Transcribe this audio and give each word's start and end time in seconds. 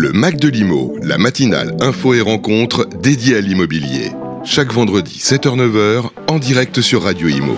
Le 0.00 0.12
Mac 0.12 0.36
de 0.36 0.46
l'Imo, 0.46 0.94
la 1.02 1.18
matinale 1.18 1.76
info 1.80 2.14
et 2.14 2.20
rencontre 2.20 2.88
dédiée 3.02 3.36
à 3.36 3.40
l'immobilier. 3.40 4.12
Chaque 4.44 4.72
vendredi 4.72 5.18
7h-9h 5.20 6.10
en 6.28 6.38
direct 6.38 6.80
sur 6.80 7.02
Radio 7.02 7.26
Imo. 7.26 7.56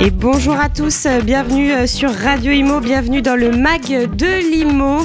Et 0.00 0.10
bonjour 0.10 0.54
à 0.54 0.68
tous, 0.68 1.06
euh, 1.06 1.20
bienvenue 1.20 1.72
euh, 1.72 1.86
sur 1.86 2.10
Radio 2.10 2.52
Imo, 2.52 2.80
bienvenue 2.80 3.20
dans 3.22 3.34
le 3.34 3.50
mag 3.50 3.82
de 3.82 4.50
l'Imo. 4.50 5.00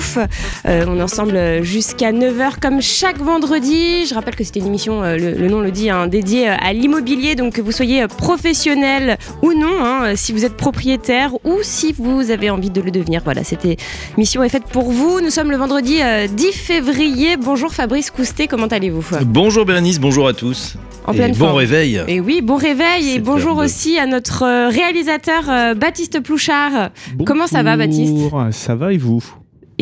Euh, 0.66 0.86
on 0.88 0.98
est 0.98 1.02
ensemble 1.02 1.64
jusqu'à 1.64 2.12
9h 2.12 2.60
comme 2.62 2.82
chaque 2.82 3.18
vendredi. 3.18 4.06
Je 4.06 4.14
rappelle 4.14 4.36
que 4.36 4.44
c'était 4.44 4.60
une 4.60 4.68
émission, 4.68 5.02
le, 5.02 5.48
nom 5.48 5.62
le 5.62 5.72
dit, 5.72 5.90
hein, 5.90 6.08
dédiée 6.08 6.48
à 6.48 6.74
l'immobilier, 6.74 7.36
donc 7.36 7.54
que 7.54 7.62
vous 7.62 7.72
soyez 7.72 8.08
professionnel 8.08 9.18
ou 9.42 9.54
non, 9.54 9.84
hein, 9.84 10.16
si 10.16 10.32
vous 10.32 10.46
êtes 10.46 10.56
propriétaire 10.56 11.34
ou 11.44 11.60
si 11.62 11.94
vous 11.98 12.32
avez 12.32 12.50
envie 12.50 12.70
de 12.70 12.82
le 12.82 12.92
devenir. 12.92 13.22
Voilà, 13.24 13.44
cette 13.44 13.68
émission 14.16 14.44
est 14.44 14.50
faite 14.50 14.66
pour 14.66 14.92
vous. 14.92 15.22
Nous 15.22 15.32
sommes 15.32 15.52
le 15.52 15.58
vendredi 15.58 16.00
10 16.30 16.52
février. 16.52 17.38
Bonjour 17.38 17.74
Fabrice 17.74 18.12
Coustet, 18.12 18.48
comment 18.48 18.68
allez-vous? 18.68 19.04
Bonjour 19.26 19.66
Bérénice, 19.66 20.00
bonjour 20.00 20.28
à 20.28 20.34
tous. 20.34 20.78
En 21.06 21.14
pleine 21.14 21.36
bon 21.36 21.54
réveil. 21.54 22.02
Et 22.08 22.20
oui, 22.20 22.42
bon 22.42 22.56
réveil 22.56 23.12
et 23.12 23.20
bonjour 23.20 23.58
aussi 23.58 23.98
à 24.00 24.06
notre 24.06 24.70
réalisateur 24.70 25.50
euh, 25.50 25.74
Baptiste 25.74 26.22
Plouchard. 26.22 26.92
Comment 27.26 27.48
ça 27.48 27.62
va 27.64 27.76
Baptiste? 27.76 28.16
Ça 28.52 28.76
va 28.76 28.94
et 28.94 28.98
vous? 28.98 29.24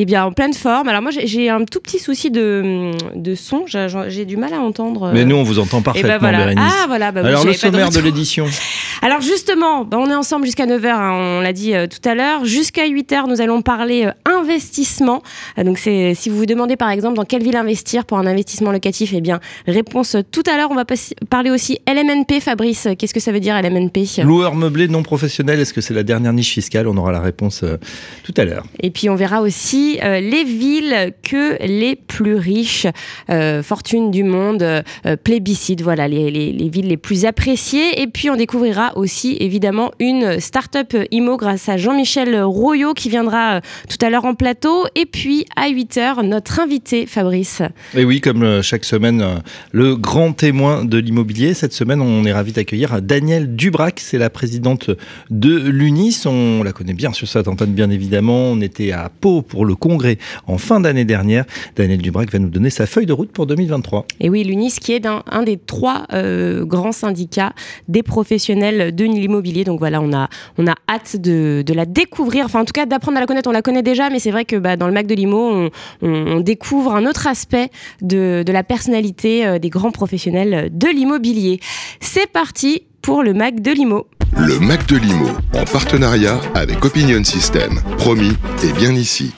Eh 0.02 0.06
bien, 0.06 0.26
en 0.26 0.32
pleine 0.32 0.54
forme. 0.54 0.88
Alors 0.88 1.04
moi, 1.04 1.12
j'ai 1.12 1.50
un 1.50 1.64
tout 1.64 1.80
petit 1.80 2.00
souci 2.00 2.32
de, 2.32 2.92
de 3.16 3.36
son. 3.36 3.66
J'ai 3.68 4.26
du 4.26 4.36
mal 4.36 4.52
à 4.52 4.60
entendre. 4.60 5.12
Mais 5.14 5.26
nous, 5.26 5.36
on 5.36 5.44
vous 5.44 5.60
entend 5.60 5.78
eh 5.78 5.82
ben 5.82 5.84
parfaitement, 5.84 6.18
voilà. 6.20 6.54
Ah, 6.58 6.86
voilà. 6.88 7.12
Bah 7.12 7.22
Alors, 7.24 7.46
le 7.46 7.54
sommaire 7.54 7.92
de, 7.92 8.00
l'édition. 8.00 8.48
Alors 9.04 9.22
justement, 9.22 9.84
bah, 9.84 9.98
on 10.00 10.10
est 10.10 10.16
ensemble 10.16 10.46
jusqu'à 10.46 10.68
9h, 10.68 10.88
hein, 10.88 11.12
on 11.14 11.42
l'a 11.42 11.54
dit 11.54 11.74
euh, 11.74 11.88
tout 11.88 12.08
à 12.08 12.14
l'heure. 12.14 12.46
Jusqu'à 12.46 12.88
8h, 12.88 13.28
nous 13.28 13.42
allons 13.42 13.64
parler 13.64 14.06
euh, 14.06 14.12
investissement. 14.26 15.24
Euh, 15.58 15.64
donc 15.64 15.80
c'est 15.80 16.14
si 16.14 16.30
vous 16.30 16.38
vous 16.38 16.46
demandez 16.46 16.76
par 16.76 16.90
exemple 16.92 17.16
dans 17.16 17.26
quelle 17.26 17.44
ville 17.44 17.56
investir 17.56 18.06
pour 18.06 18.20
un 18.20 18.28
investissement 18.28 18.72
locatif, 18.72 19.12
eh 19.16 19.22
bien, 19.22 19.40
réponse 19.68 20.18
tout 20.32 20.44
à 20.52 20.58
l'heure. 20.58 20.70
On 20.72 20.76
va 20.76 20.86
parler 21.30 21.50
aussi 21.50 21.80
LMNP, 21.88 22.42
Fabrice. 22.42 22.88
Qu'est-ce 22.98 23.14
que 23.14 23.20
ça 23.20 23.32
veut 23.32 23.40
dire 23.40 23.60
LMNP 23.60 24.24
Loueur 24.24 24.56
meublé 24.56 24.88
non 24.88 25.02
professionnel, 25.02 25.60
est-ce 25.60 25.74
que 25.74 25.82
c'est 25.82 25.94
la 25.94 26.04
dernière 26.04 26.34
niche 26.34 26.54
fiscale? 26.54 26.88
On 26.88 26.98
aura 26.98 27.12
la 27.12 27.22
réponse 27.22 27.64
tout 28.24 28.34
à 28.38 28.46
l'heure. 28.46 28.66
Et 28.82 28.92
puis 28.92 29.10
on 29.10 29.16
verra 29.16 29.42
aussi 29.42 29.91
euh, 30.04 30.20
les 30.20 30.44
villes 30.44 31.14
que 31.24 31.58
les 31.66 31.96
plus 31.96 32.36
riches, 32.36 32.88
euh, 33.30 33.64
fortune 33.64 34.12
du 34.12 34.24
monde, 34.24 34.64
euh, 34.64 34.82
plébiscite, 35.24 35.82
voilà, 35.82 36.08
les, 36.08 36.70
villes 36.70 36.88
les 36.88 36.98
plus 36.98 37.26
appréciées. 37.26 38.02
Et 38.02 38.08
puis 38.08 38.30
on 38.30 38.36
découvrira 38.36 38.98
aussi 38.98 39.38
évidemment 39.40 39.92
une 40.00 40.40
start-up 40.40 40.96
IMO 41.12 41.38
grâce 41.38 41.70
à 41.70 41.78
Jean-Michel 41.78 42.42
Royot 42.42 42.94
qui 42.94 43.10
viendra 43.10 43.62
tout 43.90 44.04
à 44.06 44.10
l'heure 44.10 44.26
en 44.26 44.36
plateau. 44.36 44.86
Et 44.96 45.06
puis 45.06 45.46
à 45.56 45.70
8h, 45.70 46.24
notre 46.26 46.60
invité 46.60 47.06
Fabrice. 47.06 47.62
Et 47.96 48.06
oui, 48.06 48.22
comme 48.22 48.62
chaque 48.62 48.86
semaine, 48.86 49.42
le 49.72 49.96
grand 49.96 50.34
témoin 50.34 50.86
de 50.86 50.98
l'immobilier. 50.98 51.54
Cette 51.54 51.74
semaine, 51.74 52.02
on 52.02 52.26
est 52.26 52.34
ravi 52.34 52.52
d'accueillir 52.52 53.02
Danielle 53.02 53.56
Dubrac, 53.56 54.00
c'est 54.00 54.18
la 54.18 54.30
présidente 54.30 54.92
de 55.30 55.58
l'UNIS. 55.58 56.26
On 56.26 56.64
la 56.64 56.72
connaît 56.72 56.94
bien 56.94 57.14
sur 57.14 57.28
cette 57.28 57.48
antenne, 57.48 57.74
bien 57.74 57.90
évidemment. 57.90 58.52
On 58.52 58.62
était 58.62 58.92
à 58.92 59.10
Pau 59.10 59.42
pour 59.42 59.66
le 59.66 59.71
congrès 59.74 60.18
en 60.48 60.58
fin 60.58 60.80
d'année 60.80 61.06
dernière. 61.06 61.46
Daniel 61.76 62.02
Dubrac 62.02 62.32
va 62.32 62.40
nous 62.40 62.50
donner 62.50 62.70
sa 62.70 62.86
feuille 62.86 63.06
de 63.06 63.14
route 63.14 63.32
pour 63.32 63.46
2023. 63.48 64.06
Et 64.20 64.30
oui, 64.30 64.44
l'UNIS 64.44 64.76
qui 64.80 64.94
est 64.94 65.06
un, 65.06 65.24
un 65.30 65.44
des 65.44 65.58
trois 65.58 66.06
euh, 66.14 66.66
grands 66.66 66.92
syndicats 66.92 67.54
des 67.88 68.04
professionnels 68.04 68.96
de 68.96 69.06
l'immobilier. 69.06 69.64
Donc 69.64 69.80
voilà, 69.80 70.02
on 70.02 70.14
a, 70.14 70.30
on 70.58 70.68
a 70.68 70.76
hâte 70.90 71.18
de, 71.18 71.64
de, 71.66 71.74
la 71.74 71.86
découvrir, 71.86 72.46
enfin 72.46 72.62
en 72.62 72.66
tout 72.66 72.74
cas 72.74 72.86
d'apprendre 72.86 73.18
à 73.18 73.22
la 73.22 73.28
connaître. 73.28 73.50
On 73.50 73.54
la 73.54 73.62
connaît 73.62 73.84
déjà, 73.84 74.10
mais 74.10 74.20
c'est 74.20 74.32
vrai 74.32 74.46
que 74.46 74.56
bah, 74.56 74.76
dans 74.76 74.88
le 74.88 74.94
Mac 74.94 75.08
de 75.08 75.16
l'IMO, 75.16 75.70
on, 76.02 76.40
découvre 76.42 76.96
un 76.96 77.06
autre 77.06 77.28
aspect 77.28 77.70
de, 78.02 78.44
de 78.46 78.52
la 78.52 78.64
personnalité 78.64 79.46
euh, 79.46 79.60
des 79.60 79.70
grands 79.70 79.92
professionnels 79.92 80.70
de 80.72 80.88
l'immobilier. 80.88 81.60
C'est 82.00 82.28
parti 82.28 82.84
pour 83.02 83.24
le 83.24 83.34
Mac 83.34 83.62
de 83.62 83.72
l'IMO. 83.72 84.08
Le 84.38 84.60
Mac 84.60 84.88
de 84.88 84.98
l'IMO, 84.98 85.30
en 85.54 85.66
partenariat 85.66 86.40
avec 86.56 86.84
Opinion 86.86 87.24
System. 87.24 87.82
Promis, 87.98 88.34
et 88.64 88.72
bien 88.74 88.94
ici. 88.94 89.34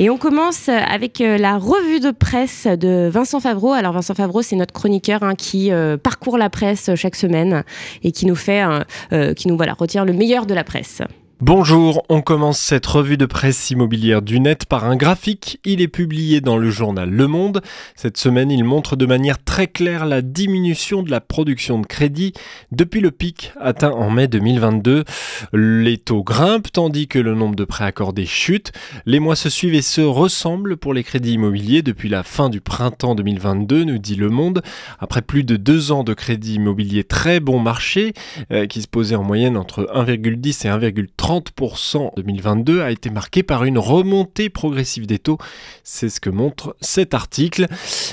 Et 0.00 0.10
on 0.10 0.16
commence 0.16 0.68
avec 0.68 1.20
euh, 1.20 1.38
la 1.38 1.58
revue 1.58 1.98
de 1.98 2.12
presse 2.12 2.68
de 2.68 3.08
Vincent 3.12 3.40
Favreau. 3.40 3.72
Alors 3.72 3.92
Vincent 3.92 4.14
Favreau, 4.14 4.42
c'est 4.42 4.54
notre 4.54 4.72
chroniqueur 4.72 5.24
hein, 5.24 5.34
qui 5.34 5.72
euh, 5.72 5.96
parcourt 5.96 6.38
la 6.38 6.48
presse 6.50 6.94
chaque 6.94 7.16
semaine 7.16 7.64
et 8.04 8.12
qui 8.12 8.24
nous 8.24 8.36
fait, 8.36 8.64
euh, 9.12 9.34
qui 9.34 9.48
nous 9.48 9.56
voilà, 9.56 9.74
le 9.80 10.12
meilleur 10.12 10.46
de 10.46 10.54
la 10.54 10.62
presse. 10.62 11.02
Bonjour, 11.40 12.04
on 12.08 12.20
commence 12.20 12.58
cette 12.58 12.84
revue 12.84 13.16
de 13.16 13.24
presse 13.24 13.70
immobilière 13.70 14.22
du 14.22 14.40
net 14.40 14.66
par 14.66 14.84
un 14.86 14.96
graphique. 14.96 15.60
Il 15.64 15.80
est 15.80 15.86
publié 15.86 16.40
dans 16.40 16.56
le 16.56 16.68
journal 16.68 17.08
Le 17.08 17.28
Monde. 17.28 17.62
Cette 17.94 18.16
semaine, 18.16 18.50
il 18.50 18.64
montre 18.64 18.96
de 18.96 19.06
manière 19.06 19.38
très 19.44 19.68
claire 19.68 20.04
la 20.04 20.20
diminution 20.20 21.04
de 21.04 21.12
la 21.12 21.20
production 21.20 21.78
de 21.78 21.86
crédit 21.86 22.32
depuis 22.72 22.98
le 22.98 23.12
pic 23.12 23.52
atteint 23.60 23.92
en 23.92 24.10
mai 24.10 24.26
2022. 24.26 25.04
Les 25.52 25.98
taux 25.98 26.24
grimpent 26.24 26.72
tandis 26.72 27.06
que 27.06 27.20
le 27.20 27.36
nombre 27.36 27.54
de 27.54 27.64
prêts 27.64 27.84
accordés 27.84 28.26
chute. 28.26 28.72
Les 29.06 29.20
mois 29.20 29.36
se 29.36 29.48
suivent 29.48 29.74
et 29.74 29.82
se 29.82 30.00
ressemblent 30.00 30.76
pour 30.76 30.92
les 30.92 31.04
crédits 31.04 31.34
immobiliers 31.34 31.82
depuis 31.82 32.08
la 32.08 32.24
fin 32.24 32.48
du 32.48 32.60
printemps 32.60 33.14
2022, 33.14 33.84
nous 33.84 33.98
dit 33.98 34.16
Le 34.16 34.28
Monde. 34.28 34.60
Après 34.98 35.22
plus 35.22 35.44
de 35.44 35.54
deux 35.54 35.92
ans 35.92 36.02
de 36.02 36.14
crédit 36.14 36.54
immobilier 36.54 37.04
très 37.04 37.38
bon 37.38 37.60
marché, 37.60 38.12
euh, 38.50 38.66
qui 38.66 38.82
se 38.82 38.88
posait 38.88 39.14
en 39.14 39.22
moyenne 39.22 39.56
entre 39.56 39.88
1,10 39.94 40.66
et 40.66 40.70
1,30 40.70 41.27
30% 41.28 42.12
2022 42.16 42.80
a 42.80 42.90
été 42.90 43.10
marqué 43.10 43.42
par 43.42 43.64
une 43.64 43.76
remontée 43.76 44.48
progressive 44.48 45.06
des 45.06 45.18
taux. 45.18 45.36
C'est 45.84 46.08
ce 46.08 46.20
que 46.20 46.30
montre 46.30 46.74
cet 46.80 47.12
article. 47.12 47.66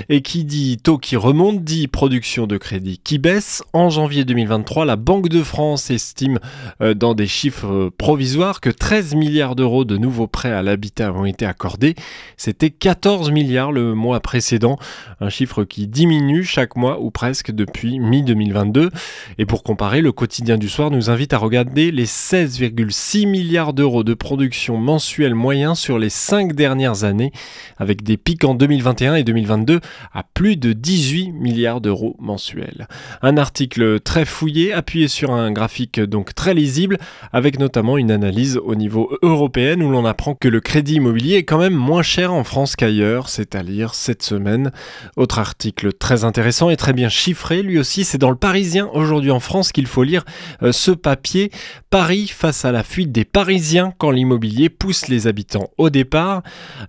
Et 0.09 0.21
qui 0.21 0.43
dit 0.43 0.77
taux 0.83 0.97
qui 0.97 1.15
remonte 1.15 1.63
dit 1.63 1.87
production 1.87 2.45
de 2.45 2.57
crédit 2.57 2.99
qui 3.01 3.17
baisse. 3.17 3.63
En 3.71 3.89
janvier 3.89 4.25
2023, 4.25 4.83
la 4.83 4.97
Banque 4.97 5.29
de 5.29 5.43
France 5.43 5.91
estime 5.91 6.39
euh, 6.81 6.93
dans 6.93 7.13
des 7.13 7.25
chiffres 7.25 7.89
provisoires 7.97 8.59
que 8.59 8.69
13 8.69 9.15
milliards 9.15 9.55
d'euros 9.55 9.85
de 9.85 9.95
nouveaux 9.95 10.27
prêts 10.27 10.51
à 10.51 10.61
l'habitat 10.61 11.13
ont 11.13 11.23
été 11.23 11.45
accordés. 11.45 11.95
C'était 12.35 12.69
14 12.69 13.31
milliards 13.31 13.71
le 13.71 13.93
mois 13.93 14.19
précédent, 14.19 14.77
un 15.21 15.29
chiffre 15.29 15.63
qui 15.63 15.87
diminue 15.87 16.43
chaque 16.43 16.75
mois 16.75 16.99
ou 16.99 17.11
presque 17.11 17.51
depuis 17.51 17.97
mi-2022. 17.97 18.89
Et 19.37 19.45
pour 19.45 19.63
comparer, 19.63 20.01
le 20.01 20.11
quotidien 20.11 20.57
du 20.57 20.67
soir 20.67 20.91
nous 20.91 21.09
invite 21.09 21.31
à 21.31 21.37
regarder 21.37 21.91
les 21.91 22.05
16,6 22.05 23.04
6 23.07 23.27
milliards 23.27 23.73
d'euros 23.73 24.03
de 24.03 24.15
production 24.15 24.77
mensuelle 24.77 25.35
moyen 25.35 25.75
sur 25.75 25.99
les 25.99 26.09
5 26.09 26.53
dernières 26.53 27.03
années, 27.03 27.31
avec 27.77 28.01
des 28.01 28.17
pics 28.17 28.43
en 28.43 28.55
2021 28.55 29.13
et 29.13 29.23
2022 29.23 29.79
à 30.11 30.23
plus 30.23 30.57
de 30.57 30.73
18 30.73 31.31
milliards 31.31 31.81
d'euros 31.81 32.15
mensuels. 32.17 32.87
Un 33.21 33.37
article 33.37 33.99
très 33.99 34.25
fouillé, 34.25 34.73
appuyé 34.73 35.07
sur 35.07 35.31
un 35.31 35.51
graphique 35.51 35.99
donc 35.99 36.33
très 36.33 36.55
lisible, 36.55 36.97
avec 37.31 37.59
notamment 37.59 37.99
une 37.99 38.09
analyse 38.09 38.57
au 38.57 38.73
niveau 38.73 39.15
européen 39.21 39.79
où 39.81 39.91
l'on 39.91 40.05
apprend 40.05 40.33
que 40.33 40.47
le 40.47 40.59
crédit 40.59 40.95
immobilier 40.95 41.35
est 41.35 41.43
quand 41.43 41.59
même 41.59 41.75
moins 41.75 42.01
cher 42.01 42.33
en 42.33 42.43
France 42.43 42.75
qu'ailleurs, 42.75 43.29
c'est 43.29 43.53
à 43.53 43.61
lire 43.61 43.93
cette 43.93 44.23
semaine. 44.23 44.71
Autre 45.15 45.37
article 45.37 45.93
très 45.93 46.23
intéressant 46.23 46.71
et 46.71 46.75
très 46.75 46.93
bien 46.93 47.09
chiffré, 47.09 47.61
lui 47.61 47.77
aussi, 47.77 48.03
c'est 48.03 48.17
dans 48.17 48.31
le 48.31 48.35
Parisien 48.35 48.89
aujourd'hui 48.93 49.29
en 49.29 49.39
France 49.39 49.71
qu'il 49.71 49.85
faut 49.85 50.01
lire 50.01 50.25
euh, 50.63 50.71
ce 50.71 50.89
papier. 50.89 51.51
Paris 51.91 52.27
face 52.27 52.65
à 52.65 52.71
la 52.71 52.81
fuite 52.81 52.94
des 53.03 53.25
Parisiens 53.25 53.93
quand 53.97 54.11
l'immobilier 54.11 54.69
pousse 54.69 55.07
les 55.07 55.27
habitants 55.27 55.69
au 55.77 55.89
départ. 55.89 56.41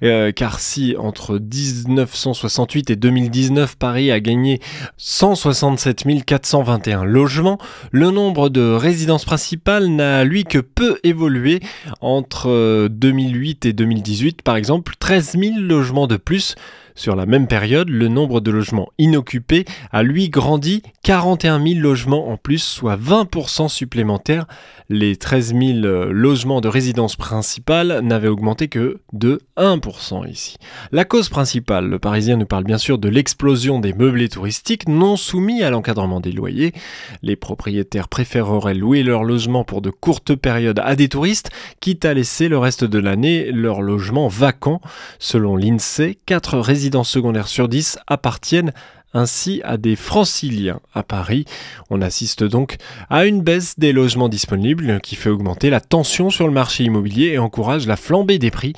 Euh, 0.03 0.31
car 0.31 0.61
si 0.61 0.95
entre 0.97 1.39
1968 1.39 2.91
et 2.91 2.97
2019 2.97 3.77
Paris 3.77 4.11
a 4.11 4.21
gagné 4.21 4.61
167 4.97 6.05
421 6.25 7.05
logements, 7.05 7.59
le 7.91 8.11
nombre 8.11 8.49
de 8.49 8.73
résidences 8.73 9.25
principales 9.25 9.89
n'a 9.89 10.25
lui 10.25 10.45
que 10.45 10.59
peu 10.59 10.99
évolué. 11.03 11.61
Entre 12.01 12.89
2008 12.89 13.67
euh, 13.67 13.69
et 13.71 13.73
2018 13.73 14.43
par 14.43 14.57
exemple, 14.57 14.95
13 14.99 15.37
000 15.39 15.55
logements 15.61 16.07
de 16.07 16.17
plus. 16.17 16.55
Sur 16.97 17.15
la 17.15 17.27
même 17.27 17.47
période, 17.47 17.91
le 17.91 18.09
nombre 18.09 18.41
de 18.41 18.51
logements 18.51 18.89
inoccupés 18.97 19.67
a 19.93 20.03
lui 20.03 20.31
grandi 20.31 20.83
41 21.03 21.63
000 21.63 21.81
logements 21.81 22.31
en 22.31 22.39
plus, 22.39 22.63
soit 22.63 22.97
20% 22.97 23.69
supplémentaires. 23.69 24.47
Les 24.89 25.17
13 25.17 25.49
000 25.49 25.63
euh, 25.85 26.11
logements 26.11 26.63
de 26.63 26.69
résidence 26.69 27.17
principale 27.17 28.01
n'avaient 28.03 28.29
augmenté 28.29 28.69
que 28.69 29.01
de 29.13 29.41
1% 29.59 30.27
ici. 30.31 30.57
La 30.91 31.05
cause 31.05 31.29
principale, 31.29 31.87
le 31.87 31.99
Parisien 31.99 32.37
nous 32.37 32.47
parle 32.47 32.65
bien 32.65 32.79
sûr 32.79 32.97
de 32.97 33.09
l'explosion 33.09 33.79
des 33.79 33.93
meublés 33.93 34.31
touristiques 34.31 34.89
non 34.89 35.17
soumis 35.17 35.63
à 35.63 35.71
l'encadrement 35.71 36.21
des 36.21 36.33
loyers. 36.33 36.73
Les 37.21 37.37
propriétaires 37.37 38.09
préféreraient 38.09 38.75
louer 38.75 39.03
leur 39.03 39.23
logement 39.23 39.65
pour 39.65 39.83
de 39.83 39.91
courtes 39.91 40.35
périodes 40.35 40.81
à 40.83 40.97
des 40.97 41.09
touristes, 41.09 41.51
quitte 41.81 42.07
à 42.07 42.15
laisser 42.15 42.49
le 42.49 42.57
reste 42.57 42.85
de 42.85 42.99
l'année 42.99 43.51
leur 43.53 43.83
logement 43.83 44.29
vacant. 44.29 44.81
Selon 45.19 45.57
l'INSEE, 45.57 46.17
4 46.25 46.59
résidences 46.59 46.86
secondaires 47.05 47.49
sur 47.49 47.69
10 47.69 47.99
appartiennent 48.07 48.73
ainsi 49.15 49.61
à 49.65 49.77
des 49.77 49.97
franciliens 49.97 50.81
à 50.95 51.03
Paris. 51.03 51.45
On 51.91 52.03
assiste 52.03 52.45
donc 52.45 52.77
à 53.09 53.27
une 53.27 53.41
baisse 53.41 53.79
des 53.79 53.93
logements 53.93 54.29
disponibles 54.29 55.01
qui 55.01 55.17
fait 55.17 55.31
augmenter 55.31 55.71
la 55.71 55.81
tension 55.81 56.31
sur 56.31 56.47
le 56.47 56.53
marché 56.53 56.85
immobilier 56.85 57.29
et 57.29 57.39
encourage 57.39 57.87
la 57.87 57.97
flambée 57.97 58.39
des 58.39 58.51
prix. 58.51 58.75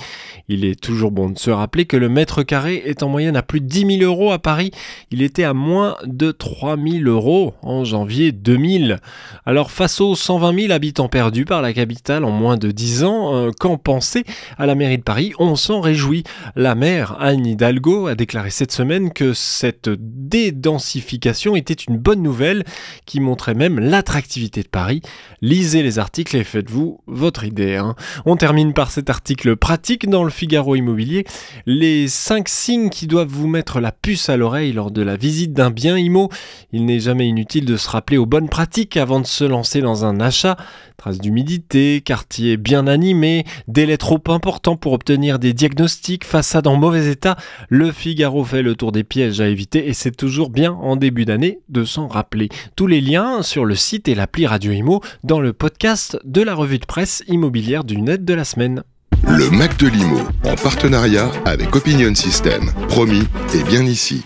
Il 0.48 0.64
est 0.64 0.80
toujours 0.80 1.10
bon 1.10 1.30
de 1.30 1.38
se 1.38 1.50
rappeler 1.50 1.86
que 1.86 1.96
le 1.96 2.08
mètre 2.08 2.42
carré 2.42 2.82
est 2.84 3.02
en 3.02 3.08
moyenne 3.08 3.36
à 3.36 3.42
plus 3.42 3.60
de 3.60 3.66
10 3.66 3.98
000 3.98 4.02
euros 4.02 4.30
à 4.30 4.38
Paris. 4.38 4.70
Il 5.10 5.22
était 5.22 5.44
à 5.44 5.54
moins 5.54 5.96
de 6.04 6.31
3 6.31 6.76
000 6.76 7.04
euros 7.08 7.54
en 7.62 7.84
janvier 7.84 8.32
2000. 8.32 8.98
Alors 9.44 9.70
face 9.70 10.00
aux 10.00 10.14
120 10.14 10.60
000 10.60 10.72
habitants 10.72 11.08
perdus 11.08 11.44
par 11.44 11.62
la 11.62 11.72
capitale 11.72 12.24
en 12.24 12.31
moins 12.31 12.56
de 12.56 12.70
10 12.70 13.04
ans, 13.04 13.34
euh, 13.34 13.50
qu'en 13.58 13.76
penser 13.76 14.24
à 14.56 14.66
la 14.66 14.74
mairie 14.74 14.98
de 14.98 15.02
Paris? 15.02 15.32
On 15.38 15.56
s'en 15.56 15.81
réjouit. 15.81 16.24
La 16.54 16.74
maire 16.74 17.16
Anne 17.20 17.46
Hidalgo 17.46 18.06
a 18.06 18.14
déclaré 18.14 18.50
cette 18.50 18.72
semaine 18.72 19.12
que 19.12 19.32
cette 19.32 19.88
dédensification 20.19 21.56
était 21.56 21.75
une 21.75 21.97
bonne 21.97 22.23
nouvelle 22.23 22.65
qui 23.06 23.20
montrait 23.20 23.55
même 23.55 23.79
l'attractivité 23.79 24.62
de 24.62 24.69
Paris. 24.69 25.03
Lisez 25.41 25.82
les 25.82 25.99
articles 25.99 26.37
et 26.37 26.44
faites-vous 26.44 27.00
votre 27.06 27.44
idée. 27.44 27.76
Hein. 27.76 27.94
On 28.26 28.37
termine 28.37 28.73
par 28.73 28.91
cet 28.91 29.11
article 29.11 29.56
pratique 29.56 30.09
dans 30.09 30.25
le 30.25 30.31
Figaro 30.31 30.75
Immobilier. 30.75 31.25
Les 31.67 32.09
5 32.09 32.49
signes 32.49 32.91
qui 32.91 33.06
doivent 33.06 33.29
vous 33.29 33.49
mettre 33.49 33.81
la 33.81 33.93
puce 33.93 34.29
à 34.29 34.37
l'oreille 34.37 34.73
lors 34.73 34.91
de 34.91 35.03
la 35.03 35.17
visite 35.17 35.53
d'un 35.53 35.70
bien 35.70 35.97
IMO. 35.97 36.29
Il 36.73 36.85
n'est 36.85 37.00
jamais 37.00 37.29
inutile 37.29 37.65
de 37.65 37.76
se 37.76 37.88
rappeler 37.88 38.19
aux 38.19 38.26
bonnes 38.26 38.49
pratiques 38.49 38.97
avant 38.97 39.20
de 39.20 39.26
se 39.26 39.44
lancer 39.44 39.81
dans 39.81 40.05
un 40.05 40.20
achat. 40.20 40.56
Traces 40.98 41.20
d'humidité, 41.20 42.02
quartier 42.04 42.56
bien 42.56 42.88
animé, 42.88 43.44
délai 43.68 43.96
trop 43.96 44.20
important 44.30 44.74
pour 44.74 44.94
obtenir 44.94 45.38
des 45.38 45.52
diagnostics, 45.52 46.24
façade 46.24 46.66
en 46.66 46.74
mauvais 46.74 47.08
état. 47.08 47.36
Le 47.68 47.92
Figaro 47.92 48.44
fait 48.44 48.62
le 48.62 48.74
tour 48.74 48.90
des 48.90 49.04
pièges 49.04 49.40
à 49.40 49.46
éviter 49.46 49.86
et 49.86 49.92
c'est 49.92 50.10
toujours 50.10 50.50
bien 50.50 50.72
en 50.72 50.96
début 50.96 51.24
d'année 51.24 51.60
de 51.68 51.84
s'en 51.84 52.08
rappeler. 52.08 52.48
Tous 52.74 52.88
les 52.88 53.00
liens 53.00 53.42
sur 53.42 53.64
le 53.64 53.76
site 53.76 54.08
et 54.08 54.16
l'appli 54.16 54.44
Radio 54.44 54.72
Imo 54.72 55.00
dans 55.22 55.38
le 55.40 55.52
podcast 55.52 56.18
de 56.24 56.42
la 56.42 56.56
revue 56.56 56.80
de 56.80 56.86
presse 56.86 57.22
immobilière 57.28 57.84
du 57.84 58.00
net 58.02 58.24
de 58.24 58.34
la 58.34 58.44
semaine. 58.44 58.82
Le 59.24 59.50
Mac 59.50 59.78
de 59.78 59.86
Limo, 59.86 60.18
en 60.46 60.56
partenariat 60.56 61.30
avec 61.44 61.76
Opinion 61.76 62.12
System. 62.16 62.72
Promis, 62.88 63.22
et 63.54 63.62
bien 63.62 63.82
ici. 63.82 64.24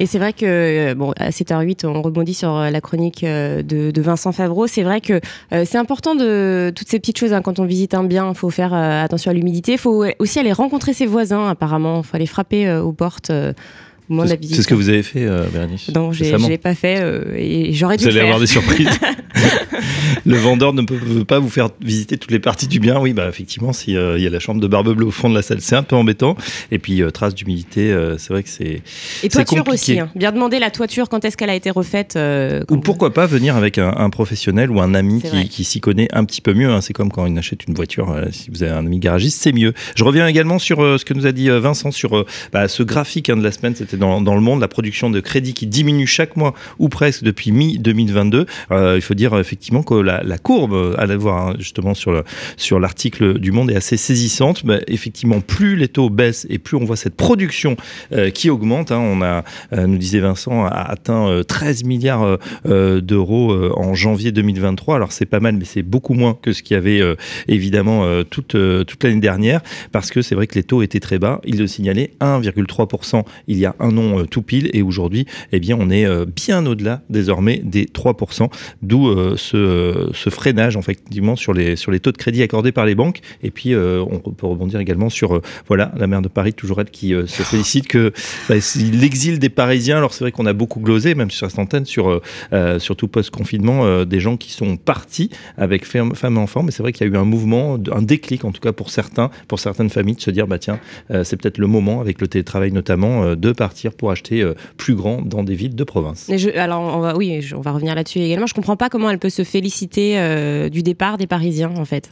Et 0.00 0.06
c'est 0.06 0.18
vrai 0.18 0.32
que, 0.32 0.44
euh, 0.44 0.94
bon, 0.94 1.12
à 1.16 1.30
7h08, 1.30 1.86
on 1.86 2.02
rebondit 2.02 2.34
sur 2.34 2.54
euh, 2.54 2.70
la 2.70 2.80
chronique 2.80 3.24
euh, 3.24 3.62
de, 3.62 3.90
de 3.90 4.02
Vincent 4.02 4.32
Favreau. 4.32 4.66
C'est 4.66 4.82
vrai 4.82 5.00
que 5.00 5.20
c'est 5.50 5.78
important 5.78 6.14
de 6.14 6.72
toutes 6.74 6.88
ces 6.88 6.98
petites 6.98 7.18
choses. 7.18 7.32
Hein, 7.32 7.42
quand 7.42 7.58
on 7.58 7.64
visite 7.64 7.94
un 7.94 8.04
bien, 8.04 8.28
il 8.28 8.34
faut 8.34 8.50
faire 8.50 8.72
attention 8.74 9.30
à 9.30 9.34
l'humidité. 9.34 9.72
Il 9.72 9.78
faut 9.78 10.04
aussi 10.18 10.38
aller 10.38 10.52
rencontrer 10.52 10.92
ses 10.92 11.06
voisins, 11.06 11.48
apparemment. 11.48 11.98
Il 11.98 12.06
faut 12.06 12.16
aller 12.16 12.26
frapper 12.26 12.70
aux 12.70 12.92
portes. 12.92 13.32
C'est 14.44 14.62
ce 14.62 14.68
que 14.68 14.74
vous 14.74 14.88
avez 14.88 15.02
fait, 15.02 15.26
euh, 15.26 15.44
Bérénice 15.52 15.90
Non, 15.94 16.12
je 16.12 16.24
ne 16.24 16.48
l'ai 16.48 16.58
pas 16.58 16.74
fait 16.74 16.98
euh, 17.00 17.34
et 17.36 17.72
j'aurais 17.74 17.98
dû 17.98 18.04
Vous 18.04 18.10
allez 18.10 18.20
avoir 18.20 18.40
des 18.40 18.46
surprises. 18.46 18.88
le 20.26 20.36
vendeur 20.36 20.72
ne 20.72 20.82
peut 20.82 21.24
pas 21.24 21.38
vous 21.38 21.48
faire 21.48 21.68
visiter 21.80 22.18
toutes 22.18 22.30
les 22.30 22.38
parties 22.38 22.66
du 22.66 22.80
bien. 22.80 22.98
Oui, 22.98 23.12
bah 23.12 23.28
effectivement, 23.28 23.72
s'il 23.72 23.94
y 23.94 24.26
a 24.26 24.30
la 24.30 24.38
chambre 24.40 24.60
de 24.60 24.66
barbe 24.66 24.94
bleue 24.94 25.06
au 25.06 25.10
fond 25.10 25.28
de 25.28 25.34
la 25.34 25.42
salle, 25.42 25.60
c'est 25.60 25.76
un 25.76 25.82
peu 25.82 25.96
embêtant. 25.96 26.36
Et 26.70 26.78
puis, 26.78 27.02
euh, 27.02 27.10
trace 27.10 27.34
d'humidité, 27.34 27.94
c'est 28.18 28.32
vrai 28.32 28.42
que 28.42 28.48
c'est. 28.48 28.82
Et 29.22 29.28
toiture 29.28 29.66
aussi. 29.68 29.98
Hein. 29.98 30.10
Bien 30.14 30.32
demander 30.32 30.58
la 30.58 30.70
toiture, 30.70 31.08
quand 31.08 31.24
est-ce 31.24 31.36
qu'elle 31.36 31.50
a 31.50 31.54
été 31.54 31.70
refaite 31.70 32.18
Ou 32.70 32.76
pourquoi 32.78 33.12
pas 33.12 33.26
venir 33.26 33.56
avec 33.56 33.78
un, 33.78 34.10
professionnel 34.10 34.70
ou 34.70 34.80
un 34.80 34.94
ami 34.94 35.22
qui, 35.50 35.64
s'y 35.64 35.80
connaît 35.80 36.08
un 36.12 36.24
petit 36.24 36.40
peu 36.40 36.54
mieux. 36.54 36.70
Hein. 36.70 36.80
C'est 36.80 36.92
comme 36.92 37.10
quand 37.10 37.28
on 37.28 37.36
achète 37.36 37.66
une 37.66 37.74
voiture, 37.74 38.14
si 38.30 38.50
vous 38.50 38.62
avez 38.62 38.72
un 38.72 38.86
ami 38.86 38.98
garagiste, 38.98 39.40
c'est 39.40 39.52
mieux. 39.52 39.74
Je 39.94 40.04
reviens 40.04 40.26
également 40.26 40.58
sur 40.58 40.78
ce 40.78 41.04
que 41.04 41.14
nous 41.14 41.26
a 41.26 41.32
dit 41.32 41.48
Vincent 41.48 41.90
sur 41.90 42.24
bah, 42.52 42.68
ce 42.68 42.82
graphique 42.82 43.30
hein, 43.30 43.36
de 43.36 43.42
la 43.42 43.52
semaine. 43.52 43.74
C'était 43.74 43.96
dans, 43.96 44.18
le 44.20 44.40
monde, 44.40 44.60
la 44.60 44.68
production 44.68 45.10
de 45.10 45.20
crédit 45.20 45.54
qui 45.54 45.66
diminue 45.66 46.06
chaque 46.06 46.36
mois 46.36 46.54
ou 46.78 46.88
presque 46.88 47.22
depuis 47.22 47.52
mi-2022. 47.52 48.46
Euh, 48.70 48.94
il 48.96 49.02
faut 49.02 49.14
dire 49.14 49.38
effectivement 49.38 49.57
que 49.60 49.94
la, 49.94 50.38
courbe, 50.38 50.94
à 50.98 51.06
la 51.06 51.16
voir 51.16 51.48
hein, 51.48 51.54
justement 51.58 51.94
sur, 51.94 52.22
sur 52.56 52.80
l'article 52.80 53.38
du 53.38 53.52
Monde, 53.52 53.70
est 53.70 53.76
assez 53.76 53.96
saisissante. 53.96 54.64
Mais 54.64 54.82
effectivement, 54.88 55.40
plus 55.40 55.76
les 55.76 55.88
taux 55.88 56.10
baissent 56.10 56.46
et 56.50 56.58
plus 56.58 56.76
on 56.76 56.84
voit 56.84 56.96
cette 56.96 57.14
production 57.14 57.76
euh, 58.12 58.30
qui 58.30 58.50
augmente. 58.50 58.92
Hein. 58.92 58.98
On 58.98 59.22
a, 59.22 59.44
euh, 59.72 59.86
nous 59.86 59.98
disait 59.98 60.20
Vincent, 60.20 60.64
a 60.64 60.90
atteint 60.90 61.42
13 61.46 61.84
milliards 61.84 62.38
d'euros 62.64 63.54
en 63.76 63.94
janvier 63.94 64.32
2023. 64.32 64.96
Alors 64.96 65.12
c'est 65.12 65.26
pas 65.26 65.40
mal, 65.40 65.56
mais 65.56 65.64
c'est 65.64 65.82
beaucoup 65.82 66.14
moins 66.14 66.36
que 66.40 66.52
ce 66.52 66.62
qu'il 66.62 66.74
y 66.74 66.78
avait 66.78 67.00
évidemment 67.46 68.22
toute, 68.24 68.56
toute 68.86 69.04
l'année 69.04 69.20
dernière, 69.20 69.60
parce 69.92 70.10
que 70.10 70.22
c'est 70.22 70.34
vrai 70.34 70.46
que 70.46 70.54
les 70.54 70.62
taux 70.62 70.82
étaient 70.82 71.00
très 71.00 71.18
bas. 71.18 71.40
Il 71.44 71.58
le 71.58 71.66
signalait 71.66 72.12
1,3% 72.20 73.24
il 73.46 73.58
y 73.58 73.66
a 73.66 73.74
un 73.80 73.96
an 73.96 74.24
tout 74.24 74.42
pile. 74.42 74.70
Et 74.72 74.82
aujourd'hui, 74.82 75.26
eh 75.52 75.60
bien, 75.60 75.76
on 75.78 75.90
est 75.90 76.06
euh, 76.06 76.24
bien 76.24 76.64
au-delà 76.66 77.02
désormais 77.10 77.60
des 77.64 77.86
3%, 77.86 78.50
d'où 78.82 79.08
euh, 79.08 79.36
ce, 79.48 80.10
ce, 80.12 80.30
freinage 80.30 80.76
effectivement 80.76 81.36
sur 81.36 81.52
les, 81.52 81.76
sur 81.76 81.90
les 81.90 82.00
taux 82.00 82.12
de 82.12 82.16
crédit 82.16 82.42
accordés 82.42 82.72
par 82.72 82.86
les 82.86 82.94
banques. 82.94 83.20
Et 83.42 83.50
puis, 83.50 83.74
euh, 83.74 84.04
on 84.10 84.18
peut 84.18 84.46
rebondir 84.46 84.80
également 84.80 85.08
sur 85.10 85.40
voilà 85.66 85.92
la 85.96 86.06
maire 86.06 86.22
de 86.22 86.28
Paris, 86.28 86.52
toujours 86.52 86.80
elle 86.80 86.90
qui 86.90 87.10
se 87.10 87.42
félicite 87.42 87.88
que 87.88 88.12
bah, 88.48 88.56
l'exil 88.76 89.38
des 89.38 89.48
Parisiens. 89.48 89.96
Alors 89.98 90.12
c'est 90.12 90.24
vrai 90.24 90.32
qu'on 90.32 90.46
a 90.46 90.52
beaucoup 90.52 90.80
glosé, 90.80 91.14
même 91.14 91.30
sur 91.30 91.48
cette 91.50 91.58
antenne, 91.58 91.86
sur 91.86 92.20
surtout 92.78 93.08
post-confinement, 93.08 94.04
des 94.04 94.20
gens 94.20 94.36
qui 94.36 94.52
sont 94.52 94.76
partis 94.76 95.30
avec 95.56 95.84
femmes 95.84 96.12
et 96.22 96.38
enfants. 96.38 96.62
Mais 96.62 96.70
c'est 96.70 96.82
vrai 96.82 96.92
qu'il 96.92 97.06
y 97.06 97.10
a 97.10 97.12
eu 97.12 97.16
un 97.16 97.24
mouvement, 97.24 97.78
un 97.92 98.02
déclic 98.02 98.44
en 98.44 98.52
tout 98.52 98.60
cas 98.60 98.72
pour 98.72 98.90
certains, 98.90 99.30
pour 99.48 99.58
certaines 99.58 99.90
familles, 99.90 100.16
de 100.16 100.20
se 100.20 100.30
dire 100.30 100.46
bah 100.46 100.58
tiens, 100.58 100.78
c'est 101.24 101.36
peut-être 101.36 101.58
le 101.58 101.66
moment 101.66 102.00
avec 102.00 102.20
le 102.20 102.28
télétravail 102.28 102.72
notamment 102.72 103.34
de 103.34 103.52
partir 103.52 103.92
pour 103.92 104.10
acheter 104.10 104.42
euh, 104.42 104.54
plus 104.76 104.94
grand 104.94 105.22
dans 105.22 105.42
des 105.42 105.54
villes 105.54 105.74
de 105.74 105.84
province. 105.84 106.30
alors, 106.56 106.80
on 106.80 107.00
va, 107.00 107.16
oui, 107.16 107.40
on 107.54 107.60
va 107.60 107.72
revenir 107.72 107.94
là-dessus 107.94 108.20
également. 108.20 108.46
Je 108.46 108.54
comprends 108.54 108.76
pas 108.76 108.88
comment 108.88 109.10
elle 109.10 109.18
peut 109.18 109.30
se 109.30 109.37
féliciter 109.44 110.18
euh, 110.18 110.68
du 110.68 110.82
départ 110.82 111.18
des 111.18 111.26
Parisiens, 111.26 111.72
en 111.76 111.84
fait. 111.84 112.10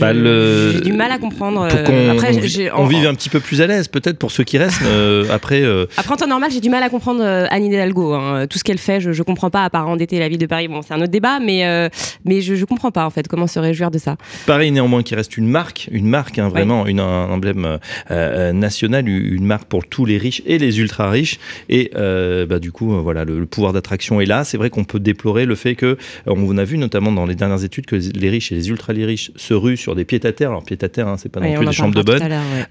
Bah, 0.00 0.12
j'ai 0.12 0.80
du 0.80 0.92
mal 0.92 1.12
à 1.12 1.18
comprendre. 1.18 1.68
Euh, 1.70 2.12
après, 2.12 2.32
on, 2.74 2.86
vive 2.86 3.06
un 3.06 3.14
petit 3.14 3.28
peu 3.28 3.40
plus 3.40 3.60
à 3.60 3.66
l'aise, 3.66 3.88
peut-être 3.88 4.18
pour 4.18 4.30
ceux 4.30 4.42
qui 4.42 4.58
restent. 4.58 4.82
Euh, 4.82 5.26
après, 5.30 5.62
euh... 5.62 5.86
après, 5.96 6.14
en 6.14 6.16
temps 6.16 6.26
normal, 6.26 6.50
j'ai 6.50 6.60
du 6.60 6.70
mal 6.70 6.82
à 6.82 6.88
comprendre 6.88 7.22
euh, 7.22 7.46
Anne 7.50 7.64
Hidalgo. 7.64 8.14
Hein. 8.14 8.46
Tout 8.48 8.58
ce 8.58 8.64
qu'elle 8.64 8.78
fait, 8.78 9.00
je, 9.00 9.12
je 9.12 9.22
comprends 9.22 9.50
pas, 9.50 9.64
à 9.64 9.70
part 9.70 9.88
endetter 9.88 10.18
la 10.18 10.28
ville 10.28 10.38
de 10.38 10.46
Paris. 10.46 10.68
Bon, 10.68 10.80
c'est 10.82 10.94
un 10.94 10.98
autre 10.98 11.10
débat, 11.10 11.38
mais, 11.40 11.90
mais 12.24 12.40
je, 12.40 12.54
je 12.54 12.64
comprends 12.64 12.90
pas, 12.90 13.04
en 13.04 13.10
fait, 13.10 13.28
comment 13.28 13.46
se 13.46 13.58
réjouir 13.58 13.90
de 13.90 13.98
ça. 13.98 14.16
Paris, 14.46 14.72
néanmoins, 14.72 15.02
qui 15.02 15.14
reste 15.14 15.36
une 15.36 15.48
marque, 15.48 15.88
une 15.92 16.08
marque, 16.08 16.38
hein, 16.38 16.48
vraiment, 16.48 16.86
une, 16.86 17.00
un 17.00 17.28
emblème 17.28 17.78
national, 18.10 19.08
une 19.08 19.44
marque 19.44 19.68
pour 19.68 19.86
tous 19.86 20.04
les 20.04 20.18
riches 20.18 20.42
et 20.46 20.58
les 20.58 20.80
ultra 20.80 21.10
riches. 21.10 21.38
Et 21.68 21.90
bah, 21.94 22.58
du 22.58 22.72
coup, 22.72 22.90
voilà, 23.02 23.24
le, 23.24 23.46
pouvoir 23.46 23.72
d'attraction 23.72 24.20
est 24.20 24.26
là. 24.26 24.44
C'est 24.44 24.56
vrai 24.56 24.70
qu'on 24.70 24.84
peut 24.84 25.00
déplorer 25.00 25.44
le 25.44 25.54
fait 25.54 25.74
que, 25.74 25.96
on 26.26 26.58
a 26.58 26.64
vu 26.64 26.78
notamment 26.78 27.12
dans 27.12 27.26
les 27.26 27.34
dernières 27.34 27.64
études 27.64 27.86
que 27.86 27.96
les 27.96 28.30
riches 28.30 28.52
et 28.52 28.54
les 28.54 28.68
ultra 28.68 28.92
riches 28.92 29.30
se 29.36 29.54
sur 29.74 29.96
des 29.96 30.04
pieds-à-terre. 30.04 30.50
Alors 30.50 30.62
pieds-à-terre, 30.62 31.08
hein, 31.08 31.16
c'est 31.18 31.28
pas 31.28 31.40
non 31.40 31.52
plus 31.54 31.66
des 31.66 31.72
chambres 31.72 31.94
de 31.94 32.02
bonne, 32.02 32.22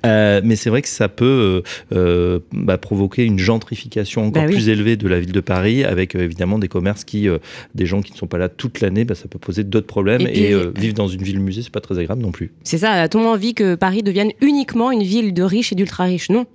euh, 0.06 0.42
mais 0.44 0.56
c'est 0.56 0.69
vrai 0.69 0.81
que 0.81 0.88
ça 0.88 1.09
peut 1.09 1.25
euh, 1.25 1.95
euh, 1.97 2.40
bah, 2.54 2.78
provoquer 2.78 3.25
une 3.25 3.40
gentrification 3.40 4.25
encore 4.28 4.44
bah 4.44 4.49
plus 4.49 4.69
élevée 4.69 4.95
de 4.95 5.07
la 5.07 5.19
ville 5.19 5.31
de 5.31 5.40
Paris, 5.42 5.83
avec 5.83 6.16
évidemment 6.16 6.59
des 6.59 6.68
commerces 6.68 7.04
qui, 7.04 7.28
des 7.73 7.85
gens 7.85 8.02
qui 8.02 8.14
ne 8.14 8.18
sont 8.18 8.28
pas 8.28 8.37
là 8.37 8.47
toute 8.47 8.80
l'année, 8.80 9.04
bah, 9.04 9.16
ça 9.16 9.28
peut 9.28 9.40
poser 9.40 9.64
d'autres 9.64 9.87
problèmes. 9.87 10.21
Et, 10.21 10.54
vivre 10.75 10.94
dans 10.94 11.07
une 11.07 11.23
ville 11.23 11.40
musée, 11.40 11.61
c'est 11.61 11.73
pas 11.73 11.81
très 11.81 11.97
agréable 11.99 12.21
non 12.21 12.31
plus. 12.31 12.52
C'est 12.64 12.78
ça. 12.78 12.92
A-t-on 12.92 13.28
envie 13.28 13.54
que 13.54 13.75
Paris 13.75 14.04
devienne 14.04 14.31
uniquement 14.42 14.92
une 14.92 15.04
ville 15.04 15.33
de 15.33 15.44
riches 15.44 15.73
et 15.73 15.75
d'ultra 15.75 16.06
riches 16.06 16.30
Non? 16.30 16.45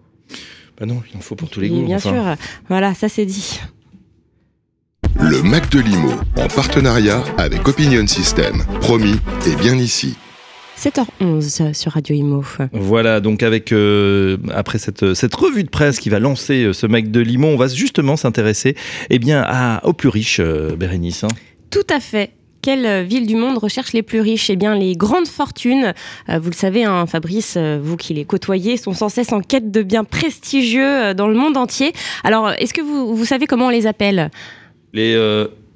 Bah 0.79 0.87
non, 0.87 1.03
il 1.13 1.17
en 1.17 1.21
faut 1.21 1.35
pour 1.35 1.51
tous 1.51 1.61
les 1.61 1.69
goûts. 1.69 1.85
Bien 1.85 1.99
sûr. 1.99 2.23
Voilà, 2.69 2.95
ça 2.95 3.09
c'est 3.09 3.27
dit. 3.27 3.61
Le 5.19 5.43
Mac 5.43 5.71
de 5.71 5.81
Limo, 5.81 6.13
en 6.39 6.49
partenariat 6.49 7.23
avec 7.37 7.69
Opinion 7.69 8.07
System. 8.07 8.65
Promis, 8.81 9.17
et 9.47 9.55
bien 9.57 9.75
ici. 9.75 10.17
7h11 10.81 11.75
sur 11.75 11.93
Radio 11.93 12.17
Imo. 12.17 12.43
Voilà, 12.73 13.21
donc 13.21 13.43
avec 13.43 13.71
euh, 13.71 14.39
après 14.55 14.79
cette, 14.79 15.13
cette 15.13 15.35
revue 15.35 15.63
de 15.63 15.69
presse 15.69 15.99
qui 15.99 16.09
va 16.09 16.19
lancer 16.19 16.65
euh, 16.65 16.73
ce 16.73 16.87
mec 16.87 17.11
de 17.11 17.21
Limon, 17.21 17.49
on 17.49 17.57
va 17.59 17.69
justement 17.69 18.17
s'intéresser 18.17 18.75
eh 19.11 19.19
bien, 19.19 19.45
à, 19.47 19.85
aux 19.85 19.93
plus 19.93 20.09
riches, 20.09 20.41
euh, 20.41 20.77
Bérénice. 20.77 21.25
Hein. 21.25 21.29
Tout 21.69 21.87
à 21.91 22.01
fait. 22.01 22.31
Quelle 22.63 23.07
ville 23.07 23.27
du 23.27 23.37
monde 23.37 23.59
recherche 23.59 23.93
les 23.93 24.03
plus 24.03 24.21
riches? 24.21 24.49
Eh 24.49 24.57
bien, 24.57 24.75
les 24.75 24.95
grandes 24.95 25.29
fortunes. 25.29 25.95
vous 26.29 26.51
le 26.51 26.55
savez, 26.55 26.85
hein, 26.85 27.07
Fabrice, 27.07 27.57
vous 27.57 27.97
qui 27.97 28.13
les 28.13 28.27
côtoyez, 28.27 28.77
sont 28.77 28.93
sans 28.93 29.09
cesse 29.09 29.33
en 29.33 29.41
quête 29.41 29.71
de 29.71 29.83
biens 29.83 30.05
prestigieux 30.05 31.15
dans 31.15 31.27
le 31.27 31.35
monde 31.35 31.57
entier. 31.57 31.93
Alors, 32.23 32.51
est-ce 32.51 32.75
que 32.75 32.83
vous, 32.83 33.17
vous 33.17 33.25
savez 33.25 33.47
comment 33.47 33.69
on 33.69 33.71
les 33.71 33.87
appelle? 33.87 34.31
Les 34.93 35.17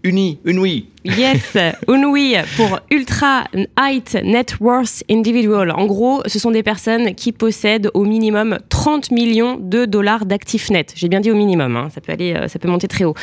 unis, 0.02 0.38
oui. 0.44 0.88
Yes, 1.04 1.56
UNWI 1.88 2.36
pour 2.56 2.78
Ultra 2.90 3.44
Height 3.78 4.16
Net 4.24 4.56
Worth 4.60 5.04
Individual. 5.10 5.70
En 5.70 5.84
gros, 5.84 6.22
ce 6.26 6.38
sont 6.38 6.50
des 6.50 6.62
personnes 6.62 7.14
qui 7.14 7.30
possèdent 7.32 7.90
au 7.92 8.04
minimum 8.04 8.58
30 8.70 9.10
millions 9.10 9.58
de 9.60 9.84
dollars 9.84 10.24
d'actifs 10.24 10.70
nets. 10.70 10.92
J'ai 10.96 11.08
bien 11.08 11.20
dit 11.20 11.30
au 11.30 11.34
minimum, 11.34 11.76
hein. 11.76 11.88
ça 11.94 12.00
peut 12.00 12.12
aller, 12.12 12.32
euh, 12.34 12.48
ça 12.48 12.58
peut 12.58 12.68
monter 12.68 12.88
très 12.88 13.04
haut. 13.04 13.14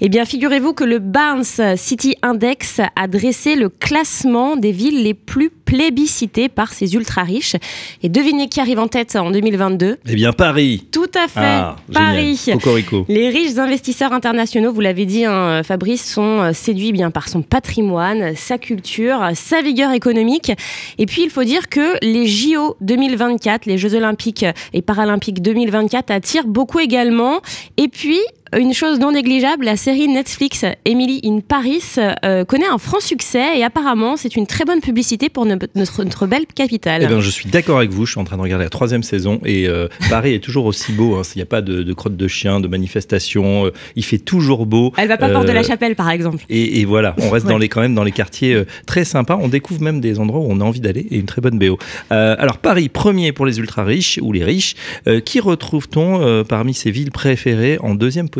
Eh 0.00 0.08
bien, 0.08 0.24
figurez-vous 0.24 0.72
que 0.72 0.82
le 0.82 0.98
Barnes 0.98 1.44
City 1.76 2.16
Index 2.22 2.80
a 2.96 3.06
dressé 3.06 3.54
le 3.54 3.68
classement 3.68 4.56
des 4.56 4.72
villes 4.72 5.04
les 5.04 5.14
plus 5.14 5.50
plébiscitées 5.50 6.48
par 6.48 6.72
ces 6.72 6.94
ultra 6.94 7.22
riches. 7.22 7.54
Et 8.02 8.08
devinez 8.08 8.48
qui 8.48 8.58
arrive 8.60 8.78
en 8.80 8.88
tête 8.88 9.14
en 9.14 9.30
2022 9.30 9.98
Eh 10.08 10.14
bien, 10.14 10.32
Paris. 10.32 10.86
Tout 10.90 11.10
à 11.14 11.28
fait, 11.28 11.40
Ah, 11.40 11.76
Paris. 11.92 12.40
Cocorico. 12.52 13.04
Les 13.08 13.28
riches 13.28 13.58
investisseurs 13.58 14.12
internationaux, 14.12 14.72
vous 14.72 14.80
l'avez 14.80 15.04
dit, 15.06 15.24
hein, 15.24 15.62
Fabrice, 15.62 16.04
sont 16.10 16.40
euh, 16.40 16.52
séduits 16.52 16.92
bien 16.92 17.10
par 17.10 17.27
son 17.28 17.42
patrimoine, 17.42 18.34
sa 18.34 18.58
culture, 18.58 19.20
sa 19.34 19.62
vigueur 19.62 19.92
économique. 19.92 20.52
Et 20.98 21.06
puis, 21.06 21.22
il 21.22 21.30
faut 21.30 21.44
dire 21.44 21.68
que 21.68 21.96
les 22.02 22.26
JO 22.26 22.76
2024, 22.80 23.66
les 23.66 23.78
Jeux 23.78 23.94
Olympiques 23.94 24.46
et 24.72 24.82
Paralympiques 24.82 25.42
2024 25.42 26.10
attirent 26.10 26.46
beaucoup 26.46 26.80
également. 26.80 27.40
Et 27.76 27.88
puis, 27.88 28.18
une 28.56 28.72
chose 28.72 28.98
non 28.98 29.12
négligeable, 29.12 29.64
la 29.64 29.76
série 29.76 30.08
Netflix 30.08 30.64
Emily 30.84 31.20
in 31.24 31.40
Paris 31.40 31.82
euh, 32.24 32.44
connaît 32.44 32.66
un 32.66 32.78
franc 32.78 33.00
succès 33.00 33.58
et 33.58 33.64
apparemment 33.64 34.16
c'est 34.16 34.36
une 34.36 34.46
très 34.46 34.64
bonne 34.64 34.80
publicité 34.80 35.28
pour 35.28 35.44
no- 35.46 35.56
notre, 35.74 36.04
notre 36.04 36.26
belle 36.26 36.46
capitale. 36.46 37.02
Eh 37.04 37.06
bien, 37.06 37.20
je 37.20 37.30
suis 37.30 37.48
d'accord 37.50 37.78
avec 37.78 37.90
vous. 37.90 38.06
Je 38.06 38.12
suis 38.12 38.20
en 38.20 38.24
train 38.24 38.36
de 38.36 38.42
regarder 38.42 38.64
la 38.64 38.70
troisième 38.70 39.02
saison 39.02 39.40
et 39.44 39.66
euh, 39.68 39.88
Paris 40.10 40.34
est 40.34 40.42
toujours 40.42 40.64
aussi 40.66 40.92
beau. 40.92 41.16
hein. 41.16 41.22
Il 41.34 41.38
n'y 41.38 41.42
a 41.42 41.46
pas 41.46 41.60
de, 41.60 41.82
de 41.82 41.92
crotte 41.92 42.16
de 42.16 42.28
chien, 42.28 42.60
de 42.60 42.68
manifestation. 42.68 43.66
euh, 43.66 43.72
il 43.96 44.04
fait 44.04 44.18
toujours 44.18 44.66
beau. 44.66 44.92
Elle 44.96 45.08
va 45.08 45.16
pas 45.18 45.28
porte 45.28 45.46
de 45.46 45.52
la 45.52 45.62
chapelle 45.62 45.94
par 45.96 46.10
exemple. 46.10 46.44
Et, 46.48 46.80
et 46.80 46.84
voilà, 46.84 47.14
on 47.18 47.30
reste 47.30 47.44
Ouais. 47.48 47.52
dans 47.52 47.58
les, 47.58 47.68
quand 47.68 47.80
même 47.80 47.94
dans 47.94 48.04
les 48.04 48.12
quartiers 48.12 48.54
euh, 48.54 48.64
très 48.86 49.04
sympas. 49.04 49.38
On 49.40 49.48
découvre 49.48 49.80
même 49.80 50.00
des 50.00 50.18
endroits 50.18 50.40
où 50.40 50.46
on 50.50 50.60
a 50.60 50.64
envie 50.64 50.80
d'aller 50.80 51.06
et 51.10 51.16
une 51.18 51.26
très 51.26 51.40
bonne 51.40 51.58
BO. 51.58 51.78
Euh, 52.12 52.34
alors 52.38 52.58
Paris, 52.58 52.88
premier 52.88 53.32
pour 53.32 53.46
les 53.46 53.58
ultra 53.58 53.84
riches 53.84 54.18
ou 54.22 54.32
les 54.32 54.42
riches. 54.44 54.74
Euh, 55.06 55.20
qui 55.20 55.38
retrouve-t-on 55.40 56.20
euh, 56.22 56.44
parmi 56.44 56.74
ces 56.74 56.90
villes 56.90 57.10
préférées 57.12 57.78
en 57.80 57.94
deuxième 57.94 58.28
position 58.28 58.37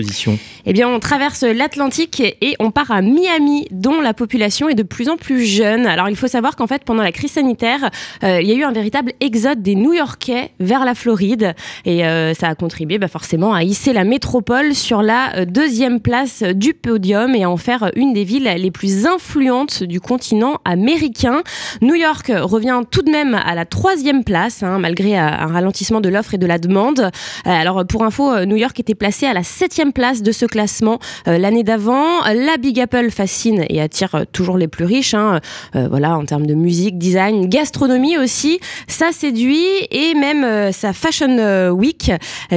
Eh 0.67 0.73
bien, 0.73 0.89
on 0.89 1.01
traverse 1.01 1.43
l'Atlantique 1.43 2.21
et 2.21 2.55
on 2.59 2.71
part 2.71 2.91
à 2.91 3.03
Miami, 3.03 3.67
dont 3.71 4.01
la 4.01 4.15
population 4.15 4.69
est 4.69 4.75
de 4.75 4.83
plus 4.83 5.09
en 5.09 5.17
plus 5.17 5.45
jeune. 5.45 5.87
Alors, 5.87 6.09
il 6.09 6.17
faut 6.17 6.27
savoir 6.29 6.57
qu'en 6.57 6.67
fait, 6.67 6.85
pendant 6.85 7.03
la 7.03 7.13
crise 7.13 7.33
sanitaire, 7.33 7.91
euh, 8.23 8.41
il 8.41 8.49
y 8.49 8.53
a 8.53 8.55
eu 8.55 8.65
un 8.65 8.73
véritable 8.73 9.13
exode 9.21 9.63
des 9.63 9.75
New-Yorkais 9.75 10.53
vers 10.61 10.85
la 10.85 10.95
Floride. 10.95 11.55
Et 11.85 12.05
euh, 12.05 12.35
ça 12.35 12.49
a 12.49 12.55
contribué 12.55 12.99
bah, 12.99 13.09
forcément 13.09 13.55
à 13.55 13.63
hisser 13.63 13.93
la 13.93 14.05
métropole 14.05 14.75
sur 14.75 15.03
la 15.03 15.37
euh, 15.37 15.45
deuxième 15.45 16.01
place 16.01 16.43
du 16.43 16.75
podium 16.75 17.35
et 17.35 17.45
à 17.45 17.51
en 17.51 17.57
faire 17.57 17.91
une 17.97 18.13
des 18.13 18.25
villes 18.25 18.53
les 18.57 18.71
plus 18.71 19.07
influentes 19.07 19.83
du 19.83 20.01
continent 20.01 20.59
américain. 20.65 21.43
New 21.83 21.95
York 21.95 22.31
revient 22.35 22.83
tout 22.91 23.03
de 23.03 23.11
même 23.11 23.35
à 23.35 23.55
la 23.55 23.65
troisième 23.65 24.25
place, 24.25 24.63
hein, 24.63 24.79
malgré 24.79 25.17
un 25.17 25.47
ralentissement 25.47 26.01
de 26.01 26.09
l'offre 26.09 26.35
et 26.35 26.39
de 26.39 26.47
la 26.47 26.59
demande. 26.59 27.11
Alors, 27.45 27.87
pour 27.87 28.05
info, 28.05 28.45
New 28.45 28.57
York 28.57 28.79
était 28.79 28.95
placé 28.95 29.27
à 29.27 29.33
la 29.33 29.43
septième 29.43 29.88
place 29.93 30.23
de 30.23 30.33
ce 30.33 30.47
classement 30.47 30.99
euh, 31.27 31.39
l'année 31.39 31.63
d'avant. 31.63 32.21
La 32.25 32.57
Big 32.57 32.79
Apple 32.81 33.11
fascine 33.11 33.65
et 33.69 33.81
attire 33.81 34.15
euh, 34.15 34.25
toujours 34.31 34.57
les 34.59 34.69
plus 34.69 34.85
riches. 34.85 35.15
hein. 35.15 35.41
Euh, 35.77 35.89
voilà, 35.89 36.17
en 36.17 36.25
termes 36.25 36.47
de 36.47 36.55
musique, 36.55 36.99
design, 36.99 37.49
gastronomie 37.49 38.17
aussi. 38.19 38.61
Ça 38.87 39.13
séduit 39.13 39.65
et 39.91 40.15
même 40.15 40.73
sa 40.73 40.93
Fashion 40.93 41.71
Week, 41.71 42.11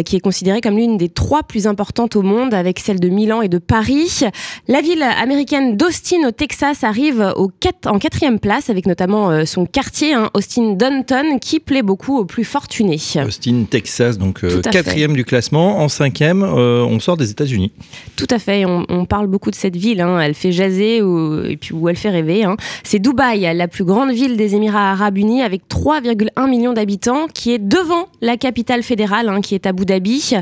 qui 0.05 0.15
est 0.15 0.19
considérée 0.19 0.61
comme 0.61 0.77
l'une 0.77 0.97
des 0.97 1.09
trois 1.09 1.43
plus 1.43 1.67
importantes 1.67 2.15
au 2.15 2.21
monde, 2.21 2.53
avec 2.53 2.79
celle 2.79 3.00
de 3.00 3.09
Milan 3.09 3.41
et 3.41 3.50
de 3.50 3.57
Paris. 3.57 4.21
La 4.67 4.81
ville 4.81 5.03
américaine 5.03 5.77
d'Austin 5.77 6.27
au 6.27 6.31
Texas 6.31 6.83
arrive 6.83 7.33
au 7.35 7.51
en 7.85 8.00
quatrième 8.00 8.39
place, 8.39 8.69
avec 8.69 8.85
notamment 8.85 9.45
son 9.45 9.65
quartier, 9.65 10.13
hein, 10.13 10.29
Austin 10.33 10.73
Downton, 10.73 11.39
qui 11.39 11.59
plaît 11.59 11.83
beaucoup 11.83 12.17
aux 12.17 12.25
plus 12.25 12.43
fortunés. 12.43 13.00
Austin, 13.25 13.65
Texas, 13.69 14.17
donc 14.17 14.43
euh, 14.43 14.61
quatrième 14.61 15.13
du 15.13 15.25
classement. 15.25 15.79
En 15.79 15.89
cinquième, 15.89 16.43
euh, 16.43 16.83
on 16.83 17.00
sort 17.00 17.17
des 17.22 17.32
États-Unis. 17.32 17.72
Tout 18.16 18.28
à 18.30 18.40
fait, 18.40 18.66
on, 18.66 19.06
parle 19.06 19.28
beaucoup 19.28 19.51
de 19.51 19.56
cette 19.56 19.75
ville, 19.75 20.01
hein. 20.01 20.20
elle 20.20 20.34
fait 20.34 20.51
jaser 20.51 21.01
ou, 21.01 21.44
et 21.44 21.58
puis 21.58 21.74
où 21.74 21.90
elle 21.90 21.96
fait 21.96 22.10
rêver. 22.10 22.44
hein. 22.44 22.56
C'est 22.84 23.00
Dubaï, 23.00 23.42
la 23.56 23.68
plus 23.68 23.84
grande 23.84 24.12
ville 24.12 24.38
des 24.38 24.56
Émirats 24.56 24.92
arabes 24.92 25.18
unis 25.18 25.42
avec 25.42 25.63
3,1 25.70 26.50
millions 26.50 26.74
d'habitants, 26.74 27.28
qui 27.34 27.51
est 27.51 27.60
devant 27.60 28.08
la 28.22 28.38
capitale 28.38 28.84
fédérale, 28.84 29.30
hein, 29.30 29.42
qui 29.42 29.56
est 29.56 29.66
Abu 29.66 29.86
Dhabi. 29.86 30.34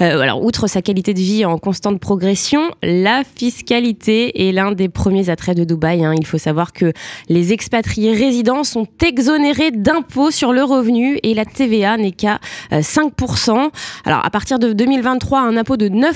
Euh, 0.00 0.20
alors, 0.20 0.42
outre 0.42 0.66
sa 0.66 0.82
qualité 0.82 1.14
de 1.14 1.20
vie 1.20 1.44
en 1.44 1.58
constante 1.58 2.00
progression, 2.00 2.70
la 2.82 3.22
fiscalité 3.24 4.48
est 4.48 4.52
l'un 4.52 4.72
des 4.72 4.88
premiers 4.88 5.30
attraits 5.30 5.56
de 5.56 5.64
Dubaï. 5.64 6.04
Il 6.16 6.26
faut 6.26 6.38
savoir 6.38 6.72
que 6.72 6.92
les 7.28 7.52
expatriés 7.52 8.12
résidents 8.12 8.64
sont 8.64 8.86
exonérés 9.04 9.70
d'impôts 9.70 10.30
sur 10.30 10.52
le 10.52 10.62
revenu 10.62 11.18
et 11.22 11.34
la 11.34 11.44
TVA 11.44 11.96
n'est 11.96 12.12
qu'à 12.12 12.40
euh, 12.72 12.80
5%. 12.80 13.70
Alors, 14.04 14.24
à 14.24 14.30
partir 14.30 14.58
de 14.58 14.72
2023, 14.72 15.40
un 15.40 15.56
impôt 15.56 15.76
de 15.76 15.88
9% 15.88 16.06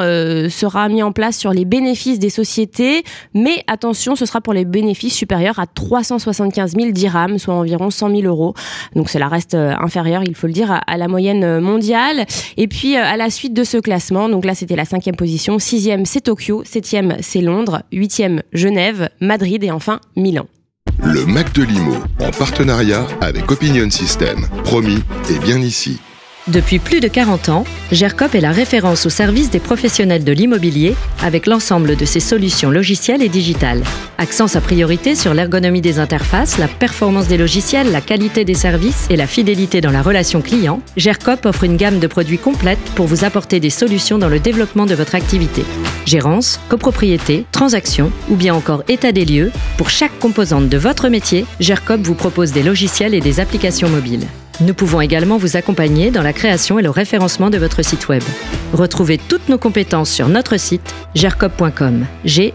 euh, 0.00 0.48
sera 0.48 0.88
mis 0.88 1.02
en 1.02 1.12
place 1.12 1.36
sur 1.36 1.52
les 1.52 1.64
bénéfices 1.64 2.18
des 2.18 2.30
sociétés, 2.30 3.04
mais 3.34 3.62
attention, 3.66 4.16
ce 4.16 4.26
sera 4.26 4.40
pour 4.40 4.52
les 4.52 4.64
bénéfices 4.64 5.14
supérieurs 5.14 5.58
à 5.58 5.66
375 5.66 6.74
000 6.76 6.90
dirhams, 6.90 7.38
soit 7.38 7.54
environ 7.54 7.90
100 7.90 8.10
000 8.10 8.22
euros. 8.22 8.54
Donc, 8.94 9.08
cela 9.08 9.28
reste 9.28 9.54
euh, 9.54 9.74
inférieur, 9.80 10.22
il 10.24 10.34
faut 10.34 10.46
le 10.46 10.52
dire, 10.52 10.80
à, 10.86 10.96
la 10.96 11.08
moyenne 11.08 11.44
euh, 11.44 11.60
mondiale. 11.60 12.26
Et 12.56 12.68
puis, 12.68 12.96
à 12.96 13.16
la 13.16 13.30
suite 13.30 13.54
de 13.54 13.64
ce 13.64 13.78
classement, 13.78 14.28
donc 14.28 14.44
là, 14.44 14.54
c'était 14.54 14.76
la 14.76 14.84
cinquième 14.84 15.16
position. 15.16 15.58
Sixième, 15.58 16.06
c'est 16.06 16.22
Tokyo. 16.22 16.62
Septième, 16.64 17.16
c'est 17.20 17.40
Londres. 17.40 17.82
Huitième, 17.92 18.42
Genève, 18.52 19.08
Madrid 19.20 19.62
et 19.64 19.70
enfin 19.70 20.00
Milan. 20.16 20.46
Le 21.02 21.26
Mac 21.26 21.52
de 21.54 21.62
Limo, 21.62 21.96
en 22.20 22.30
partenariat 22.30 23.06
avec 23.20 23.50
Opinion 23.50 23.90
System. 23.90 24.46
Promis, 24.64 25.02
et 25.30 25.38
bien 25.38 25.58
ici. 25.58 25.98
Depuis 26.48 26.78
plus 26.78 27.00
de 27.00 27.08
40 27.08 27.48
ans, 27.48 27.64
GERCOP 27.90 28.34
est 28.34 28.40
la 28.42 28.52
référence 28.52 29.06
au 29.06 29.08
service 29.08 29.48
des 29.48 29.60
professionnels 29.60 30.24
de 30.24 30.32
l'immobilier 30.32 30.94
avec 31.22 31.46
l'ensemble 31.46 31.96
de 31.96 32.04
ses 32.04 32.20
solutions 32.20 32.70
logicielles 32.70 33.22
et 33.22 33.30
digitales. 33.30 33.82
Accent 34.18 34.46
sa 34.46 34.60
priorité 34.60 35.14
sur 35.14 35.32
l'ergonomie 35.32 35.80
des 35.80 35.98
interfaces, 35.98 36.58
la 36.58 36.68
performance 36.68 37.28
des 37.28 37.38
logiciels, 37.38 37.90
la 37.90 38.02
qualité 38.02 38.44
des 38.44 38.52
services 38.52 39.06
et 39.08 39.16
la 39.16 39.26
fidélité 39.26 39.80
dans 39.80 39.90
la 39.90 40.02
relation 40.02 40.42
client, 40.42 40.82
GERCOP 40.98 41.46
offre 41.46 41.64
une 41.64 41.78
gamme 41.78 41.98
de 41.98 42.06
produits 42.06 42.36
complète 42.36 42.92
pour 42.94 43.06
vous 43.06 43.24
apporter 43.24 43.58
des 43.58 43.70
solutions 43.70 44.18
dans 44.18 44.28
le 44.28 44.38
développement 44.38 44.84
de 44.84 44.94
votre 44.94 45.14
activité. 45.14 45.64
Gérance, 46.04 46.60
copropriété, 46.68 47.46
transaction 47.52 48.12
ou 48.28 48.36
bien 48.36 48.54
encore 48.54 48.84
état 48.88 49.12
des 49.12 49.24
lieux, 49.24 49.50
pour 49.78 49.88
chaque 49.88 50.18
composante 50.18 50.68
de 50.68 50.76
votre 50.76 51.08
métier, 51.08 51.46
GERCOP 51.60 52.02
vous 52.02 52.14
propose 52.14 52.52
des 52.52 52.62
logiciels 52.62 53.14
et 53.14 53.20
des 53.20 53.40
applications 53.40 53.88
mobiles. 53.88 54.26
Nous 54.60 54.74
pouvons 54.74 55.00
également 55.00 55.36
vous 55.36 55.56
accompagner 55.56 56.10
dans 56.10 56.22
la 56.22 56.32
création 56.32 56.78
et 56.78 56.82
le 56.82 56.90
référencement 56.90 57.50
de 57.50 57.58
votre 57.58 57.82
site 57.82 58.08
web. 58.08 58.22
Retrouvez 58.72 59.18
toutes 59.18 59.48
nos 59.48 59.58
compétences 59.58 60.10
sur 60.10 60.28
notre 60.28 60.56
site 60.58 60.94
gercop.com. 61.14 62.06
E. 62.26 62.52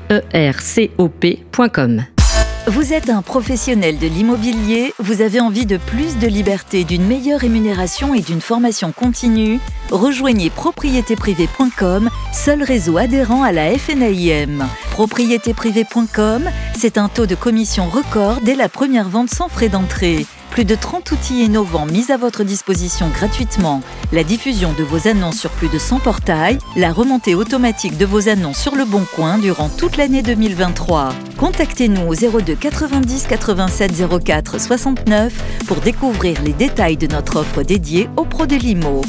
Vous 2.67 2.93
êtes 2.93 3.09
un 3.09 3.21
professionnel 3.21 3.97
de 3.97 4.07
l'immobilier, 4.07 4.93
vous 4.99 5.21
avez 5.21 5.39
envie 5.39 5.65
de 5.65 5.77
plus 5.77 6.17
de 6.19 6.27
liberté, 6.27 6.83
d'une 6.83 7.05
meilleure 7.05 7.39
rémunération 7.39 8.13
et 8.13 8.21
d'une 8.21 8.41
formation 8.41 8.91
continue? 8.91 9.59
Rejoignez 9.89 10.49
propriétéprivée.com, 10.49 12.09
seul 12.31 12.61
réseau 12.61 12.97
adhérent 12.97 13.43
à 13.43 13.51
la 13.51 13.77
FNAIM. 13.77 14.67
Propriétéprivée.com, 14.91 16.49
c'est 16.77 16.97
un 16.97 17.09
taux 17.09 17.25
de 17.25 17.35
commission 17.35 17.87
record 17.89 18.39
dès 18.43 18.55
la 18.55 18.69
première 18.69 19.09
vente 19.09 19.29
sans 19.29 19.49
frais 19.49 19.69
d'entrée. 19.69 20.25
Plus 20.49 20.65
de 20.65 20.75
30 20.75 21.11
outils 21.11 21.45
innovants 21.45 21.85
mis 21.85 22.11
à 22.11 22.17
votre 22.17 22.43
disposition 22.43 23.07
gratuitement. 23.09 23.81
La 24.11 24.23
diffusion 24.23 24.73
de 24.73 24.83
vos 24.83 25.07
annonces 25.07 25.39
sur 25.39 25.51
plus 25.51 25.69
de 25.69 25.77
100 25.77 25.99
portails, 25.99 26.57
la 26.75 26.91
remontée 26.91 27.35
automatique 27.35 27.97
de 27.97 28.05
vos 28.05 28.29
annonces 28.29 28.57
sur 28.57 28.75
le 28.75 28.85
Bon 28.85 29.05
Coin 29.15 29.37
durant 29.37 29.69
toute 29.69 29.97
l'année 29.97 30.21
2023. 30.21 31.09
Contactez-nous 31.37 32.07
au 32.07 32.15
02 32.15 32.55
90 32.55 33.27
87 33.27 33.91
04 34.23 34.59
69 34.59 35.33
pour 35.67 35.77
découvrir 35.77 36.41
les 36.43 36.53
détails 36.53 36.97
de 36.97 37.07
notre 37.07 37.37
offre 37.37 37.63
dédiée 37.63 38.09
aux 38.17 38.25
pros 38.25 38.45
de 38.45 38.55
l'IMO. 38.55 39.01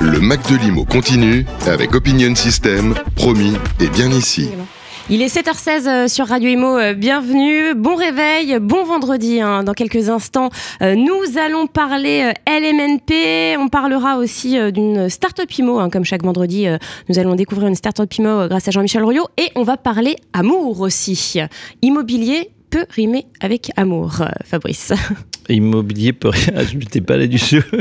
Le 0.00 0.20
Mac 0.20 0.50
de 0.50 0.56
Limo 0.56 0.84
continue 0.84 1.44
avec 1.66 1.94
Opinion 1.94 2.34
System. 2.34 2.94
Promis, 3.14 3.54
et 3.80 3.88
bien 3.88 4.10
ici. 4.10 4.48
Il 5.10 5.22
est 5.22 5.34
7h16 5.34 5.88
euh, 5.88 6.08
sur 6.08 6.26
Radio 6.26 6.50
Imo. 6.50 6.76
euh, 6.76 6.92
Bienvenue, 6.92 7.74
bon 7.74 7.94
réveil, 7.94 8.58
bon 8.60 8.84
vendredi. 8.84 9.40
hein. 9.40 9.64
Dans 9.64 9.72
quelques 9.72 10.10
instants, 10.10 10.50
euh, 10.82 10.96
nous 10.96 11.38
allons 11.38 11.66
parler 11.66 12.30
LMNP. 12.46 13.56
On 13.58 13.68
parlera 13.68 14.18
aussi 14.18 14.58
d'une 14.70 15.08
start-up 15.08 15.50
Imo. 15.58 15.78
hein. 15.78 15.88
Comme 15.88 16.04
chaque 16.04 16.22
vendredi, 16.22 16.66
nous 17.08 17.18
allons 17.18 17.36
découvrir 17.36 17.68
une 17.68 17.74
start-up 17.74 18.12
Imo 18.18 18.48
grâce 18.48 18.68
à 18.68 18.70
Jean-Michel 18.70 19.02
Rouillot. 19.02 19.26
Et 19.38 19.48
on 19.54 19.62
va 19.62 19.78
parler 19.78 20.16
amour 20.34 20.80
aussi. 20.80 21.40
Immobilier 21.80 22.50
peut 22.68 22.84
rimer 22.90 23.24
avec 23.40 23.70
amour, 23.76 24.22
Fabrice. 24.44 24.92
Immobilier 25.48 26.12
peut 26.12 26.28
rien. 26.28 26.62
Je 26.70 26.76
n'étais 26.76 27.00
pas 27.00 27.16
là 27.16 27.26
du 27.26 27.38
jeu. 27.38 27.64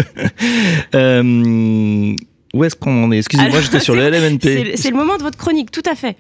Euh, 0.96 2.16
où 2.54 2.64
est-ce 2.64 2.76
qu'on 2.78 3.04
en 3.04 3.12
est? 3.12 3.18
Excusez-moi, 3.18 3.60
j'étais 3.60 3.82
sur 3.82 3.96
le 3.96 4.10
LMNP. 4.10 4.76
c'est 4.78 4.90
le 4.90 4.96
moment 4.96 5.18
de 5.18 5.24
votre 5.24 5.38
chronique, 5.38 5.70
tout 5.72 5.84
à 5.90 5.96
fait. 5.96 6.16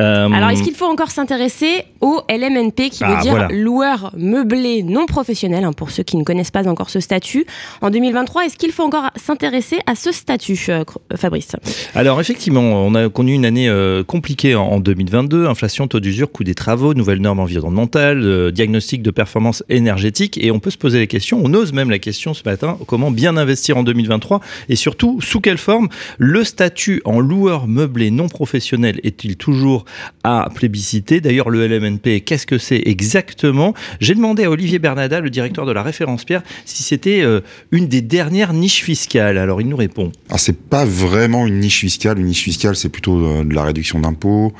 Euh, 0.00 0.28
Alors, 0.30 0.50
est-ce 0.50 0.62
qu'il 0.62 0.74
faut 0.74 0.86
encore 0.86 1.10
s'intéresser 1.10 1.84
au 2.00 2.20
LMNP, 2.28 2.90
qui 2.90 3.04
veut 3.04 3.14
ah, 3.16 3.22
dire 3.22 3.48
loueur 3.50 4.12
meublé 4.16 4.82
non 4.82 5.06
professionnel, 5.06 5.64
hein, 5.64 5.72
pour 5.72 5.90
ceux 5.90 6.02
qui 6.02 6.16
ne 6.16 6.24
connaissent 6.24 6.50
pas 6.50 6.68
encore 6.68 6.90
ce 6.90 7.00
statut 7.00 7.46
En 7.80 7.90
2023, 7.90 8.46
est-ce 8.46 8.56
qu'il 8.56 8.72
faut 8.72 8.82
encore 8.82 9.10
s'intéresser 9.16 9.78
à 9.86 9.94
ce 9.94 10.12
statut, 10.12 10.58
euh, 10.68 10.84
Fabrice? 11.16 11.52
Alors, 11.94 12.20
effectivement, 12.20 12.60
on 12.60 12.94
a 12.94 13.08
connu 13.08 13.34
une 13.34 13.44
année 13.44 13.68
euh, 13.68 14.02
compliquée 14.02 14.54
en, 14.54 14.80
2022. 14.80 15.46
Inflation, 15.46 15.86
taux 15.86 16.00
d'usure, 16.00 16.30
coût 16.30 16.44
des 16.44 16.54
travaux, 16.54 16.94
nouvelles 16.94 17.20
normes 17.20 17.40
environnementales, 17.40 18.52
diagnostic 18.52 19.02
de 19.02 19.10
performance 19.10 19.62
énergétique. 19.68 20.38
Et 20.42 20.50
on 20.50 20.58
peut 20.58 20.70
se 20.70 20.78
poser 20.78 20.98
la 20.98 21.06
question, 21.06 21.40
on 21.42 21.54
ose 21.54 21.72
même 21.72 21.90
la 21.90 21.98
question 21.98 22.34
ce 22.34 22.42
matin, 22.44 22.76
comment 22.86 23.10
bien 23.10 23.36
investir 23.36 23.76
en 23.76 23.82
2023 23.82 24.40
Et 24.68 24.76
surtout, 24.76 25.20
sous 25.20 25.40
quelle 25.40 25.58
forme? 25.58 25.88
Le 26.18 26.44
statut 26.44 27.00
en 27.04 27.20
loueur 27.20 27.66
meublé 27.66 28.10
non 28.10 28.28
professionnel 28.28 29.00
est-il 29.04 29.36
toujours 29.36 29.83
à 30.22 30.48
plébisciter. 30.54 31.20
D'ailleurs, 31.20 31.50
le 31.50 31.66
LMNP, 31.66 32.20
qu'est-ce 32.24 32.46
que 32.46 32.58
c'est 32.58 32.82
exactement? 32.86 33.74
J'ai 34.00 34.14
demandé 34.14 34.44
à 34.44 34.50
Olivier 34.50 34.78
Bernada, 34.78 35.20
le 35.20 35.30
directeur 35.30 35.66
de 35.66 35.72
la 35.72 35.82
référence 35.82 36.24
Pierre, 36.24 36.42
si 36.64 36.82
c'était 36.82 37.22
euh, 37.22 37.40
une 37.72 37.88
des 37.88 38.00
dernières 38.00 38.52
niches 38.52 38.82
fiscales. 38.82 39.38
Alors, 39.38 39.60
il 39.60 39.68
nous 39.68 39.76
répond. 39.76 40.12
Alors, 40.28 40.40
c'est 40.40 40.58
pas 40.58 40.84
vraiment 40.84 41.46
une 41.46 41.60
niche 41.60 41.80
fiscale. 41.80 42.18
Une 42.18 42.26
niche 42.26 42.42
fiscale, 42.42 42.76
c'est 42.76 42.88
plutôt 42.88 43.24
euh, 43.24 43.44
de 43.44 43.54
la 43.54 43.64
réduction 43.64 44.00
d'impôts. 44.00 44.52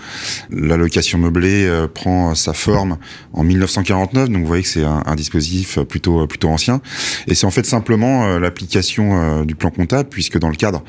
L'allocation 0.50 1.18
meublée 1.18 1.66
euh, 1.66 1.88
prend 1.88 2.34
sa 2.34 2.52
forme 2.52 2.98
en 3.32 3.44
1949, 3.44 4.28
donc 4.28 4.42
vous 4.42 4.46
voyez 4.46 4.62
que 4.62 4.68
c'est 4.68 4.84
un, 4.84 5.14
dispositif 5.14 5.78
plutôt 5.80 6.26
plutôt 6.26 6.48
ancien. 6.48 6.80
Et 7.28 7.34
c'est 7.34 7.46
en 7.46 7.50
fait 7.50 7.64
simplement 7.64 8.38
l'application 8.38 9.44
du 9.44 9.54
plan 9.54 9.70
comptable, 9.70 10.08
puisque 10.08 10.38
dans 10.38 10.48
le 10.48 10.56
cadre 10.56 10.82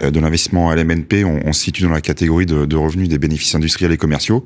de 0.00 0.20
l'investissement 0.20 0.72
LMNP, 0.72 1.24
on, 1.24 1.52
se 1.52 1.64
situe 1.64 1.82
dans 1.82 1.90
la 1.90 2.00
catégorie 2.00 2.46
de, 2.46 2.66
de 2.66 2.76
revenus 2.76 3.08
des 3.08 3.18
bénéfices 3.18 3.54
industriels 3.54 3.73
industriels 3.74 3.92
et 3.92 3.96
commerciaux. 3.96 4.44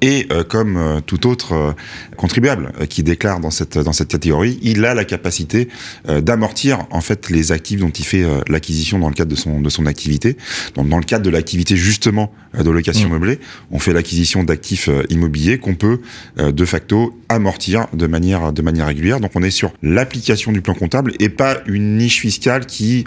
Et 0.00 0.26
euh, 0.32 0.42
comme 0.42 0.76
euh, 0.76 1.00
tout 1.04 1.26
autre 1.26 1.52
euh, 1.52 1.72
contribuable 2.16 2.72
qui 2.88 3.02
déclare 3.02 3.40
dans 3.40 3.50
cette 3.50 3.78
dans 3.78 3.92
cette 3.92 4.08
catégorie, 4.08 4.58
il 4.62 4.84
a 4.84 4.94
la 4.94 5.04
capacité 5.04 5.68
d'amortir 6.08 6.86
en 6.90 7.00
fait 7.00 7.30
les 7.30 7.52
actifs 7.52 7.80
dont 7.80 7.90
il 7.90 8.04
fait 8.04 8.24
l'acquisition 8.48 8.98
dans 8.98 9.08
le 9.08 9.14
cadre 9.14 9.30
de 9.30 9.36
son 9.36 9.60
de 9.60 9.68
son 9.68 9.86
activité. 9.86 10.36
Donc 10.74 10.88
dans 10.88 10.98
le 10.98 11.04
cadre 11.04 11.24
de 11.24 11.30
l'activité 11.30 11.76
justement 11.76 12.32
de 12.58 12.70
location 12.70 13.08
mmh. 13.08 13.12
meublée, 13.12 13.38
on 13.70 13.78
fait 13.78 13.92
l'acquisition 13.92 14.42
d'actifs 14.44 14.88
immobiliers 15.08 15.58
qu'on 15.58 15.74
peut 15.74 16.00
de 16.36 16.64
facto 16.64 17.18
amortir 17.28 17.86
de 17.92 18.06
manière 18.06 18.52
de 18.52 18.62
manière 18.62 18.86
régulière. 18.86 19.20
Donc 19.20 19.32
on 19.34 19.42
est 19.42 19.50
sur 19.50 19.72
l'application 19.82 20.52
du 20.52 20.60
plan 20.60 20.74
comptable 20.74 21.12
et 21.20 21.28
pas 21.28 21.58
une 21.66 21.96
niche 21.96 22.20
fiscale 22.20 22.66
qui 22.66 23.04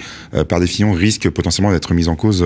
par 0.47 0.59
définition 0.59 0.93
risque 0.93 1.29
potentiellement 1.29 1.71
d'être 1.71 1.93
mise 1.93 2.07
en 2.07 2.15
cause 2.15 2.45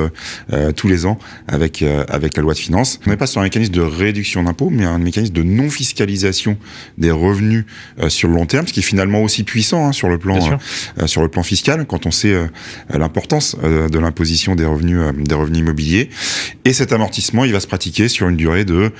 tous 0.76 0.88
les 0.88 1.06
ans 1.06 1.18
avec 1.48 1.84
avec 2.10 2.36
la 2.38 2.44
loi 2.44 2.54
de 2.54 2.60
finances 2.60 3.00
pas 3.18 3.28
sur 3.28 3.42
un 3.42 3.44
mécanisme 3.44 3.74
de 3.74 3.82
réduction 3.82 4.44
d'impôts, 4.44 4.70
mais 4.70 4.86
un 4.86 5.00
mécanisme 5.00 5.34
de 5.34 5.44
non-fiscalisation 5.44 6.58
des 6.98 7.12
revenus 7.12 7.66
euh, 8.00 8.10
sur 8.10 8.28
le 8.28 8.36
long 8.36 8.46
terme, 8.46 8.68
ce 8.68 8.74
qui 8.74 8.80
est 8.80 8.84
finalement 8.84 9.22
aussi 9.22 9.44
puissant 9.44 9.88
hein, 9.88 9.92
sur 9.92 10.10
le 10.10 10.18
plan 10.18 10.38
euh, 11.00 11.08
sur 11.08 11.22
le 11.22 11.30
plan 11.30 11.44
fiscal 11.44 11.86
quand 11.86 12.06
on 12.06 12.12
sait 12.12 12.34
euh, 12.34 12.48
l'importance 12.90 13.58
de 13.58 14.00
l'imposition 14.00 14.56
des 14.56 14.66
revenus 14.66 15.00
des 15.18 15.36
revenus 15.36 15.60
immobiliers. 15.60 16.10
Et 16.66 16.74
cet 16.74 16.94
amortissement, 16.94 17.46
il 17.46 17.52
va 17.52 17.60
se 17.60 17.68
pratiquer 17.68 18.08
sur 18.08 18.28
une 18.28 18.38
durée 18.38 18.66
de 18.66 18.92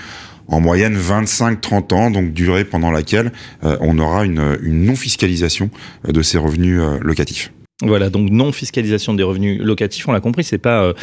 en 0.48 0.62
moyenne 0.62 0.98
25-30 0.98 1.94
ans, 1.94 2.10
donc 2.10 2.34
durée 2.34 2.64
pendant 2.64 2.90
laquelle 2.90 3.34
on 3.62 4.00
aura 4.00 4.24
une, 4.24 4.58
une 4.64 4.86
non-fiscalisation 4.86 5.70
de 6.08 6.22
ces 6.22 6.38
revenus 6.38 6.80
locatifs. 7.02 7.52
Voilà, 7.84 8.10
donc 8.10 8.32
non 8.32 8.52
fiscalisation 8.52 9.14
des 9.14 9.22
revenus 9.22 9.62
locatifs, 9.62 10.08
on 10.08 10.12
l'a 10.12 10.20
compris, 10.20 10.44
c'est 10.44 10.58
pas 10.58 10.82
euh, 10.84 10.94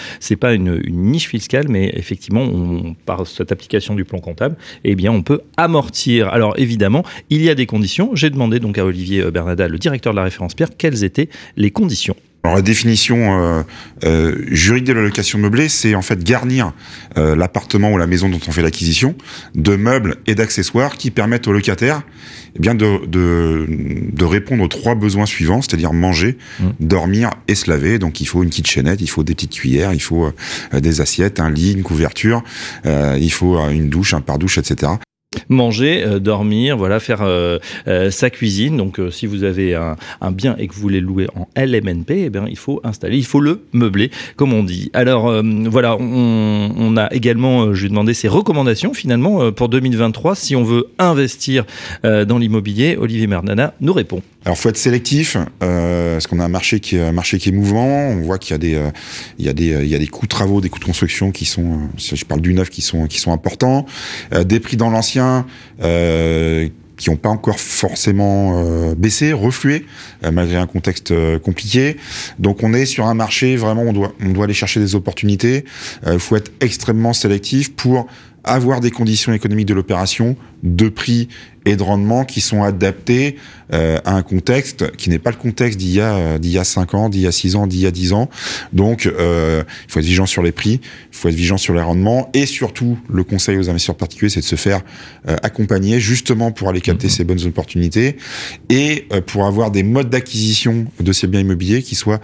pas 0.40 0.54
une, 0.54 0.83
niche 0.88 1.28
fiscale, 1.28 1.69
mais 1.69 1.93
effectivement, 1.95 2.50
par 3.07 3.28
cette 3.28 3.52
application 3.52 3.95
du 3.95 4.04
plan 4.04 4.19
comptable, 4.19 4.57
eh 4.83 4.97
bien, 4.97 5.12
on 5.12 5.23
peut 5.23 5.43
amortir. 5.57 6.31
Alors 6.31 6.59
évidemment, 6.59 7.04
il 7.31 7.43
y 7.43 7.49
a 7.49 7.54
des 7.54 7.66
conditions. 7.66 8.16
J'ai 8.16 8.28
demandé 8.28 8.59
donc 8.59 8.76
à 8.76 8.85
Olivier 8.85 9.23
euh, 9.23 9.31
Bernada, 9.31 9.69
le 9.69 9.78
directeur 9.78 10.14
de 10.14 10.16
la 10.16 10.25
référence 10.25 10.54
Pierre, 10.54 10.71
quelles 10.76 11.04
étaient 11.04 11.28
les 11.57 11.71
conditions. 11.71 12.16
Alors 12.44 12.56
la 12.56 12.62
définition 12.62 13.42
euh, 13.42 13.62
euh, 14.04 14.44
juridique 14.48 14.88
de 14.88 14.92
la 14.92 15.00
location 15.00 15.38
meublée, 15.38 15.70
c'est 15.70 15.94
en 15.94 16.02
fait 16.02 16.22
garnir 16.22 16.74
euh, 17.16 17.34
l'appartement 17.34 17.90
ou 17.90 17.96
la 17.96 18.06
maison 18.06 18.28
dont 18.28 18.40
on 18.46 18.52
fait 18.52 18.60
l'acquisition 18.60 19.14
de 19.54 19.76
meubles 19.76 20.16
et 20.26 20.34
d'accessoires 20.34 20.98
qui 20.98 21.10
permettent 21.10 21.48
aux 21.48 21.54
locataires 21.54 22.02
eh 22.54 22.60
bien 22.60 22.74
de, 22.74 23.06
de, 23.06 23.66
de, 24.12 24.24
répondre 24.26 24.62
aux 24.62 24.68
trois 24.68 24.94
besoins 24.94 25.24
suivants, 25.24 25.62
c'est-à-dire 25.62 25.94
manger, 25.94 26.36
mmh. 26.60 26.64
dormir 26.80 27.30
et 27.48 27.54
se 27.54 27.70
laver. 27.70 27.98
Donc 27.98 28.20
il 28.20 28.26
faut 28.26 28.42
une 28.42 28.50
kitchenette, 28.50 29.00
il 29.00 29.08
faut 29.08 29.24
des 29.24 29.34
petites 29.34 29.54
cuillères, 29.54 29.94
il 29.94 30.02
faut 30.02 30.30
des 30.72 31.00
assiettes, 31.00 31.40
un 31.40 31.50
lit, 31.50 31.72
une 31.72 31.82
couverture, 31.82 32.44
il 32.84 33.32
faut 33.32 33.58
une 33.70 33.88
douche, 33.88 34.14
un 34.14 34.20
pare-douche, 34.20 34.58
etc 34.58 34.92
manger, 35.48 36.04
euh, 36.04 36.18
dormir, 36.18 36.76
voilà, 36.76 37.00
faire 37.00 37.22
euh, 37.22 37.58
euh, 37.88 38.10
sa 38.10 38.30
cuisine. 38.30 38.76
Donc, 38.76 39.00
si 39.10 39.26
vous 39.26 39.44
avez 39.44 39.74
un, 39.74 39.96
bien 40.32 40.56
et 40.58 40.66
que 40.66 40.74
vous 40.74 40.80
voulez 40.80 41.00
louer 41.00 41.26
en 41.34 41.48
LMNP, 41.56 42.10
eh 42.10 42.30
bien, 42.30 42.46
il 42.48 42.56
faut 42.56 42.80
installer, 42.84 43.16
il 43.16 43.24
faut 43.24 43.40
le 43.40 43.62
meubler, 43.73 44.10
comme 44.36 44.52
on 44.52 44.62
dit. 44.62 44.90
Alors, 44.94 45.42
voilà, 45.66 45.97
on, 45.97 46.97
a 46.97 47.12
également, 47.12 47.75
je 47.75 47.80
lui 47.80 47.86
ai 47.86 47.88
demandé 47.90 48.14
ses 48.14 48.28
recommandations 48.28 48.94
finalement 48.94 49.52
pour 49.52 49.68
2023 49.68 50.34
si 50.34 50.56
on 50.56 50.64
veut 50.64 50.86
investir 50.99 51.64
dans 52.02 52.38
l'immobilier. 52.38 52.97
Olivier 52.99 53.26
Mernana 53.26 53.75
nous 53.80 53.92
répond. 53.92 54.23
Alors, 54.44 54.58
faut 54.58 54.68
être 54.68 54.76
sélectif, 54.76 55.36
parce 55.60 56.26
qu'on 56.26 56.40
a 56.40 56.44
un 56.44 56.49
marché 56.49 56.80
qui 56.80 56.99
un 56.99 57.12
marché 57.12 57.38
qui 57.38 57.50
est 57.50 57.52
mouvant. 57.52 57.86
On 57.86 58.20
voit 58.20 58.38
qu'il 58.38 58.52
y 58.52 58.54
a 58.54 58.58
des, 58.58 58.80
il 59.38 59.47
y 59.47 59.49
a 59.49 59.52
des, 59.52 59.82
il 59.82 59.88
y 59.88 59.94
a 59.94 59.99
des 59.99 60.06
coûts 60.06 60.26
de 60.26 60.30
travaux, 60.30 60.60
des 60.60 60.68
coûts 60.68 60.80
de 60.80 60.84
construction 60.84 61.30
qui 61.30 61.44
sont, 61.44 61.78
je 61.97 62.25
parle 62.25 62.40
du 62.40 62.54
neuf, 62.54 62.70
qui 62.70 62.82
sont, 62.82 63.06
qui 63.06 63.18
sont 63.18 63.32
importants. 63.32 63.86
des 64.44 64.60
prix 64.60 64.76
dans 64.76 64.90
l'ancien 64.90 65.24
euh, 65.82 66.69
qui 66.97 67.10
n'ont 67.10 67.17
pas 67.17 67.28
encore 67.28 67.58
forcément 67.58 68.54
euh, 68.56 68.95
baissé, 68.95 69.32
reflué, 69.32 69.84
euh, 70.23 70.30
malgré 70.30 70.56
un 70.56 70.67
contexte 70.67 71.13
compliqué. 71.41 71.97
Donc 72.39 72.63
on 72.63 72.73
est 72.73 72.87
sur 72.87 73.06
un 73.06 73.15
marché, 73.15 73.56
vraiment, 73.56 73.82
on 73.82 73.93
doit, 73.93 74.13
on 74.25 74.30
doit 74.30 74.45
aller 74.45 74.54
chercher 74.54 74.80
des 74.80 74.95
opportunités. 74.95 75.65
Il 76.06 76.19
faut 76.19 76.37
être 76.37 76.52
extrêmement 76.60 77.13
sélectif 77.13 77.75
pour 77.75 78.06
avoir 78.45 78.80
des 78.80 78.91
conditions 78.91 79.33
économiques 79.33 79.67
de 79.67 79.75
l'opération, 79.75 80.37
de 80.63 80.89
prix 80.89 81.28
et 81.67 81.76
de 81.76 81.83
rendement 81.83 82.25
qui 82.25 82.41
sont 82.41 82.63
adaptés 82.63 83.37
euh, 83.73 83.99
à 84.04 84.15
un 84.15 84.23
contexte 84.23 84.93
qui 84.97 85.09
n'est 85.09 85.19
pas 85.19 85.30
le 85.30 85.37
contexte 85.37 85.78
d'il 85.78 85.93
y 85.93 86.00
a 86.00 86.39
d'il 86.39 86.50
y 86.50 86.59
a 86.59 86.65
5 86.65 86.95
ans, 86.95 87.09
d'il 87.09 87.23
y 87.23 87.26
a 87.26 87.33
6 87.33 87.57
ans, 87.57 87.67
d'il 87.67 87.80
y 87.80 87.87
a 87.87 87.91
10 87.91 88.13
ans. 88.13 88.28
Donc 88.73 89.07
euh, 89.07 89.63
il 89.87 89.93
faut 89.93 89.99
être 89.99 90.04
vigilant 90.04 90.26
sur 90.26 90.43
les 90.43 90.52
prix, 90.52 90.80
il 90.83 91.17
faut 91.17 91.28
être 91.28 91.35
vigilant 91.35 91.59
sur 91.59 91.75
les 91.75 91.80
rendements 91.80 92.30
et 92.35 92.47
surtout 92.47 92.99
le 93.09 93.25
conseil 93.25 93.57
aux 93.57 93.69
investisseurs 93.71 93.97
particuliers 93.97 94.30
c'est 94.30 94.41
de 94.41 94.45
se 94.45 94.57
faire 94.57 94.83
euh, 95.28 95.37
accompagner 95.43 96.00
justement 96.00 96.52
pour 96.52 96.69
aller 96.69 96.80
capter 96.80 97.07
mmh. 97.07 97.11
ces 97.11 97.25
bonnes 97.25 97.45
opportunités 97.47 98.17
et 98.69 99.07
euh, 99.13 99.21
pour 99.21 99.47
avoir 99.47 99.71
des 99.71 99.83
modes 99.83 100.11
d'acquisition 100.11 100.87
de 101.00 101.13
ces 101.13 101.26
biens 101.26 101.41
immobiliers 101.41 101.83
qui 101.83 101.95
soient 101.95 102.21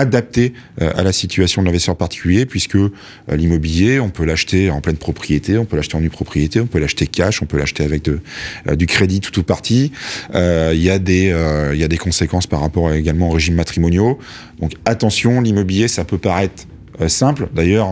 adapté 0.00 0.54
euh, 0.80 0.90
à 0.96 1.02
la 1.02 1.12
situation 1.12 1.62
de 1.62 1.66
l'investisseur 1.66 1.96
particulier, 1.96 2.46
puisque 2.46 2.74
euh, 2.74 2.90
l'immobilier, 3.28 4.00
on 4.00 4.10
peut 4.10 4.24
l'acheter 4.24 4.70
en 4.70 4.80
pleine 4.80 4.96
propriété, 4.96 5.58
on 5.58 5.64
peut 5.64 5.76
l'acheter 5.76 5.96
en 5.96 6.00
nue 6.00 6.10
propriété, 6.10 6.60
on 6.60 6.66
peut 6.66 6.78
l'acheter 6.78 7.06
cash, 7.06 7.42
on 7.42 7.46
peut 7.46 7.58
l'acheter 7.58 7.84
avec 7.84 8.02
de, 8.02 8.20
euh, 8.68 8.76
du 8.76 8.86
crédit 8.86 9.20
tout 9.20 9.38
ou 9.38 9.42
partie. 9.42 9.92
Il 10.34 10.82
y, 10.82 10.90
a 10.90 10.98
des, 10.98 11.34
il 11.72 11.78
y 11.78 11.84
a 11.84 11.88
des 11.88 11.96
conséquences 11.96 12.46
par 12.46 12.60
rapport 12.60 12.92
également 12.92 13.28
aux 13.28 13.32
régimes 13.32 13.54
matrimoniaux. 13.54 14.18
Donc 14.60 14.72
attention, 14.84 15.40
l'immobilier, 15.40 15.88
ça 15.88 16.04
peut 16.04 16.18
paraître 16.18 16.66
simple. 17.08 17.48
D'ailleurs, 17.54 17.88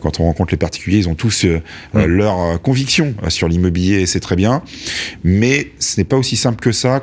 quand 0.00 0.20
on 0.20 0.24
rencontre 0.24 0.52
les 0.52 0.58
particuliers, 0.58 0.98
ils 0.98 1.08
ont 1.08 1.14
tous 1.14 1.46
leur 1.94 2.60
conviction 2.62 3.14
sur 3.28 3.48
l'immobilier 3.48 4.00
et 4.00 4.06
c'est 4.06 4.20
très 4.20 4.36
bien. 4.36 4.62
Mais 5.22 5.72
ce 5.78 6.00
n'est 6.00 6.04
pas 6.04 6.16
aussi 6.16 6.36
simple 6.36 6.60
que 6.60 6.72
ça. 6.72 7.02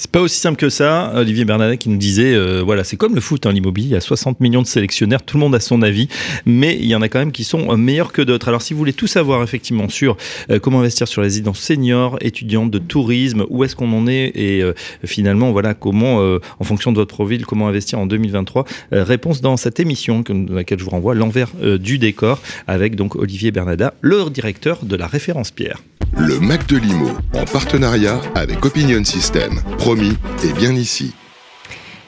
C'est 0.00 0.10
pas 0.10 0.22
aussi 0.22 0.40
simple 0.40 0.56
que 0.56 0.70
ça. 0.70 1.12
Olivier 1.14 1.44
Bernadet 1.44 1.76
qui 1.76 1.90
nous 1.90 1.98
disait, 1.98 2.32
euh, 2.34 2.62
voilà, 2.64 2.84
c'est 2.84 2.96
comme 2.96 3.14
le 3.14 3.20
foot, 3.20 3.44
hein, 3.44 3.52
l'immobilier. 3.52 3.88
Il 3.88 3.92
y 3.92 3.96
a 3.96 4.00
60 4.00 4.40
millions 4.40 4.62
de 4.62 4.66
sélectionnaires, 4.66 5.22
tout 5.22 5.36
le 5.36 5.40
monde 5.40 5.54
a 5.54 5.60
son 5.60 5.82
avis, 5.82 6.08
mais 6.46 6.74
il 6.80 6.86
y 6.86 6.94
en 6.94 7.02
a 7.02 7.10
quand 7.10 7.18
même 7.18 7.32
qui 7.32 7.44
sont 7.44 7.70
euh, 7.70 7.76
meilleurs 7.76 8.10
que 8.10 8.22
d'autres. 8.22 8.48
Alors, 8.48 8.62
si 8.62 8.72
vous 8.72 8.78
voulez 8.78 8.94
tout 8.94 9.06
savoir 9.06 9.42
effectivement 9.42 9.90
sur 9.90 10.16
euh, 10.50 10.58
comment 10.58 10.80
investir 10.80 11.06
sur 11.06 11.20
les 11.20 11.26
résidences 11.26 11.58
seniors, 11.58 12.16
étudiantes 12.22 12.70
de 12.70 12.78
tourisme, 12.78 13.44
où 13.50 13.62
est-ce 13.62 13.76
qu'on 13.76 13.92
en 13.92 14.06
est 14.06 14.32
et 14.34 14.64
finalement, 15.04 15.52
voilà, 15.52 15.74
comment, 15.74 16.16
en 16.18 16.64
fonction 16.64 16.92
de 16.92 16.96
votre 16.96 17.14
profil, 17.14 17.44
comment 17.44 17.68
investir 17.68 17.98
en 17.98 18.06
2023, 18.06 18.64
réponse 18.92 19.42
dans 19.42 19.56
cette 19.58 19.80
émission 19.80 20.20
dans 20.26 20.54
laquelle 20.54 20.78
je 20.78 20.84
vous 20.84 20.90
renvoie, 20.90 21.14
l'envers 21.14 21.50
du 21.78 21.98
décor, 21.98 22.40
avec 22.66 22.96
donc 22.96 23.16
Olivier 23.16 23.50
Bernada, 23.50 23.92
le 24.00 24.30
directeur 24.30 24.84
de 24.84 24.96
la 24.96 25.06
référence 25.06 25.50
Pierre. 25.50 25.82
Le 26.18 26.40
Mac 26.40 26.66
de 26.66 26.76
Limo, 26.76 27.10
en 27.34 27.44
partenariat 27.44 28.20
avec 28.34 28.64
Opinion 28.64 29.04
System. 29.04 29.60
Promis, 29.90 30.16
et 30.44 30.52
bien 30.52 30.72
ici. 30.76 31.12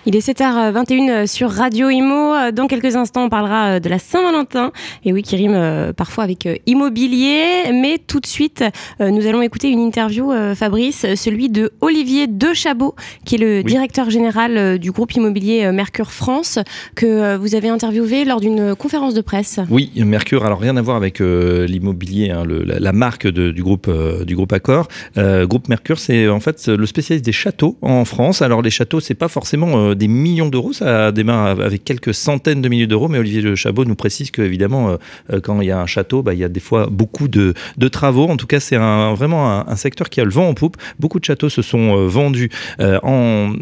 Il 0.05 0.17
est 0.17 0.29
7h21 0.29 1.29
sur 1.29 1.49
Radio 1.49 1.89
Imo. 1.89 2.51
Dans 2.53 2.67
quelques 2.67 2.97
instants, 2.97 3.27
on 3.27 3.29
parlera 3.29 3.79
de 3.79 3.89
la 3.89 4.01
Saint-Valentin. 4.01 4.73
Et 5.05 5.13
oui, 5.13 5.23
qui 5.23 5.37
rime 5.37 5.93
parfois 5.97 6.25
avec 6.25 6.49
immobilier. 6.67 7.71
Mais 7.73 7.99
tout 7.99 8.19
de 8.19 8.27
suite, 8.27 8.65
nous 8.99 9.27
allons 9.29 9.43
écouter 9.43 9.69
une 9.69 9.79
interview, 9.79 10.33
Fabrice, 10.57 11.07
celui 11.15 11.51
de 11.51 11.71
Olivier 11.81 12.27
Dechabot, 12.27 12.97
qui 13.25 13.37
est 13.37 13.39
le 13.39 13.63
directeur 13.63 14.11
général 14.11 14.81
du 14.81 14.91
groupe 14.91 15.13
immobilier 15.13 15.71
Mercure 15.71 16.11
France, 16.11 16.59
que 16.97 17.37
vous 17.37 17.55
avez 17.55 17.69
interviewé 17.69 18.25
lors 18.25 18.41
d'une 18.41 18.75
conférence 18.75 19.15
de 19.15 19.21
presse. 19.21 19.61
Oui, 19.71 19.93
Mercure, 19.95 20.45
alors 20.45 20.59
rien 20.59 20.77
à 20.77 20.83
voir 20.83 20.97
avec 20.97 21.21
l'immobilier, 21.21 22.31
hein, 22.31 22.43
la, 22.45 22.93
marque 22.93 23.29
du, 23.29 23.63
groupe, 23.63 23.89
du 24.27 24.35
groupe 24.35 24.53
Accor. 24.53 24.89
groupe 25.17 25.69
Mercure, 25.69 26.01
c'est 26.01 26.29
en 26.29 26.41
fait 26.41 26.67
le 26.67 26.87
spécialiste 26.87 27.25
des 27.25 27.31
châteaux 27.31 27.77
en 27.83 28.05
France. 28.05 28.43
Alors 28.43 28.63
les 28.63 28.71
châteaux, 28.71 28.99
c'est 28.99 29.15
pas 29.15 29.29
forcément 29.29 29.92
des 29.95 30.09
millions 30.09 30.49
d'euros. 30.49 30.73
Ça 30.73 31.13
démarre 31.13 31.61
avec 31.61 31.85
quelques 31.85 32.15
centaines 32.15 32.63
de 32.63 32.69
milliers 32.69 32.87
d'euros, 32.87 33.09
mais 33.09 33.19
Olivier 33.19 33.41
Le 33.43 33.57
Chabot 33.57 33.85
nous 33.85 33.95
précise 33.95 34.31
qu'évidemment, 34.31 34.91
euh, 34.91 34.97
euh, 35.33 35.41
quand 35.41 35.61
il 35.61 35.69
y 35.69 35.71
a 35.71 35.81
un 35.81 35.87
château, 35.87 36.23
bah, 36.23 36.35
il 36.35 36.41
y 36.41 36.45
a 36.45 36.49
des 36.49 36.61
fois 36.61 36.89
beaucoup 36.91 37.29
de, 37.29 37.55
travaux. 37.89 38.29
En 38.29 38.37
tout 38.37 38.47
cas, 38.47 38.61
c'est 38.61 38.77
vraiment 38.77 39.69
un, 39.69 39.77
secteur 39.77 40.09
qui 40.09 40.21
a 40.21 40.25
le 40.25 40.31
vent 40.31 40.49
en 40.49 40.55
poupe. 40.55 40.77
Beaucoup 41.01 41.19
de 41.19 41.25
châteaux 41.25 41.49
se 41.49 41.63
sont 41.63 41.97
euh, 41.97 42.07
vendus 42.07 42.51
en, 42.81 43.53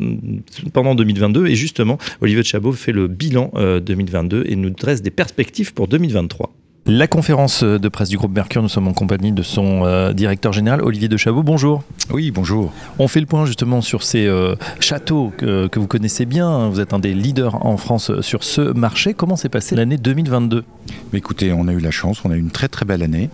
pendant 0.73 0.95
2022 0.95 1.47
et 1.47 1.55
justement, 1.55 1.99
Olivier 2.21 2.43
Le 2.43 2.47
Chabot 2.47 2.73
fait 2.73 2.93
le 2.93 3.09
bilan 3.09 3.53
2022 3.55 4.45
et 4.47 4.57
nous 4.57 4.71
dresse 4.71 5.03
des 5.03 5.11
perspectives 5.11 5.73
pour 5.73 5.89
2023. 5.89 6.53
La 6.87 7.07
conférence 7.07 7.63
de 7.63 7.89
presse 7.89 8.09
du 8.09 8.17
groupe 8.17 8.35
Mercure, 8.35 8.63
nous 8.63 8.69
sommes 8.69 8.89
en 8.89 8.93
compagnie 8.93 9.33
de 9.33 9.43
son 9.43 9.85
euh, 9.85 10.13
directeur 10.13 10.53
général, 10.53 10.83
Olivier 10.83 11.09
Dechabot. 11.09 11.43
Bonjour. 11.43 11.85
Oui, 12.11 12.31
bonjour. 12.31 12.73
On 12.99 13.07
fait 13.07 13.21
le 13.21 13.27
point 13.27 13.45
justement 13.45 13.81
sur 13.81 14.03
ces 14.03 14.27
euh, 14.27 14.57
châteaux 14.81 15.31
que, 15.37 15.69
que, 15.69 15.79
vous 15.79 15.87
connaissez 15.87 16.25
bien. 16.25 16.69
Vous 16.69 16.81
êtes 16.81 16.95
un 16.95 16.99
des 16.99 17.15
leaders 17.15 17.65
en 17.65 17.77
France 17.77 18.21
sur 18.23 18.45
ce 18.45 18.61
marché. 18.61 19.15
Comment 19.15 19.37
s'est 19.37 19.51
passée 19.51 19.77
l'année 19.77 19.99
2022 19.99 20.65
Écoutez, 21.13 21.53
on 21.53 21.69
a 21.69 21.73
eu 21.73 21.81
la 21.81 21.91
chance, 21.91 22.23
on 22.25 22.31
a 22.31 22.37
eu 22.37 22.41
une 22.41 22.51
très 22.51 22.69
très 22.69 22.87
belle 22.87 23.03
année. 23.03 23.31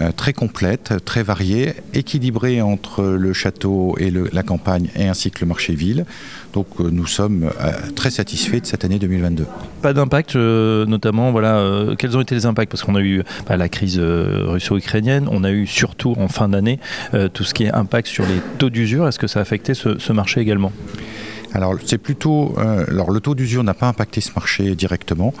Euh, 0.00 0.10
très 0.10 0.32
complète, 0.32 0.94
très 1.04 1.22
variée, 1.22 1.74
équilibrée 1.92 2.60
entre 2.60 3.04
le 3.04 3.32
château 3.32 3.94
et 4.00 4.10
la 4.10 4.42
campagne 4.42 4.88
et 4.96 5.06
ainsi 5.06 5.30
que 5.30 5.40
le 5.40 5.46
marché-ville. 5.46 6.04
Donc 6.52 6.66
euh, 6.80 6.88
nous 6.90 7.06
sommes 7.06 7.44
euh, 7.60 7.70
très 7.94 8.10
satisfaits 8.10 8.60
de 8.60 8.66
cette 8.66 8.84
année 8.84 8.98
2022. 8.98 9.46
Pas 9.82 9.92
d'impact, 9.92 10.34
notamment, 10.34 11.30
voilà, 11.30 11.94
quels 11.96 12.16
ont 12.16 12.20
été 12.20 12.34
les 12.34 12.46
impacts? 12.46 12.72
Parce 12.72 12.82
qu'on 12.82 12.96
a 12.96 13.00
eu 13.00 13.22
bah, 13.48 13.56
la 13.56 13.68
crise 13.68 14.00
russo-ukrainienne, 14.00 15.28
on 15.30 15.44
a 15.44 15.52
eu 15.52 15.66
surtout 15.66 16.14
en 16.18 16.28
fin 16.28 16.48
d'année 16.48 16.80
tout 17.32 17.44
ce 17.44 17.54
qui 17.54 17.64
est 17.64 17.72
impact 17.72 18.08
sur 18.08 18.24
les 18.24 18.40
taux 18.58 18.70
d'usure. 18.70 19.06
Est-ce 19.06 19.18
que 19.18 19.26
ça 19.26 19.38
a 19.38 19.42
affecté 19.42 19.74
ce 19.74 20.12
marché 20.12 20.40
également? 20.40 20.72
Alors 21.54 21.76
c'est 21.84 21.98
plutôt, 21.98 22.52
euh, 22.58 22.84
alors 22.88 23.12
le 23.12 23.20
taux 23.20 23.36
d'usure 23.36 23.62
n'a 23.62 23.74
pas 23.74 23.86
impacté 23.86 24.20
ce 24.20 24.32
marché 24.34 24.74
directement, 24.74 25.32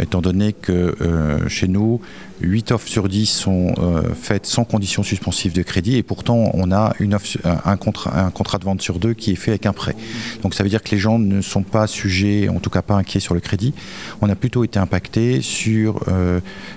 étant 0.00 0.22
donné 0.22 0.54
que 0.54 0.96
euh, 1.02 1.46
chez 1.48 1.68
nous, 1.68 2.00
8 2.40 2.72
offres 2.72 2.88
sur 2.88 3.08
10 3.08 3.26
sont 3.26 3.74
euh, 3.78 4.02
faites 4.20 4.46
sans 4.46 4.64
condition 4.64 5.02
suspensive 5.02 5.52
de 5.52 5.62
crédit 5.62 5.96
et 5.96 6.02
pourtant 6.02 6.50
on 6.54 6.72
a 6.72 6.94
une 7.00 7.16
un, 7.44 7.76
contrat, 7.76 8.26
un 8.26 8.30
contrat 8.30 8.58
de 8.58 8.64
vente 8.64 8.82
sur 8.82 8.98
deux 8.98 9.14
qui 9.14 9.32
est 9.32 9.36
fait 9.36 9.52
avec 9.52 9.66
un 9.66 9.72
prêt. 9.72 9.96
Donc 10.42 10.54
ça 10.54 10.62
veut 10.62 10.68
dire 10.68 10.82
que 10.82 10.90
les 10.90 10.98
gens 10.98 11.18
ne 11.18 11.40
sont 11.40 11.62
pas 11.62 11.86
sujets, 11.86 12.48
en 12.48 12.60
tout 12.60 12.70
cas 12.70 12.82
pas 12.82 12.94
inquiets 12.94 13.20
sur 13.20 13.34
le 13.34 13.40
crédit. 13.40 13.74
On 14.20 14.28
a 14.28 14.34
plutôt 14.34 14.64
été 14.64 14.78
impacté 14.78 15.40
sur 15.40 16.04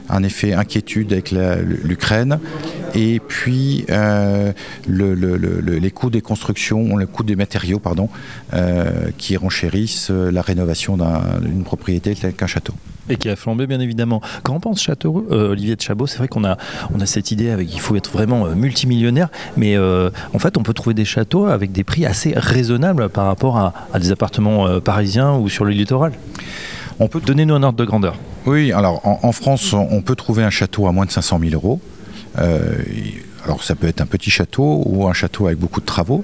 un 0.10 0.24
effet 0.24 0.54
inquiétude 0.54 1.12
avec 1.14 1.32
l'Ukraine 1.32 2.40
et 2.94 3.20
puis 3.20 3.86
les 4.88 5.92
coûts 5.92 6.10
des 6.10 6.22
constructions, 6.22 6.96
le 6.96 7.08
coût 7.08 7.24
des 7.24 7.36
matériaux, 7.36 7.80
pardon. 7.80 8.10
Euh, 8.54 9.12
qui 9.18 9.38
renchérissent 9.38 10.12
euh, 10.12 10.30
la 10.30 10.42
rénovation 10.42 10.98
d'une 11.42 11.64
propriété 11.64 12.16
telle 12.16 12.34
qu'un 12.34 12.48
château. 12.48 12.74
Et 13.10 13.16
qui 13.16 13.30
a 13.30 13.36
flambé 13.36 13.68
bien 13.68 13.80
évidemment. 13.80 14.22
Quand 14.44 14.54
on 14.54 14.60
pense 14.60 14.82
château, 14.82 15.28
euh, 15.32 15.52
Olivier 15.52 15.76
de 15.76 15.82
Chabot, 15.82 16.08
c'est 16.08 16.18
vrai 16.18 16.28
qu'on 16.28 16.44
a, 16.44 16.58
on 16.94 17.02
a 17.02 17.06
cette 17.06 17.32
idée 17.32 17.50
avec 17.50 17.74
il 17.74 17.80
faut 17.80 17.96
être 17.96 18.12
vraiment 18.12 18.46
multimillionnaire, 18.48 19.30
mais 19.58 19.78
en 19.78 20.40
fait 20.40 20.58
on 20.58 20.64
peut 20.64 20.74
trouver 20.74 20.94
des 20.94 21.06
châteaux 21.06 21.46
avec 21.46 21.72
des 21.72 21.84
prix 21.84 22.06
assez 22.06 22.34
raisonnables 22.36 23.10
par 23.10 23.26
rapport 23.26 23.58
à, 23.58 23.74
des 24.00 24.12
appartements 24.12 24.80
parisiens 24.80 25.36
ou 25.36 25.50
sur 25.50 25.66
le 25.66 25.72
littoral. 25.72 26.14
On 27.00 27.08
peut 27.08 27.20
donner 27.20 27.46
nous 27.46 27.56
un 27.56 27.64
ordre 27.64 27.78
de 27.78 27.86
grandeur. 27.86 28.16
Oui, 28.46 28.72
alors 28.72 29.02
en, 29.04 29.32
France, 29.32 29.74
on 29.74 30.02
peut 30.02 30.16
trouver 30.16 30.44
un 30.44 30.50
château 30.50 30.88
à 30.88 30.92
moins 30.92 31.06
de 31.06 31.12
500 31.12 31.40
000 31.40 31.54
euros. 31.54 31.80
Alors 33.44 33.64
ça 33.64 33.76
peut 33.76 33.88
être 33.88 34.02
un 34.02 34.06
petit 34.06 34.30
château 34.30 34.84
ou 34.86 35.08
un 35.08 35.14
château 35.14 35.48
avec 35.48 35.58
beaucoup 35.58 35.82
de 35.82 35.86
travaux. 35.86 36.24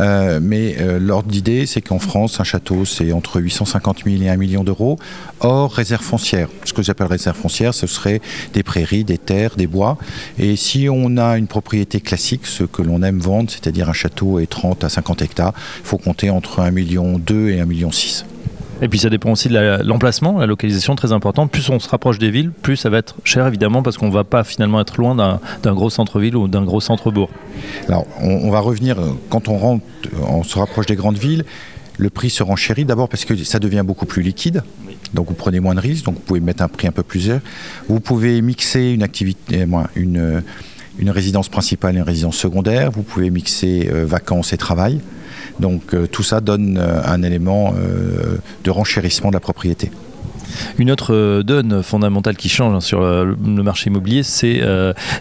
Euh, 0.00 0.40
mais 0.42 0.76
euh, 0.78 0.98
l'ordre 0.98 1.28
d'idée, 1.28 1.66
c'est 1.66 1.80
qu'en 1.80 1.98
France, 1.98 2.40
un 2.40 2.44
château, 2.44 2.84
c'est 2.84 3.12
entre 3.12 3.40
850 3.40 4.04
000 4.04 4.22
et 4.22 4.28
1 4.28 4.36
million 4.36 4.64
d'euros, 4.64 4.98
hors 5.40 5.72
réserve 5.72 6.02
foncière. 6.02 6.48
Ce 6.64 6.72
que 6.72 6.82
j'appelle 6.82 7.06
réserve 7.06 7.36
foncière, 7.36 7.74
ce 7.74 7.86
serait 7.86 8.20
des 8.52 8.62
prairies, 8.62 9.04
des 9.04 9.18
terres, 9.18 9.56
des 9.56 9.66
bois. 9.66 9.96
Et 10.38 10.56
si 10.56 10.88
on 10.90 11.16
a 11.16 11.38
une 11.38 11.46
propriété 11.46 12.00
classique, 12.00 12.46
ce 12.46 12.64
que 12.64 12.82
l'on 12.82 13.02
aime 13.02 13.20
vendre, 13.20 13.50
c'est-à-dire 13.50 13.88
un 13.88 13.94
château 13.94 14.38
et 14.38 14.46
30 14.46 14.84
à 14.84 14.88
50 14.88 15.22
hectares, 15.22 15.54
il 15.80 15.86
faut 15.86 15.98
compter 15.98 16.30
entre 16.30 16.60
1 16.60 16.70
million 16.70 17.18
2 17.18 17.50
et 17.50 17.60
1 17.60 17.66
million 17.66 17.90
6. 17.90 18.24
Et 18.82 18.88
puis 18.88 18.98
ça 18.98 19.10
dépend 19.10 19.32
aussi 19.32 19.48
de 19.48 19.82
l'emplacement, 19.84 20.38
la, 20.38 20.46
localisation 20.46 20.94
très 20.94 21.12
importante. 21.12 21.50
Plus 21.50 21.68
on 21.68 21.78
se 21.78 21.88
rapproche 21.88 22.18
des 22.18 22.30
villes, 22.30 22.50
plus 22.50 22.76
ça 22.76 22.88
va 22.88 22.98
être 22.98 23.16
cher 23.24 23.46
évidemment 23.46 23.82
parce 23.82 23.98
qu'on 23.98 24.08
ne 24.08 24.12
va 24.12 24.24
pas 24.24 24.44
finalement 24.44 24.80
être 24.80 24.98
loin 24.98 25.14
d'un 25.14 25.74
gros 25.74 25.90
centre-ville 25.90 26.36
ou 26.36 26.48
d'un 26.48 26.64
gros 26.64 26.80
centre-bourg. 26.80 27.30
Alors 27.88 28.06
on, 28.20 28.50
va 28.50 28.60
revenir, 28.60 28.96
quand 29.28 29.48
on, 29.48 29.58
rentre, 29.58 29.84
on 30.28 30.42
se 30.42 30.58
rapproche 30.58 30.86
des 30.86 30.96
grandes 30.96 31.18
villes, 31.18 31.44
le 31.98 32.08
prix 32.08 32.30
se 32.30 32.42
renchérit 32.42 32.86
d'abord 32.86 33.08
parce 33.08 33.24
que 33.24 33.36
ça 33.44 33.58
devient 33.58 33.82
beaucoup 33.84 34.06
plus 34.06 34.22
liquide. 34.22 34.62
Donc 35.12 35.28
vous 35.28 35.34
prenez 35.34 35.60
moins 35.60 35.74
de 35.74 35.80
risques, 35.80 36.04
donc 36.04 36.14
vous 36.14 36.20
pouvez 36.20 36.40
mettre 36.40 36.62
un 36.62 36.68
prix 36.68 36.86
un 36.86 36.92
peu 36.92 37.02
plus 37.02 37.26
élevé. 37.26 37.40
Vous 37.88 38.00
pouvez 38.00 38.40
mixer 38.40 38.92
une 38.92 39.02
activité, 39.02 39.62
euh, 39.62 39.82
une, 39.96 40.42
une 40.98 41.10
résidence 41.10 41.48
principale 41.48 41.96
et 41.96 41.98
une 41.98 42.04
résidence 42.04 42.36
secondaire. 42.36 42.90
Vous 42.90 43.02
pouvez 43.02 43.28
mixer 43.30 43.90
euh, 43.92 44.06
vacances 44.06 44.52
et 44.52 44.56
travail. 44.56 45.00
Donc 45.58 45.94
euh, 45.94 46.06
tout 46.06 46.22
ça 46.22 46.40
donne 46.40 46.78
euh, 46.78 47.02
un 47.04 47.22
élément 47.22 47.74
euh, 47.76 48.38
de 48.64 48.70
renchérissement 48.70 49.30
de 49.30 49.34
la 49.34 49.40
propriété. 49.40 49.90
Une 50.78 50.90
autre 50.90 51.42
donne 51.42 51.82
fondamentale 51.84 52.36
qui 52.36 52.48
change 52.48 52.74
hein, 52.74 52.80
sur 52.80 53.02
le 53.02 53.62
marché 53.62 53.88
immobilier, 53.88 54.24
c'est 54.24 54.60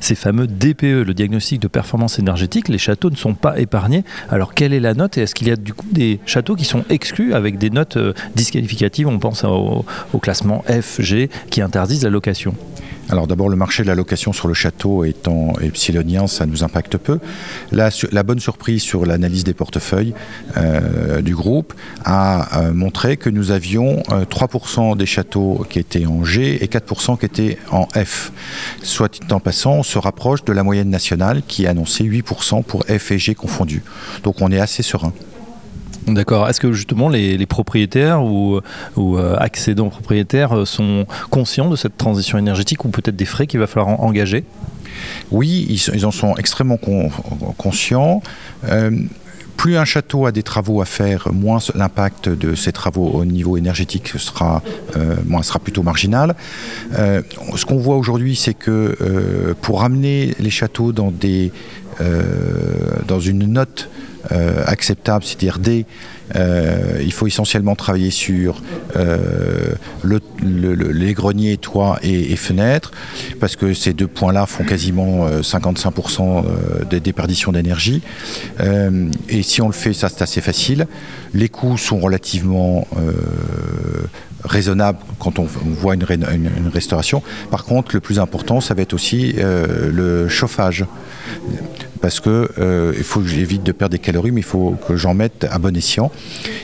ces 0.02 0.15
fameux 0.15 0.48
DPE, 0.48 1.06
le 1.06 1.13
diagnostic 1.13 1.62
de 1.62 1.68
performance 1.68 2.18
énergétique. 2.18 2.68
Les 2.68 2.80
châteaux 2.80 3.12
ne 3.12 3.15
sont 3.15 3.36
pas 3.36 3.60
épargnés. 3.60 4.04
Alors 4.32 4.56
quelle 4.56 4.74
est 4.74 4.80
la 4.80 4.96
note? 4.96 5.20
Et 5.20 5.22
est-ce 5.22 5.36
qu'il 5.36 5.48
y 5.48 5.52
a 5.52 5.56
du 5.56 5.76
coup 5.76 5.86
des 5.92 6.20
châteaux 6.26 6.56
qui 6.56 6.65
sont 6.65 6.84
exclus 6.89 7.36
avec 7.36 7.60
des 7.60 7.70
notes 7.70 8.00
disqualificatives? 8.36 9.08
On 9.08 9.20
pense 9.20 9.44
au, 9.44 9.86
au 10.13 10.18
classement 10.18 10.63
F, 10.68 11.00
G 11.00 11.30
qui 11.52 11.62
interdisent 11.62 12.04
la 12.04 12.10
location. 12.10 12.56
Alors 13.10 13.26
d'abord, 13.26 13.50
le 13.50 13.56
marché 13.56 13.82
de 13.82 13.88
la 13.88 13.95
location 13.95 14.34
sur 14.34 14.48
le 14.48 14.54
château 14.54 15.04
étant 15.04 15.54
epsilonien, 15.62 16.28
ça 16.28 16.45
nous 16.45 16.63
impacte 16.63 16.98
peu. 16.98 17.19
La, 17.72 17.89
bonne 18.24 18.39
surprise 18.39 18.84
sur 18.84 19.06
l'analyse 19.06 19.43
des 19.43 19.56
portefeuilles 19.56 20.13
euh, 20.58 21.22
du 21.22 21.36
groupe 21.36 21.74
a 22.06 22.60
euh, 22.60 22.74
montré 22.74 23.17
que 23.17 23.32
nous 23.32 23.50
avions 23.50 24.04
3% 24.10 24.91
euh, 24.91 24.95
des 24.95 25.08
châteaux 25.08 25.65
qui 25.69 25.80
étaient 25.80 26.06
en 26.06 26.24
G 26.24 26.63
et 26.63 26.67
4% 26.67 27.17
qui 27.17 27.26
étaient 27.26 27.58
en 27.72 27.88
F. 27.95 28.32
Soit 28.84 29.19
en 29.32 29.39
passant, 29.39 29.78
on 29.78 29.84
se 29.84 29.98
rapproche 29.98 30.43
de 30.43 30.54
la 30.54 30.63
moyenne 30.63 30.89
nationale 30.89 31.41
qui 31.48 31.65
est 31.65 31.67
annoncée 31.67 32.04
8% 32.04 32.63
pour 32.63 32.84
F 32.86 33.12
et 33.12 33.17
G 33.17 33.34
confondus. 33.34 33.82
Donc 34.24 34.41
on 34.41 34.52
est 34.52 34.60
assez 34.60 34.84
serein. 34.84 35.13
D'accord. 36.08 36.50
Est-ce 36.50 36.60
que 36.60 36.72
justement 36.72 37.10
les, 37.10 37.46
propriétaires 37.46 38.24
ou, 38.24 38.60
euh, 38.98 39.36
accédants 39.38 39.90
propriétaires 39.90 40.58
euh, 40.58 40.66
sont 40.66 41.06
conscients 41.30 41.70
de 41.70 41.76
cette 41.76 41.98
transition 41.98 42.38
énergétique 42.38 42.86
ou 42.86 42.90
peut-être 42.90 43.16
des 43.16 43.26
frais 43.26 43.48
qu'il 43.48 43.60
va 43.60 43.68
falloir 43.68 44.00
engager? 44.02 44.44
Oui, 45.32 45.68
ils, 45.94 46.06
en 46.06 46.12
sont 46.12 46.36
extrêmement 46.36 46.78
conscients. 47.58 48.22
Euh, 48.66 48.92
plus 49.56 49.78
un 49.78 49.86
château 49.86 50.26
a 50.26 50.32
des 50.32 50.44
travaux 50.44 50.82
à 50.82 50.86
faire, 50.86 51.28
moins 51.34 51.60
l'impact 51.76 52.30
de 52.30 52.56
ces 52.56 52.72
travaux 52.72 53.10
au 53.10 53.26
niveau 53.26 53.58
énergétique 53.58 54.14
sera, 54.18 54.62
plutôt 55.62 55.84
marginal. 55.84 56.36
ce 56.94 57.66
qu'on 57.66 57.78
voit 57.78 57.98
aujourd'hui, 57.98 58.38
c'est 58.38 58.54
que 58.54 59.54
pour 59.62 59.84
amener 59.84 60.34
les 60.40 60.50
châteaux 60.50 60.94
dans, 60.94 61.12
des, 61.12 61.52
dans 63.08 63.20
une 63.20 63.46
note 63.46 63.90
euh, 64.34 64.64
acceptable, 64.66 65.24
c'est-à-dire 65.24 65.60
D, 65.60 65.86
euh, 66.36 67.02
il 67.02 67.14
faut 67.14 67.26
essentiellement 67.26 67.76
travailler 67.76 68.12
sur 68.12 68.62
euh, 68.98 69.76
les 70.04 71.14
greniers, 71.14 71.56
toits 71.56 71.98
et, 72.04 72.36
fenêtres, 72.36 72.92
parce 73.40 73.56
que 73.56 73.74
ces 73.74 73.94
deux 73.94 74.08
points-là 74.08 74.46
font 74.46 74.66
quasiment 74.66 75.28
55% 75.40 76.44
des 76.90 77.00
déperditions 77.00 77.54
d'énergie. 77.54 78.02
et 78.60 79.42
si 79.42 79.62
on 79.62 79.68
le 79.68 79.74
fait, 79.74 79.94
ça 79.94 80.10
c'est 80.10 80.22
assez 80.22 80.42
facile. 80.42 80.88
Les 81.34 81.48
coûts 81.48 81.78
sont 81.78 82.00
relativement 82.00 82.88
raisonnables 84.44 85.00
quand 85.18 85.40
on, 85.40 85.44
voit 85.46 85.96
une, 85.96 86.04
restauration. 86.74 87.24
Par 87.52 87.64
contre, 87.64 87.96
le 87.96 88.02
plus 88.02 88.20
important, 88.20 88.60
ça 88.60 88.74
va 88.74 88.82
être 88.82 88.94
aussi 88.94 89.36
le 89.38 90.28
chauffage. 90.28 90.86
Parce 92.02 92.20
que 92.20 92.50
euh, 92.58 92.94
il 92.98 93.04
faut 93.04 93.20
que 93.20 93.28
j'évite 93.28 93.64
de 93.64 93.72
perdre 93.72 93.92
des 93.92 94.00
calories, 94.00 94.32
mais 94.32 94.42
il 94.42 94.46
faut 94.46 94.78
que 94.88 94.96
j'en 94.96 95.14
mette 95.14 95.46
à 95.50 95.58
bon 95.60 95.76
escient. 95.76 96.12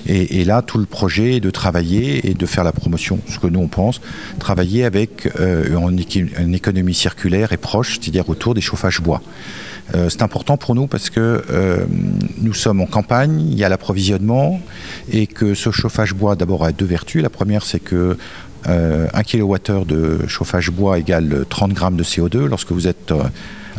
Et, 0.07 0.45
là, 0.45 0.61
tout 0.61 0.77
le 0.77 0.85
projet 0.85 1.35
est 1.35 1.39
de 1.39 1.49
travailler 1.49 2.29
et 2.29 2.33
de 2.33 2.45
faire 2.45 2.63
la 2.63 2.71
promotion, 2.71 3.19
ce 3.27 3.39
que 3.39 3.47
nous 3.47 3.59
on 3.59 3.67
pense, 3.67 4.01
travailler 4.39 4.85
avec 4.85 5.29
euh, 5.39 5.77
une 6.37 6.53
économie 6.53 6.93
circulaire 6.93 7.53
et 7.53 7.57
proche, 7.57 7.99
c'est-à-dire 7.99 8.29
autour 8.29 8.53
des 8.53 8.61
chauffages 8.61 9.01
bois. 9.01 9.21
Euh, 9.93 10.09
c'est 10.09 10.21
important 10.21 10.57
pour 10.57 10.73
nous 10.73 10.87
parce 10.87 11.09
que 11.09 11.43
nous 12.41 12.53
sommes 12.53 12.81
en 12.81 12.87
campagne, 12.87 13.41
il 13.41 13.57
y 13.57 13.63
a 13.63 13.69
l'approvisionnement 13.69 14.59
et 15.11 15.27
que 15.27 15.53
ce 15.53 15.71
chauffage 15.71 16.13
bois 16.13 16.35
d'abord 16.35 16.63
a 16.63 16.71
deux 16.71 16.85
vertus. 16.85 17.21
La 17.21 17.29
première, 17.29 17.65
c'est 17.65 17.79
que 17.79 18.17
euh, 18.67 19.07
1 19.13 19.23
kWh 19.23 19.85
de 19.85 20.27
chauffage 20.27 20.71
bois 20.71 20.97
égale 20.97 21.45
30 21.49 21.73
grammes 21.73 21.95
de 21.95 22.03
CO2. 22.03 22.45
Lorsque 22.45 22.71
vous 22.71 22.87
êtes 22.87 23.13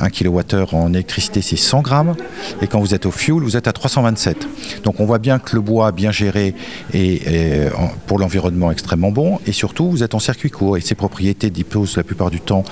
1 0.00 0.10
kWh 0.10 0.74
en 0.74 0.92
électricité, 0.92 1.42
c'est 1.42 1.56
100 1.56 1.82
grammes. 1.82 2.14
Et 2.62 2.66
quand 2.66 2.80
vous 2.80 2.94
êtes 2.94 3.06
au 3.06 3.10
fuel, 3.10 3.42
vous 3.42 3.56
êtes 3.56 3.68
à 3.68 3.72
327. 3.72 4.82
Donc 4.84 5.00
on 5.00 5.06
voit 5.06 5.18
bien 5.18 5.38
que 5.38 5.54
le 5.54 5.62
bois 5.62 5.92
bien 5.92 6.10
géré 6.10 6.54
est, 6.92 7.26
est 7.26 7.70
pour 8.06 8.18
l'environnement 8.18 8.70
extrêmement 8.70 9.10
bon. 9.10 9.40
Et 9.46 9.52
surtout, 9.52 9.90
vous 9.90 10.02
êtes 10.02 10.14
en 10.14 10.18
circuit 10.18 10.50
court. 10.50 10.76
Et 10.76 10.80
ces 10.80 10.94
propriétés 10.94 11.50
disposent 11.50 11.96
la 11.96 12.04
plupart 12.04 12.30
du 12.30 12.40
temps 12.40 12.64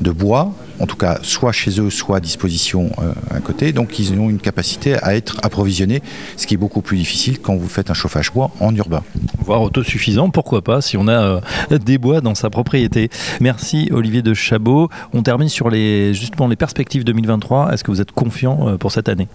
de 0.00 0.10
bois, 0.10 0.52
en 0.78 0.86
tout 0.86 0.96
cas 0.96 1.18
soit 1.22 1.52
chez 1.52 1.80
eux, 1.80 1.90
soit 1.90 2.18
à 2.18 2.20
disposition 2.20 2.90
euh, 2.98 3.12
à 3.30 3.40
côté. 3.40 3.72
Donc 3.72 3.98
ils 3.98 4.12
ont 4.18 4.28
une 4.30 4.38
capacité 4.38 4.94
à 5.02 5.14
être 5.14 5.38
approvisionnés, 5.42 6.02
ce 6.36 6.46
qui 6.46 6.54
est 6.54 6.58
beaucoup 6.58 6.82
plus 6.82 6.96
difficile 6.96 7.40
quand 7.40 7.56
vous 7.56 7.68
faites 7.68 7.90
un 7.90 7.94
chauffage 7.94 8.32
bois 8.32 8.50
en 8.60 8.74
urbain. 8.74 9.02
Voire 9.38 9.62
autosuffisant, 9.62 10.30
pourquoi 10.30 10.62
pas, 10.62 10.80
si 10.80 10.96
on 10.96 11.08
a 11.08 11.40
euh, 11.70 11.78
des 11.78 11.98
bois 11.98 12.20
dans 12.20 12.34
sa 12.34 12.50
propriété. 12.50 13.10
Merci 13.40 13.88
Olivier 13.92 14.22
de 14.22 14.34
Chabot. 14.34 14.88
On 15.12 15.22
termine 15.22 15.48
sur 15.48 15.70
les, 15.70 16.14
justement 16.14 16.48
les 16.48 16.56
perspectives 16.56 17.04
2023. 17.04 17.72
Est-ce 17.72 17.84
que 17.84 17.90
vous 17.90 18.00
êtes 18.00 18.12
confiant 18.12 18.68
euh, 18.68 18.76
pour 18.76 18.92
cette 18.92 19.08
année? 19.08 19.28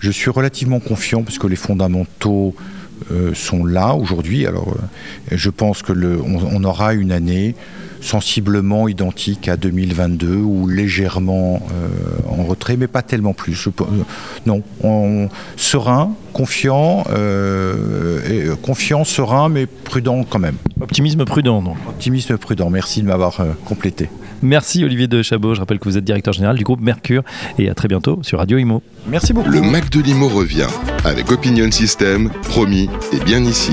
Je 0.00 0.10
suis 0.10 0.30
relativement 0.30 0.80
confiant 0.80 1.22
puisque 1.22 1.44
les 1.44 1.56
fondamentaux 1.56 2.54
sont 3.32 3.64
là 3.64 3.94
aujourd'hui. 3.94 4.46
Alors, 4.46 4.76
je 5.30 5.50
pense 5.50 5.82
que 5.82 5.92
le, 5.92 6.20
on, 6.20 6.40
on, 6.52 6.64
aura 6.64 6.94
une 6.94 7.10
année 7.10 7.54
sensiblement 8.00 8.88
identique 8.88 9.48
à 9.48 9.56
2022 9.56 10.36
ou 10.36 10.68
légèrement 10.68 11.62
euh, 11.72 11.88
en 12.28 12.44
retrait, 12.44 12.76
mais 12.76 12.86
pas 12.86 13.02
tellement 13.02 13.34
plus. 13.34 13.54
Je, 13.54 13.70
non, 14.46 14.62
on, 14.82 15.28
serein, 15.56 16.12
confiant, 16.32 17.04
et, 18.28 18.44
confiant, 18.62 19.04
serein, 19.04 19.48
mais 19.48 19.66
prudent 19.66 20.24
quand 20.28 20.38
même. 20.38 20.56
Optimisme 20.80 21.24
prudent, 21.24 21.62
non 21.62 21.74
Optimisme 21.88 22.36
prudent. 22.36 22.70
Merci 22.70 23.02
de 23.02 23.06
m'avoir 23.06 23.40
complété. 23.64 24.08
Merci 24.42 24.84
Olivier 24.84 25.08
de 25.08 25.22
Chabot. 25.22 25.54
Je 25.54 25.60
rappelle 25.60 25.78
que 25.78 25.88
vous 25.88 25.96
êtes 25.96 26.04
directeur 26.04 26.32
général 26.32 26.56
du 26.56 26.64
groupe 26.64 26.80
Mercure 26.80 27.22
et 27.58 27.68
à 27.68 27.74
très 27.74 27.88
bientôt 27.88 28.20
sur 28.22 28.38
Radio 28.38 28.58
Imo. 28.58 28.82
Merci 29.06 29.32
beaucoup. 29.32 29.50
Le 29.50 29.60
Mac 29.60 29.90
de 29.90 30.00
l'Imo 30.00 30.28
revient 30.28 30.68
avec 31.04 31.30
Opinion 31.30 31.70
System, 31.70 32.30
promis 32.42 32.88
et 33.12 33.18
bien 33.24 33.42
ici. 33.44 33.72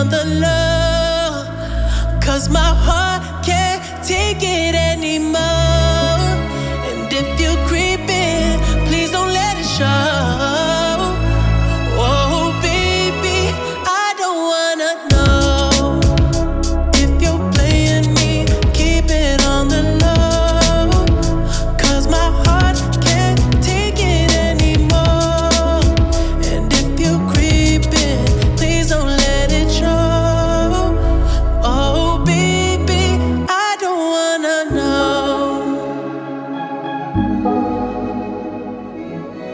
The 0.00 0.24
low. 0.24 1.44
Cause 2.22 2.48
my 2.48 2.58
heart 2.58 3.44
can't 3.44 3.82
take 4.02 4.38
it 4.42 4.74
anymore. 4.74 5.59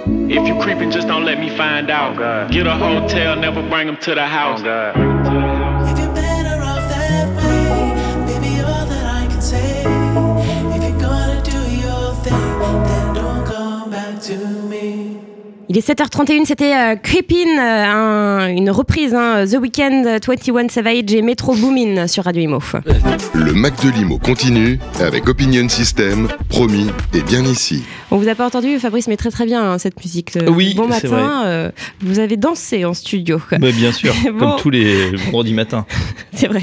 If 0.09 0.47
you 0.47 0.61
creeping, 0.61 0.91
just 0.91 1.09
don't 1.09 1.25
let 1.25 1.39
me 1.39 1.55
find 1.57 1.91
out. 1.91 2.19
Oh, 2.19 2.49
Get 2.53 2.67
a 2.67 2.75
hotel, 2.75 3.37
never 3.37 3.63
bring 3.69 3.87
them 3.87 3.97
to 3.99 4.15
the 4.15 4.27
house. 4.27 4.63
Oh, 4.65 5.46
Il 15.77 15.81
est 15.81 15.93
7h31, 15.93 16.47
c'était 16.47 16.75
euh, 16.75 16.97
Creepin, 16.97 17.59
euh, 17.59 17.85
un- 17.85 18.49
une 18.49 18.71
reprise, 18.71 19.15
hein, 19.15 19.45
The 19.47 19.59
Weeknd, 19.61 20.05
21 20.27 20.71
Savage 20.71 21.13
et 21.13 21.21
Metro 21.21 21.55
Boomin 21.55 22.07
sur 22.07 22.25
Radio 22.25 22.41
Imo. 22.45 22.61
Le 23.35 23.53
Mac 23.53 23.85
de 23.85 23.91
Limo 23.91 24.17
continue 24.19 24.79
avec 25.01 25.29
Opinion 25.29 25.69
System, 25.69 26.29
promis 26.49 26.87
et 27.13 27.21
bien 27.21 27.45
ici. 27.45 27.83
On 28.11 28.17
vous 28.17 28.27
a 28.29 28.35
pas 28.35 28.47
entendu, 28.47 28.79
Fabrice, 28.79 29.07
mais 29.07 29.19
très 29.19 29.31
très 29.31 29.45
bien 29.45 29.73
hein, 29.73 29.77
cette 29.77 30.03
musique. 30.03 30.35
Euh, 30.39 30.49
Oui, 30.49 30.73
bon 30.75 30.89
matin, 30.89 31.43
euh, 31.45 31.71
vous 32.01 32.21
avez 32.21 32.39
dansé 32.39 32.87
en 32.87 32.95
studio. 32.95 33.39
Bah, 33.51 33.59
bien 33.71 33.93
sûr, 33.93 34.15
Bon. 34.33 34.53
comme 34.53 34.57
tous 34.59 34.71
les 34.71 35.15
vendredis 35.17 35.53
matins. 35.53 35.85
C'est 36.33 36.47
vrai. 36.47 36.63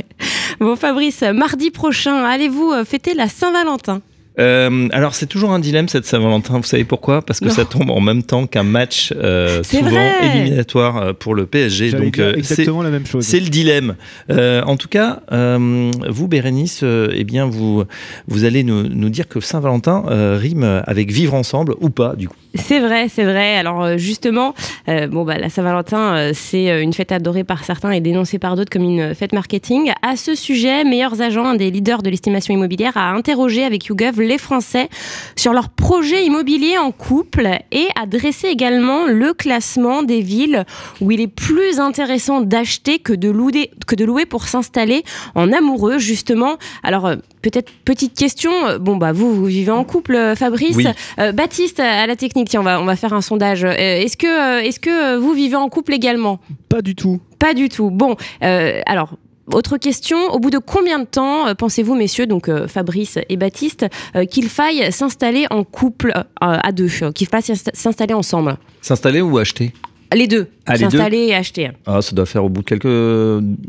Bon, 0.59 0.75
Fabrice, 0.75 1.21
mardi 1.21 1.69
prochain, 1.69 2.23
allez-vous 2.23 2.71
euh, 2.71 2.83
fêter 2.83 3.13
la 3.13 3.27
Saint-Valentin? 3.29 4.01
Euh, 4.39 4.87
alors 4.91 5.13
c'est 5.13 5.27
toujours 5.27 5.51
un 5.51 5.59
dilemme 5.59 5.87
cette 5.87 6.05
Saint-Valentin, 6.05 6.57
vous 6.57 6.63
savez 6.63 6.85
pourquoi? 6.85 7.21
Parce 7.21 7.39
que 7.39 7.45
Non. 7.45 7.51
ça 7.51 7.65
tombe 7.65 7.91
en 7.91 7.99
même 8.01 8.23
temps 8.23 8.47
qu'un 8.47 8.63
match 8.63 9.13
euh, 9.15 9.61
souvent 9.63 9.89
vrai. 9.91 10.11
éliminatoire 10.35 10.97
euh, 10.97 11.13
pour 11.13 11.35
le 11.35 11.45
PSG. 11.45 11.91
Donc 11.91 12.17
euh, 12.17 12.33
exactement 12.35 12.81
la 12.81 12.89
même 12.89 13.05
chose. 13.05 13.23
c'est 13.25 13.39
le 13.39 13.49
dilemme. 13.49 13.95
Euh, 14.31 14.63
en 14.63 14.75
tout 14.75 14.87
cas, 14.87 15.19
euh, 15.31 15.91
vous 16.09 16.27
Bérénice, 16.27 16.81
euh, 16.83 17.09
eh 17.13 17.23
bien 17.23 17.45
vous 17.45 17.83
vous 18.27 18.43
allez 18.45 18.63
nous, 18.63 18.83
nous 18.83 19.09
dire 19.09 19.27
que 19.27 19.39
Saint-Valentin 19.39 20.03
euh, 20.09 20.37
rime 20.39 20.81
avec 20.87 21.11
vivre 21.11 21.35
ensemble 21.35 21.75
ou 21.79 21.89
pas 21.89 22.15
du 22.15 22.27
coup. 22.27 22.35
C'est 22.55 22.79
vrai, 22.79 23.07
c'est 23.09 23.23
vrai. 23.23 23.55
Alors 23.57 23.97
justement, 23.97 24.53
euh, 24.87 25.07
bon 25.07 25.25
bah 25.25 25.37
la 25.37 25.49
Saint-Valentin, 25.49 26.15
euh, 26.15 26.31
c'est 26.33 26.81
une 26.81 26.93
fête 26.93 27.11
adorée 27.11 27.43
par 27.43 27.63
certains 27.63 27.91
et 27.91 28.01
dénoncée 28.01 28.39
par 28.39 28.55
d'autres 28.55 28.69
comme 28.71 28.83
une 28.83 29.13
fête 29.13 29.33
marketing. 29.33 29.91
À 30.01 30.15
ce 30.15 30.33
sujet, 30.35 30.83
Meilleurs 30.83 31.21
Agents, 31.21 31.45
un 31.45 31.55
des 31.55 31.69
leaders 31.71 32.01
de 32.01 32.09
l'estimation 32.09 32.53
immobilière, 32.53 32.97
a 32.97 33.11
interrogé 33.11 33.63
avec 33.63 33.85
YouGov 33.85 34.22
les 34.23 34.37
Français 34.37 34.89
sur 35.35 35.53
leurs 35.53 35.69
projets 35.69 36.25
immobiliers 36.25 36.77
en 36.77 36.91
couple 36.91 37.47
et 37.71 37.87
a 38.01 38.05
dressé 38.05 38.47
également 38.47 39.05
le 39.05 39.33
classement 39.33 40.03
des 40.03 40.21
villes 40.21 40.65
où 41.01 41.11
il 41.11 41.21
est 41.21 41.27
plus 41.27 41.79
intéressant 41.79 42.41
d'acheter 42.41 42.99
que 42.99 43.13
de 43.13 43.29
louer, 43.29 43.71
que 43.87 43.95
de 43.95 44.05
louer 44.05 44.25
pour 44.25 44.47
s'installer 44.47 45.03
en 45.35 45.51
amoureux 45.51 45.97
justement. 45.97 46.57
Alors 46.83 47.05
euh, 47.05 47.15
peut-être 47.41 47.71
petite 47.85 48.17
question. 48.17 48.51
euh, 48.67 48.77
Bon 48.79 48.97
bah 48.97 49.11
vous 49.11 49.33
vous 49.33 49.45
vivez 49.45 49.71
en 49.71 49.83
couple, 49.83 50.15
euh, 50.15 50.35
Fabrice. 50.35 50.75
Oui. 50.75 50.87
Euh, 51.19 51.31
Baptiste 51.31 51.79
à 51.79 52.07
la 52.07 52.15
technique. 52.15 52.49
Tiens, 52.49 52.61
on 52.61 52.63
va 52.63 52.81
on 52.81 52.85
va 52.85 52.95
faire 52.95 53.13
un 53.13 53.21
sondage. 53.21 53.63
Euh, 53.63 53.71
est-ce 53.71 54.17
que 54.17 54.27
euh, 54.27 54.61
est-ce 54.61 54.79
que 54.79 55.17
vous 55.17 55.33
vivez 55.33 55.55
en 55.55 55.69
couple 55.69 55.93
également? 55.93 56.39
Pas 56.69 56.81
du 56.81 56.95
tout. 56.95 57.19
Pas 57.39 57.53
du 57.53 57.69
tout. 57.69 57.89
Bon, 57.91 58.15
alors. 58.41 59.17
Autre 59.51 59.77
question, 59.77 60.17
au 60.31 60.39
bout 60.39 60.49
de 60.51 60.57
combien 60.57 60.99
de 60.99 61.05
temps 61.05 61.47
euh, 61.47 61.53
pensez-vous, 61.53 61.95
messieurs, 61.95 62.25
donc 62.27 62.47
euh, 62.47 62.67
Fabrice 62.67 63.19
et 63.27 63.35
Baptiste, 63.35 63.85
euh, 64.15 64.23
qu'il 64.25 64.47
faille 64.47 64.89
s'installer 64.91 65.47
en 65.49 65.63
couple 65.65 66.11
euh, 66.15 66.21
à 66.39 66.71
deux, 66.71 66.87
euh, 67.01 67.11
qu'il 67.11 67.27
faille 67.27 67.41
s'insta- 67.41 67.75
s'installer 67.75 68.13
ensemble? 68.13 68.55
S'installer 68.81 69.19
ou 69.21 69.37
acheter? 69.37 69.73
Les 70.15 70.27
deux, 70.27 70.47
Ah, 70.65 70.73
les 70.75 70.79
deux 70.85 70.91
s'installer 70.91 71.17
et 71.27 71.35
acheter. 71.35 71.71
Ah, 71.85 72.01
ça 72.01 72.15
doit 72.15 72.25
faire 72.25 72.45
au 72.45 72.49
bout 72.49 72.61
de 72.61 72.65
quelques, 72.65 72.85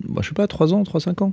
bah, 0.08 0.20
je 0.22 0.28
sais 0.28 0.34
pas, 0.34 0.46
3 0.46 0.72
ans, 0.74 0.82
3-5 0.84 1.22
ans. 1.22 1.32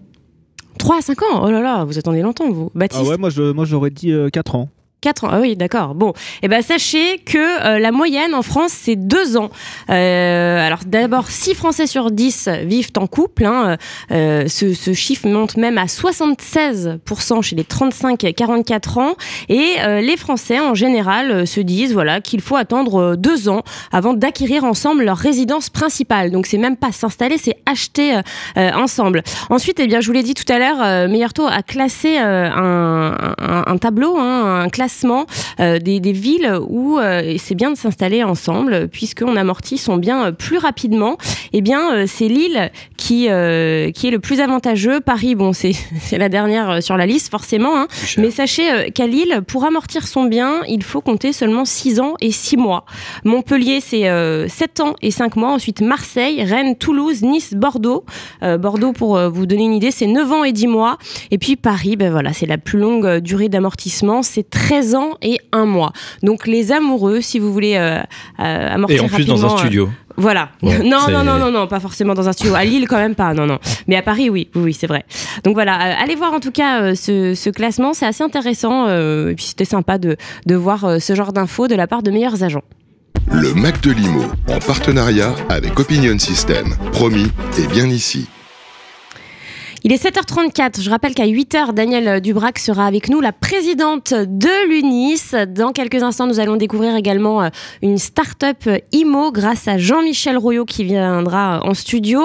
3 0.80 0.98
à 0.98 1.02
5 1.02 1.22
ans? 1.22 1.44
Oh 1.44 1.52
là 1.52 1.62
là, 1.62 1.84
vous 1.84 2.00
attendez 2.00 2.22
longtemps, 2.22 2.50
vous. 2.50 2.72
Baptiste? 2.74 3.04
Ah 3.06 3.10
ouais, 3.10 3.18
moi 3.18 3.30
je- 3.30 3.52
moi, 3.52 3.66
j'aurais 3.66 3.90
dit 3.92 4.12
4 4.34 4.56
ans. 4.56 4.70
4 5.02 5.24
ans, 5.24 5.30
ah 5.32 5.40
oui, 5.40 5.56
d'accord. 5.56 5.96
Bon, 5.96 6.14
et 6.44 6.48
ben 6.48 6.62
sachez 6.62 7.18
que 7.26 7.40
euh, 7.40 7.80
la 7.80 7.92
moyenne 7.92 8.36
en 8.36 8.44
France, 8.44 8.70
c'est 8.72 8.96
2 8.96 9.36
ans. 9.36 9.50
Euh, 9.90 10.60
alors 10.60 10.82
d'abord, 10.86 11.28
6 11.28 11.56
Français 11.56 11.88
sur 11.88 12.12
10 12.12 12.50
vivent 12.66 12.92
en 12.98 13.08
couple. 13.08 13.46
hein. 13.46 13.78
Euh, 14.12 14.48
ce, 14.48 14.94
chiffre 14.94 15.28
monte 15.28 15.58
même 15.58 15.80
à 15.80 15.86
76% 15.86 17.42
chez 17.42 17.56
les 17.56 17.64
35-44 17.64 19.00
ans. 19.00 19.16
Et 19.50 19.78
les 20.02 20.18
Français, 20.18 20.60
en 20.60 20.76
général, 20.76 21.48
se 21.48 21.62
disent 21.62 21.94
voilà, 21.94 22.22
qu'il 22.22 22.42
faut 22.42 22.56
attendre 22.56 23.16
2 23.16 23.50
ans 23.50 23.64
avant 23.92 24.14
d'acquérir 24.14 24.66
ensemble 24.66 25.04
leur 25.04 25.18
résidence 25.18 25.72
principale. 25.72 26.30
Donc 26.30 26.46
c'est 26.46 26.60
même 26.60 26.78
pas 26.78 26.92
s'installer, 26.92 27.40
c'est 27.40 27.56
acheter 27.66 28.20
ensemble. 28.56 29.24
Ensuite, 29.50 29.80
eh 29.80 29.88
bien, 29.88 30.00
je 30.00 30.08
vous 30.08 30.14
l'ai 30.14 30.24
dit 30.24 30.36
tout 30.36 30.52
à 30.52 30.60
l'heure, 30.60 31.10
Meilleur 31.10 31.32
a 31.50 31.64
classé 31.64 32.18
un 32.18 33.78
tableau, 33.80 34.18
hein, 34.20 34.64
un 34.66 34.70
classement 34.70 34.91
euh, 35.60 35.80
des, 35.80 36.00
villes 36.12 36.58
où 36.68 37.00
euh, 37.00 37.36
c'est 37.38 37.56
bien 37.56 37.72
de 37.72 37.78
s'installer 37.78 38.24
ensemble, 38.24 38.88
puisqu'on 38.88 39.36
amortit 39.36 39.78
son 39.78 39.98
bien 39.98 40.28
euh, 40.28 40.32
plus 40.32 40.58
rapidement. 40.58 41.18
Eh 41.54 41.62
bien, 41.62 42.06
c'est 42.08 42.28
Lille 42.28 42.72
qui, 43.02 43.30
euh, 43.30 43.90
qui 43.90 44.08
est 44.08 44.12
le 44.12 44.20
plus 44.20 44.42
avantageux. 44.42 45.00
Paris, 45.00 45.34
bon, 45.34 45.54
c'est 45.54 45.72
c'est 46.00 46.20
la 46.20 46.30
dernière 46.30 46.70
euh, 46.70 46.82
sur 46.82 46.98
la 46.98 47.08
liste, 47.08 47.32
forcément. 47.32 47.76
hein. 47.76 47.88
Mais 48.20 48.30
sachez 48.30 48.72
euh, 48.72 48.90
qu'à 48.94 49.08
Lille, 49.08 49.42
pour 49.48 49.66
amortir 49.66 50.08
son 50.08 50.26
bien, 50.26 50.62
il 50.70 50.84
faut 50.84 51.02
compter 51.02 51.34
seulement 51.34 51.66
6 51.66 52.00
ans 52.00 52.14
et 52.22 52.32
6 52.32 52.58
mois. 52.58 52.86
Montpellier, 53.26 53.80
c'est 53.82 54.08
euh, 54.08 54.48
7 54.48 54.82
ans 54.82 54.96
et 55.02 55.10
5 55.10 55.36
mois. 55.36 55.52
Ensuite, 55.52 55.82
Marseille, 55.82 56.44
Rennes, 56.44 56.76
Toulouse, 56.76 57.24
Nice, 57.24 57.56
Bordeaux. 57.56 58.06
Euh, 58.44 58.60
Bordeaux, 58.60 58.94
pour 58.94 59.18
euh, 59.18 59.30
vous 59.30 59.48
donner 59.48 59.64
une 59.64 59.74
idée, 59.74 59.90
c'est 59.90 60.06
9 60.06 60.32
ans 60.32 60.44
et 60.44 60.52
10 60.52 60.68
mois. 60.68 60.98
Et 61.32 61.40
puis 61.40 61.56
Paris, 61.56 61.96
ben 61.96 62.12
voilà, 62.12 62.34
c'est 62.34 62.46
la 62.46 62.60
plus 62.60 62.78
longue 62.78 63.06
euh, 63.08 63.20
durée 63.20 63.50
d'amortissement, 63.50 64.22
c'est 64.22 64.48
13 64.48 64.94
ans 64.94 65.18
et 65.24 65.40
1 65.54 65.66
mois. 65.66 65.92
Donc 66.22 66.46
les 66.46 66.72
amoureux, 66.72 67.22
si 67.22 67.40
vous 67.40 67.52
voulez 67.52 67.78
euh, 67.78 68.00
euh, 68.40 68.74
amortir 68.76 68.98
Et 68.98 69.06
en 69.06 69.08
plus 69.08 69.26
dans 69.26 69.44
un 69.46 69.48
rapidement, 69.48 69.56
euh, 69.56 69.58
studio. 69.58 69.90
Voilà. 70.18 70.50
Bon, 70.62 70.72
non, 70.84 71.08
non, 71.10 71.24
non, 71.24 71.38
non, 71.40 71.52
non, 71.52 71.68
pas 71.68 71.80
forcément 71.80 72.14
dans 72.14 72.28
un 72.28 72.34
studio. 72.34 72.56
À 72.56 72.64
Lille, 72.64 72.88
quand 72.88 72.98
même 72.98 73.16
pas. 73.16 73.34
Non, 73.34 73.46
non. 73.46 73.60
Mais 73.88 73.96
à 73.96 74.02
Paris, 74.02 74.30
oui, 74.30 74.50
oui, 74.56 74.62
oui, 74.64 74.74
c'est 74.74 74.88
vrai. 74.88 75.06
Donc 75.44 75.54
voilà, 75.54 75.74
euh, 75.76 76.04
allez 76.04 76.16
voir 76.16 76.34
en 76.34 76.40
tout 76.40 76.52
cas 76.52 76.82
euh, 76.82 76.96
ce, 76.96 77.34
ce 77.36 77.50
classement, 77.50 77.94
c'est 77.94 78.06
assez 78.06 78.24
intéressant. 78.24 78.88
euh, 78.88 79.30
et 79.32 79.36
puis 79.36 79.46
c'était 79.46 79.66
sympa 79.66 79.98
de, 79.98 80.18
de 80.46 80.56
voir 80.56 80.86
euh, 80.86 81.00
ce 81.00 81.16
genre 81.16 81.34
d'infos 81.34 81.68
de 81.68 81.76
la 81.76 81.88
part 81.88 82.04
de 82.04 82.12
meilleurs 82.12 82.44
agents. 82.44 82.64
Le 83.32 83.54
Mac 83.54 83.82
de 83.82 83.92
Limo, 83.92 84.24
en 84.50 84.60
partenariat 84.60 85.34
avec 85.50 85.80
Opinion 85.80 86.18
System, 86.18 86.76
promis 86.92 87.28
et 87.60 87.68
bien 87.68 87.86
ici. 87.86 88.28
Il 89.84 89.92
est 89.92 90.04
7h34. 90.04 90.80
Je 90.80 90.90
rappelle 90.92 91.16
qu'à 91.16 91.26
8h, 91.26 91.74
Daniel 91.74 92.22
Dubrac 92.22 92.60
sera 92.60 92.86
avec 92.86 93.10
nous, 93.10 93.20
la 93.20 93.32
présidente 93.32 94.14
de 94.14 94.70
l'UNIS. 94.70 95.34
Dans 95.48 95.72
quelques 95.72 96.04
instants, 96.04 96.28
nous 96.28 96.40
allons 96.40 96.56
découvrir 96.56 96.96
également 96.96 97.42
euh, 97.42 97.50
une 97.82 97.98
start-up 97.98 98.70
IMO 98.92 99.32
grâce 99.32 99.68
à 99.68 99.80
Jean-Michel 99.80 100.38
Royot 100.38 100.66
qui 100.66 100.84
viendra 100.84 101.62
en 101.64 101.74
studio. 101.74 102.22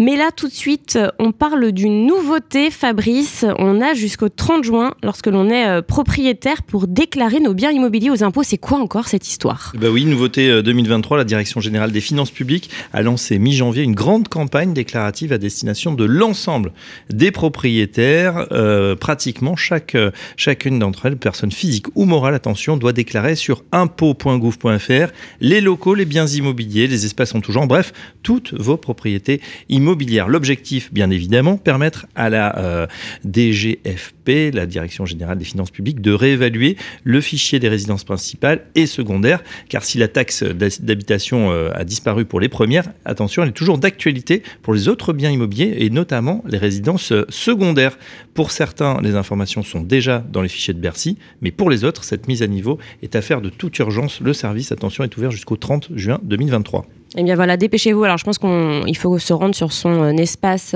Mais 0.00 0.16
là, 0.16 0.30
tout 0.34 0.46
de 0.46 0.52
suite, 0.52 0.94
euh, 0.96 1.08
on 1.18 1.32
parle 1.32 1.72
d'une 1.72 2.06
nouveauté, 2.06 2.70
Fabrice. 2.70 3.44
On 3.58 3.80
a 3.80 3.94
jusqu'au 3.94 4.28
30 4.28 4.62
juin, 4.62 4.94
lorsque 5.02 5.26
l'on 5.26 5.50
est 5.50 5.66
euh, 5.66 5.82
propriétaire, 5.82 6.62
pour 6.62 6.86
déclarer 6.86 7.40
nos 7.40 7.52
biens 7.52 7.72
immobiliers 7.72 8.10
aux 8.10 8.22
impôts. 8.22 8.44
C'est 8.44 8.58
quoi 8.58 8.78
encore 8.78 9.08
cette 9.08 9.26
histoire? 9.26 9.72
Bah 9.76 9.88
oui, 9.90 10.04
nouveauté 10.04 10.50
euh, 10.50 10.62
2023, 10.62 11.16
la 11.16 11.24
Direction 11.24 11.60
générale 11.60 11.90
des 11.90 12.00
finances 12.00 12.30
publiques 12.30 12.70
a 12.92 13.02
lancé 13.02 13.40
mi-janvier 13.40 13.82
une 13.82 13.94
grande 13.94 14.28
campagne 14.28 14.72
déclarative 14.72 15.32
à 15.32 15.38
destination 15.38 15.94
de 15.94 16.04
l'ensemble 16.04 16.72
des 17.10 17.30
propriétaires. 17.30 18.46
Euh, 18.52 18.96
pratiquement 18.96 19.56
chaque, 19.56 19.94
euh, 19.94 20.10
chacune 20.36 20.78
d'entre 20.78 21.06
elles, 21.06 21.16
personne 21.16 21.52
physique 21.52 21.86
ou 21.94 22.04
morale, 22.04 22.34
attention, 22.34 22.76
doit 22.76 22.92
déclarer 22.92 23.34
sur 23.34 23.64
impôts.gouv.fr 23.72 25.12
les 25.40 25.60
locaux, 25.60 25.94
les 25.94 26.04
biens 26.04 26.26
immobiliers, 26.26 26.86
les 26.86 27.04
espaces 27.04 27.34
en 27.34 27.40
tout 27.40 27.52
genre, 27.52 27.66
bref, 27.66 27.92
toutes 28.22 28.54
vos 28.54 28.76
propriétés 28.76 29.40
immobilières. 29.68 30.28
L'objectif, 30.28 30.92
bien 30.92 31.10
évidemment, 31.10 31.56
permettre 31.56 32.06
à 32.14 32.30
la 32.30 32.58
euh, 32.58 32.86
DGFP, 33.24 34.54
la 34.54 34.66
Direction 34.66 35.06
générale 35.06 35.38
des 35.38 35.44
finances 35.44 35.70
publiques, 35.70 36.00
de 36.00 36.12
réévaluer 36.12 36.76
le 37.04 37.20
fichier 37.20 37.58
des 37.58 37.68
résidences 37.68 38.04
principales 38.04 38.64
et 38.74 38.86
secondaires, 38.86 39.42
car 39.68 39.84
si 39.84 39.98
la 39.98 40.08
taxe 40.08 40.42
d'ha- 40.42 40.68
d'habitation 40.80 41.50
a 41.74 41.84
disparu 41.84 42.24
pour 42.24 42.40
les 42.40 42.48
premières, 42.48 42.84
attention, 43.04 43.42
elle 43.42 43.50
est 43.50 43.52
toujours 43.52 43.78
d'actualité 43.78 44.42
pour 44.62 44.74
les 44.74 44.88
autres 44.88 45.12
biens 45.12 45.30
immobiliers 45.30 45.76
et 45.78 45.90
notamment 45.90 46.42
les 46.48 46.58
résidences 46.58 46.77
euh, 47.12 47.24
secondaires. 47.28 47.98
Pour 48.34 48.50
certains, 48.50 49.00
les 49.00 49.14
informations 49.14 49.62
sont 49.62 49.80
déjà 49.80 50.24
dans 50.30 50.42
les 50.42 50.48
fichiers 50.48 50.74
de 50.74 50.80
Bercy, 50.80 51.18
mais 51.40 51.50
pour 51.50 51.70
les 51.70 51.84
autres, 51.84 52.04
cette 52.04 52.28
mise 52.28 52.42
à 52.42 52.46
niveau 52.46 52.78
est 53.02 53.16
affaire 53.16 53.40
de 53.40 53.48
toute 53.48 53.78
urgence. 53.78 54.20
Le 54.20 54.32
service, 54.32 54.72
attention, 54.72 55.04
est 55.04 55.16
ouvert 55.16 55.30
jusqu'au 55.30 55.56
30 55.56 55.90
juin 55.94 56.18
2023. 56.22 56.86
Eh 57.16 57.22
bien 57.22 57.36
voilà, 57.36 57.56
dépêchez-vous. 57.56 58.04
Alors 58.04 58.18
je 58.18 58.24
pense 58.24 58.38
qu'il 58.38 58.96
faut 58.96 59.18
se 59.18 59.32
rendre 59.32 59.54
sur 59.54 59.72
son 59.72 60.02
euh, 60.02 60.12
espace 60.12 60.74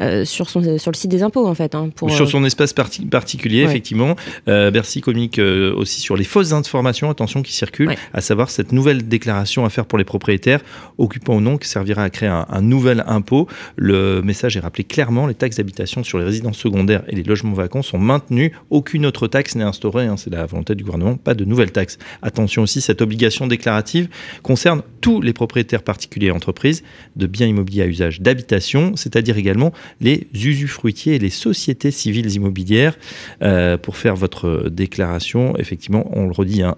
euh, 0.00 0.02
euh, 0.12 0.24
sur, 0.24 0.48
son, 0.50 0.78
sur 0.78 0.90
le 0.90 0.96
site 0.96 1.10
des 1.10 1.22
impôts, 1.22 1.46
en 1.46 1.54
fait. 1.54 1.74
hein, 1.74 1.90
pour, 1.94 2.10
sur 2.10 2.26
euh, 2.26 2.28
son 2.28 2.44
espace 2.44 2.72
parti- 2.72 3.04
particulier, 3.06 3.64
Ouais. 3.64 3.70
effectivement. 3.70 4.16
Euh, 4.48 4.70
Bercy 4.70 5.00
communique 5.00 5.38
euh, 5.38 5.74
aussi 5.74 6.00
sur 6.00 6.16
les 6.16 6.24
fausses 6.24 6.52
informations, 6.52 7.08
attention, 7.10 7.42
qui 7.42 7.52
circulent, 7.52 7.88
Ouais. 7.88 7.98
à 8.12 8.20
savoir 8.20 8.50
cette 8.50 8.72
nouvelle 8.72 9.08
déclaration 9.08 9.64
à 9.64 9.70
faire 9.70 9.86
pour 9.86 9.98
les 9.98 10.04
propriétaires, 10.04 10.60
occupants 10.98 11.36
ou 11.36 11.40
non, 11.40 11.56
qui 11.58 11.68
servira 11.68 12.02
à 12.04 12.10
créer 12.10 12.28
un, 12.28 12.46
un 12.48 12.60
nouvel 12.60 13.04
impôt. 13.06 13.48
Le 13.76 14.20
message 14.22 14.56
est 14.56 14.60
rappelé 14.60 14.84
clairement, 14.84 15.26
les 15.26 15.34
taxes 15.34 15.56
d'habitation 15.56 16.02
sur 16.04 16.18
les 16.18 16.24
résidences 16.24 16.58
secondaires 16.58 17.02
et 17.08 17.16
les 17.16 17.22
logements 17.22 17.52
vacants 17.54 17.82
sont 17.82 17.98
maintenues. 17.98 18.52
Aucune 18.70 19.06
autre 19.06 19.26
taxe 19.28 19.54
n'est 19.54 19.64
instaurée, 19.64 20.06
hein, 20.06 20.16
c'est 20.16 20.30
la 20.30 20.46
volonté 20.46 20.74
du 20.74 20.84
gouvernement, 20.84 21.16
pas 21.16 21.34
de 21.34 21.44
nouvelles 21.44 21.72
taxes. 21.72 21.98
Attention 22.22 22.62
aussi, 22.62 22.80
cette 22.80 23.02
obligation 23.02 23.46
déclarative 23.46 24.08
concerne 24.42 24.82
tous 25.00 25.20
les 25.20 25.32
propriétaires 25.32 25.82
particuliers 25.82 26.28
et 26.28 26.30
entreprises 26.30 26.82
de 27.16 27.26
biens 27.26 27.46
immobiliers 27.46 27.82
à 27.82 27.86
usage 27.86 28.20
d'habitation, 28.20 28.92
c'est-à-dire 28.96 29.36
également 29.38 29.72
les 30.00 30.26
usufruitiers 30.34 31.16
et 31.16 31.18
les 31.18 31.30
sociétés 31.30 31.90
civiles 31.90 32.30
immobilières. 32.32 32.96
Euh, 33.42 33.76
pour 33.76 33.96
faire 33.96 34.16
votre 34.16 34.68
déclaration, 34.68 35.56
effectivement, 35.56 36.10
on 36.12 36.26
le 36.26 36.32
redit, 36.32 36.62
hein. 36.62 36.76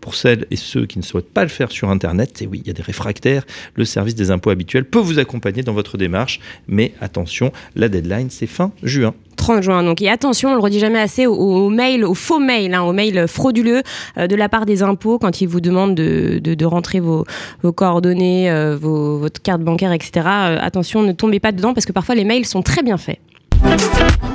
Pour 0.00 0.14
celles 0.14 0.46
et 0.50 0.56
ceux 0.56 0.86
qui 0.86 0.98
ne 0.98 1.04
souhaitent 1.04 1.32
pas 1.32 1.42
le 1.42 1.48
faire 1.48 1.70
sur 1.70 1.90
Internet, 1.90 2.42
et 2.42 2.46
oui, 2.46 2.60
il 2.64 2.66
y 2.66 2.70
a 2.70 2.74
des 2.74 2.82
réfractaires, 2.82 3.44
le 3.74 3.84
service 3.84 4.14
des 4.14 4.30
impôts 4.30 4.50
habituels 4.50 4.84
peut 4.84 4.98
vous 4.98 5.18
accompagner 5.18 5.62
dans 5.62 5.72
votre 5.72 5.98
démarche. 5.98 6.40
Mais 6.68 6.92
attention, 7.00 7.52
la 7.76 7.88
deadline, 7.88 8.30
c'est 8.30 8.46
fin 8.46 8.72
juin. 8.82 9.14
30 9.34 9.62
juin. 9.62 9.82
Donc, 9.82 10.00
et 10.02 10.08
attention, 10.10 10.50
on 10.50 10.54
le 10.54 10.60
redit 10.60 10.78
jamais 10.78 10.98
assez 11.00 11.26
aux, 11.26 11.34
aux 11.34 11.68
mails, 11.70 12.04
aux 12.04 12.14
faux 12.14 12.38
mails, 12.38 12.74
hein, 12.74 12.82
aux 12.82 12.92
mails 12.92 13.26
frauduleux 13.28 13.82
euh, 14.18 14.26
de 14.26 14.36
la 14.36 14.48
part 14.48 14.66
des 14.66 14.82
impôts 14.82 15.18
quand 15.18 15.40
ils 15.40 15.46
vous 15.48 15.60
demandent 15.60 15.94
de, 15.94 16.38
de- 16.42 16.54
de 16.54 16.64
rentrer 16.66 17.00
vos, 17.00 17.24
vos 17.62 17.72
coordonnées, 17.72 18.50
euh, 18.50 18.76
vos- 18.80 19.18
votre 19.18 19.40
carte 19.42 19.60
bancaire, 19.62 19.92
etc. 19.92 20.10
Euh, 20.26 20.58
attention, 20.60 21.02
ne 21.02 21.12
tombez 21.12 21.40
pas 21.40 21.52
dedans 21.52 21.74
parce 21.74 21.86
que 21.86 21.92
parfois 21.92 22.14
les 22.14 22.24
mails 22.24 22.46
sont 22.46 22.62
très 22.62 22.82
bien 22.82 22.96
faits. 22.96 23.18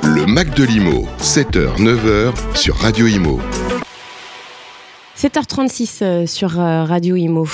Le 0.02 0.26
Mac 0.26 0.54
de 0.54 0.64
l'Imo, 0.64 1.06
7h, 1.20 1.76
9h 1.78 2.32
sur 2.54 2.76
Radio 2.76 3.06
Imo. 3.06 3.38
7h36 5.16 5.98
euh, 6.02 6.26
sur 6.26 6.50
Radio 6.52 7.16
Imo. 7.16 7.46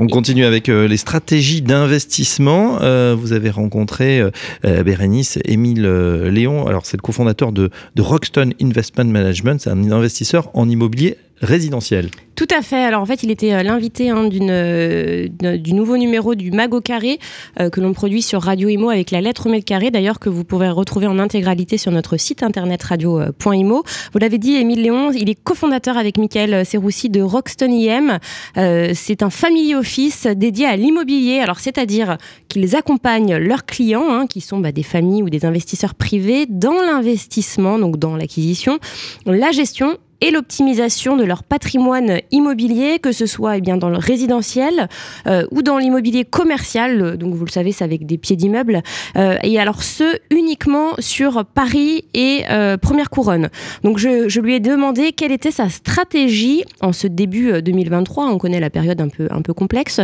On 0.00 0.06
continue 0.06 0.44
avec 0.44 0.68
euh, 0.68 0.86
les 0.86 0.96
stratégies 0.96 1.60
d'investissement. 1.60 2.78
Euh, 2.82 3.16
vous 3.18 3.32
avez 3.32 3.50
rencontré 3.50 4.20
euh, 4.20 4.82
Bérénice, 4.84 5.40
Émile 5.44 5.82
Léon. 5.82 6.66
Alors, 6.68 6.86
c'est 6.86 6.96
le 6.96 7.02
cofondateur 7.02 7.50
de, 7.50 7.70
de 7.96 8.02
Rockstone 8.02 8.54
Investment 8.62 9.06
Management. 9.06 9.60
C'est 9.60 9.70
un 9.70 9.90
investisseur 9.90 10.50
en 10.54 10.68
immobilier 10.68 11.16
résidentiel. 11.40 12.10
Tout 12.38 12.46
à 12.56 12.62
fait. 12.62 12.84
Alors 12.84 13.02
en 13.02 13.04
fait, 13.04 13.24
il 13.24 13.32
était 13.32 13.52
euh, 13.52 13.64
l'invité 13.64 14.10
hein, 14.10 14.28
euh, 14.32 15.26
du 15.28 15.72
nouveau 15.74 15.96
numéro 15.96 16.36
du 16.36 16.52
Mago 16.52 16.80
Carré 16.80 17.18
euh, 17.58 17.68
que 17.68 17.80
l'on 17.80 17.92
produit 17.92 18.22
sur 18.22 18.40
Radio 18.42 18.68
Imo 18.68 18.90
avec 18.90 19.10
la 19.10 19.20
lettre 19.20 19.48
mètre 19.48 19.64
carré, 19.64 19.90
d'ailleurs 19.90 20.20
que 20.20 20.28
vous 20.28 20.44
pouvez 20.44 20.68
retrouver 20.68 21.08
en 21.08 21.18
intégralité 21.18 21.78
sur 21.78 21.90
notre 21.90 22.16
site 22.16 22.44
internet 22.44 22.80
radio.imo. 22.80 23.82
Vous 24.12 24.18
l'avez 24.20 24.38
dit, 24.38 24.54
Émile 24.54 24.82
Léon, 24.82 25.10
il 25.10 25.28
est 25.28 25.34
cofondateur 25.34 25.96
avec 25.96 26.16
Michael 26.16 26.64
Serroussi 26.64 27.10
de 27.10 27.22
Rockstone 27.22 27.72
IM. 27.72 28.18
C'est 28.54 29.24
un 29.24 29.30
family 29.30 29.74
office 29.74 30.28
dédié 30.28 30.66
à 30.66 30.76
l'immobilier. 30.76 31.40
Alors 31.40 31.58
c'est-à-dire 31.58 32.18
qu'ils 32.46 32.76
accompagnent 32.76 33.36
leurs 33.36 33.66
clients, 33.66 34.06
hein, 34.08 34.26
qui 34.28 34.40
sont 34.40 34.60
bah, 34.60 34.70
des 34.70 34.84
familles 34.84 35.24
ou 35.24 35.30
des 35.30 35.44
investisseurs 35.44 35.96
privés, 35.96 36.46
dans 36.48 36.80
l'investissement, 36.80 37.80
donc 37.80 37.98
dans 37.98 38.14
l'acquisition, 38.14 38.78
la 39.26 39.50
gestion 39.50 39.98
et 40.20 40.30
l'optimisation 40.30 41.16
de 41.16 41.24
leur 41.24 41.42
patrimoine 41.42 42.20
immobilier, 42.30 42.98
que 42.98 43.12
ce 43.12 43.26
soit 43.26 43.58
eh 43.58 43.60
bien, 43.60 43.76
dans 43.76 43.88
le 43.88 43.98
résidentiel 43.98 44.88
euh, 45.26 45.44
ou 45.50 45.62
dans 45.62 45.78
l'immobilier 45.78 46.24
commercial. 46.24 47.16
Donc 47.16 47.34
vous 47.34 47.44
le 47.44 47.50
savez, 47.50 47.72
c'est 47.72 47.84
avec 47.84 48.06
des 48.06 48.18
pieds 48.18 48.36
d'immeubles. 48.36 48.82
Euh, 49.16 49.36
et 49.42 49.58
alors 49.60 49.82
ce 49.82 50.18
uniquement 50.30 50.92
sur 50.98 51.44
Paris 51.44 52.04
et 52.14 52.42
euh, 52.50 52.76
Première 52.76 53.10
Couronne. 53.10 53.48
Donc 53.84 53.98
je, 53.98 54.28
je 54.28 54.40
lui 54.40 54.54
ai 54.54 54.60
demandé 54.60 55.12
quelle 55.12 55.32
était 55.32 55.50
sa 55.50 55.68
stratégie 55.68 56.64
en 56.80 56.92
ce 56.92 57.06
début 57.06 57.52
euh, 57.52 57.60
2023. 57.60 58.26
On 58.26 58.38
connaît 58.38 58.60
la 58.60 58.70
période 58.70 59.00
un 59.00 59.08
peu, 59.08 59.28
un 59.30 59.42
peu 59.42 59.54
complexe 59.54 60.00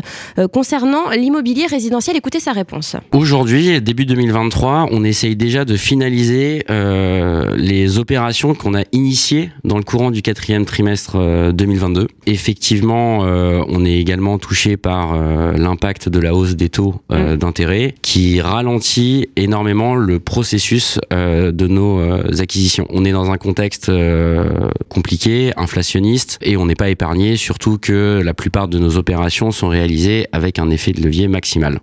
concernant 0.52 1.10
l'immobilier 1.10 1.66
résidentiel. 1.66 2.16
Écoutez 2.16 2.40
sa 2.40 2.52
réponse. 2.52 2.96
Aujourd'hui, 3.12 3.80
début 3.80 4.06
2023, 4.06 4.88
on 4.90 5.04
essaye 5.04 5.36
déjà 5.36 5.64
de 5.64 5.76
finaliser 5.76 6.64
les 6.68 7.98
opérations 7.98 8.54
qu'on 8.54 8.74
a 8.74 8.82
initiées 8.92 9.50
dans 9.64 9.76
le 9.76 9.82
courant 9.82 10.03
du 10.10 10.22
quatrième 10.22 10.64
trimestre 10.64 11.16
euh, 11.16 11.52
2022. 11.52 12.08
Effectivement, 12.26 13.24
euh, 13.24 13.62
on 13.68 13.84
est 13.84 13.94
également 13.98 14.38
touché 14.38 14.76
par 14.76 15.14
euh, 15.14 15.52
l'impact 15.52 16.08
de 16.08 16.18
la 16.18 16.34
hausse 16.34 16.56
des 16.56 16.68
taux 16.68 16.94
euh, 17.12 17.36
d'intérêt 17.36 17.94
qui 18.02 18.40
ralentit 18.40 19.28
énormément 19.36 19.94
le 19.94 20.20
processus 20.20 20.98
euh, 21.12 21.52
de 21.52 21.66
nos 21.66 21.98
euh, 22.00 22.22
acquisitions. 22.38 22.86
On 22.90 23.04
est 23.04 23.12
dans 23.12 23.30
un 23.30 23.36
contexte 23.38 23.88
euh, 23.88 24.68
compliqué, 24.88 25.52
inflationniste, 25.56 26.38
et 26.42 26.56
on 26.56 26.66
n'est 26.66 26.74
pas 26.74 26.88
épargné, 26.90 27.36
surtout 27.36 27.78
que 27.78 28.20
la 28.24 28.34
plupart 28.34 28.68
de 28.68 28.78
nos 28.78 28.96
opérations 28.96 29.50
sont 29.50 29.68
réalisées 29.68 30.26
avec 30.32 30.58
un 30.58 30.70
effet 30.70 30.92
de 30.92 31.02
levier 31.02 31.28
maximal. 31.28 31.80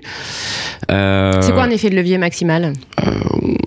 Euh, 0.91 1.41
C'est 1.41 1.51
quoi 1.53 1.63
un 1.63 1.69
effet 1.69 1.89
de 1.89 1.95
levier 1.95 2.17
maximal? 2.17 2.73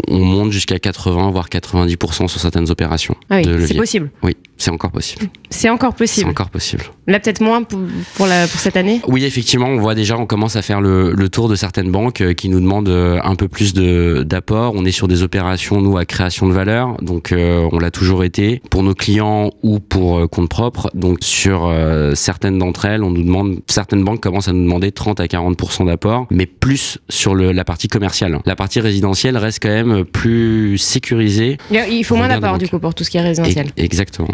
on 0.09 0.21
monte 0.25 0.53
jusqu'à 0.53 0.79
80 0.79 1.31
voire 1.31 1.49
90% 1.49 2.29
sur 2.29 2.41
certaines 2.41 2.71
opérations 2.71 3.17
Ah 3.31 3.39
oui, 3.45 3.67
c'est 3.67 3.75
possible. 3.77 4.11
Oui, 4.23 4.37
c'est 4.57 4.71
encore 4.71 4.91
possible. 4.93 5.29
C'est 5.51 5.69
encore 5.69 5.93
C'est 5.93 5.99
possible. 5.99 6.31
encore 6.31 6.51
possible. 6.51 6.85
Là, 7.07 7.21
peut-être 7.21 7.41
moins 7.41 7.63
pour, 7.63 7.81
pour, 8.15 8.27
la, 8.27 8.47
pour 8.47 8.61
cette 8.61 8.77
année 8.77 9.01
Oui, 9.09 9.25
effectivement, 9.25 9.67
on 9.67 9.79
voit 9.79 9.95
déjà, 9.95 10.17
on 10.17 10.27
commence 10.27 10.57
à 10.57 10.63
faire 10.63 10.81
le, 10.81 11.13
le 11.13 11.29
tour 11.29 11.49
de 11.49 11.55
certaines 11.55 11.91
banques 11.91 12.21
euh, 12.21 12.33
qui 12.33 12.49
nous 12.49 12.61
demandent 12.61 12.89
euh, 12.89 13.19
un 13.23 13.35
peu 13.35 13.49
plus 13.49 13.75
d'apport. 13.75 14.73
On 14.75 14.85
est 14.85 14.93
sur 14.93 15.09
des 15.09 15.23
opérations, 15.23 15.81
nous, 15.81 15.99
à 15.99 16.05
création 16.05 16.49
de 16.49 16.53
valeur, 16.53 16.97
donc 17.03 17.33
euh, 17.33 17.69
on 17.73 17.79
l'a 17.79 17.91
toujours 17.91 18.25
été 18.25 18.63
pour 18.71 18.83
nos 18.83 18.95
clients 18.95 19.51
ou 19.63 19.81
pour 19.81 20.19
euh, 20.19 20.27
compte 20.27 20.49
propre. 20.49 20.91
Donc 20.95 21.19
sur 21.23 21.67
euh, 21.67 22.15
certaines 22.15 22.59
d'entre 22.59 22.85
elles, 22.87 23.03
on 23.03 23.11
nous 23.11 23.23
demande, 23.23 23.59
certaines 23.67 24.05
banques 24.05 24.21
commencent 24.21 24.49
à 24.49 24.53
nous 24.53 24.63
demander 24.65 24.93
30 24.93 25.21
à 25.21 25.27
40% 25.27 25.87
d'apport, 25.87 26.27
mais 26.31 26.47
plus 26.47 26.99
sur 27.09 27.35
le, 27.35 27.53
la 27.53 27.65
partie 27.65 27.89
commerciale. 27.89 28.39
La 28.47 28.57
partie 28.57 28.81
résidentielle 28.81 29.37
reste 29.37 29.63
quand 29.63 29.69
même 29.69 30.05
plus 30.05 30.79
sécurisée. 30.79 31.59
Il 31.71 32.05
faut 32.05 32.17
moins 32.17 32.29
d'apport 32.29 32.59
du 32.59 32.69
coup 32.69 32.79
pour 32.79 32.95
tout 32.95 33.05
ce 33.05 33.11
qui 33.11 33.19
est 33.19 33.23
résidentiel. 33.23 33.69
Exactement. 33.77 34.29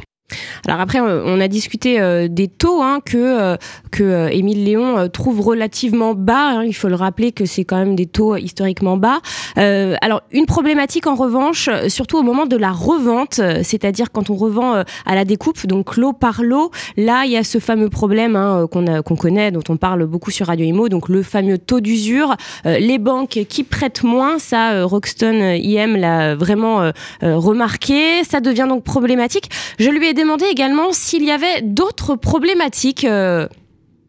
Alors 0.67 0.81
après, 0.81 1.01
on 1.01 1.41
a 1.41 1.49
discuté 1.49 2.01
euh, 2.01 2.29
des 2.29 2.49
taux 2.49 2.83
hein, 2.83 3.01
que 3.05 3.17
euh, 3.17 3.57
que 3.91 4.03
euh, 4.03 4.29
Émile 4.31 4.65
Léon 4.65 5.09
trouve 5.09 5.41
relativement 5.41 6.15
bas. 6.15 6.59
hein. 6.59 6.65
il 6.65 6.75
faut 6.75 6.89
le 6.89 6.95
rappeler 6.95 7.33
que 7.33 7.45
c'est 7.45 7.65
quand 7.65 7.77
même 7.77 7.97
des 7.97 8.07
taux 8.07 8.37
historiquement 8.37 8.97
bas. 8.97 9.21
Alors 9.57 10.23
une 10.33 10.47
problématique 10.47 11.07
en 11.07 11.15
revanche, 11.15 11.69
surtout 11.89 12.19
au 12.19 12.23
moment 12.23 12.47
de 12.47 12.57
la 12.57 12.71
revente, 12.71 13.41
c'est-à-dire 13.63 14.11
quand 14.13 14.31
on 14.31 14.35
revend 14.35 14.83
à 15.07 15.15
la 15.15 15.25
découpe, 15.25 15.67
donc 15.67 15.97
lot 15.97 16.13
par 16.13 16.43
lot. 16.43 16.71
Là, 16.97 17.25
il 17.25 17.33
y 17.33 17.37
a 17.37 17.45
ce 17.45 17.59
fameux 17.59 17.89
problème 17.89 18.37
hein, 18.37 18.67
qu'on 18.71 19.17
connaît, 19.17 19.51
dont 19.51 19.63
on 19.69 19.77
parle 19.77 20.07
beaucoup 20.07 20.31
sur 20.31 20.47
Radio 20.47 20.67
Imo, 20.67 20.89
donc 20.89 21.09
le 21.09 21.23
fameux 21.23 21.59
taux 21.59 21.81
d'usure. 21.81 22.37
Les 22.65 22.99
banques 22.99 23.41
qui 23.49 23.65
prêtent 23.65 24.03
moins, 24.03 24.39
ça, 24.39 24.73
euh, 24.73 24.89
euh, 25.23 25.57
IM 25.57 25.97
l'a 25.97 26.35
vraiment 26.35 26.91
remarqué. 27.23 28.25
Ça 28.25 28.41
devient 28.41 28.67
donc 28.69 28.85
problématique. 28.85 29.51
Je 29.79 29.91
lui 29.91 30.07
ai 30.07 30.15
demandé 30.21 30.45
également 30.51 30.93
s'il 30.93 31.25
y 31.25 31.31
avait 31.31 31.63
d'autres 31.63 32.15
problématiques. 32.17 33.05
euh, 33.05 33.49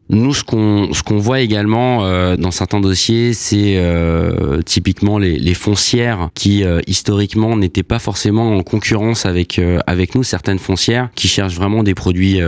Nous, 0.09 0.33
ce 0.33 0.43
qu'on 0.43 0.93
ce 0.93 1.03
qu'on 1.03 1.17
voit 1.17 1.39
également 1.39 2.03
euh, 2.05 2.35
dans 2.35 2.51
certains 2.51 2.79
dossiers, 2.79 3.33
c'est 3.33 3.75
euh, 3.77 4.61
typiquement 4.61 5.17
les, 5.17 5.53
foncières 5.53 6.29
qui 6.33 6.63
historiquement 6.87 7.55
n'étaient 7.55 7.83
pas 7.83 7.99
forcément 7.99 8.55
en 8.55 8.63
concurrence 8.63 9.25
avec 9.25 9.59
avec 9.87 10.15
nous. 10.15 10.23
Certaines 10.23 10.59
foncières 10.59 11.09
qui 11.15 11.27
cherchent 11.27 11.55
vraiment 11.55 11.83
des 11.83 11.93
produits 11.93 12.39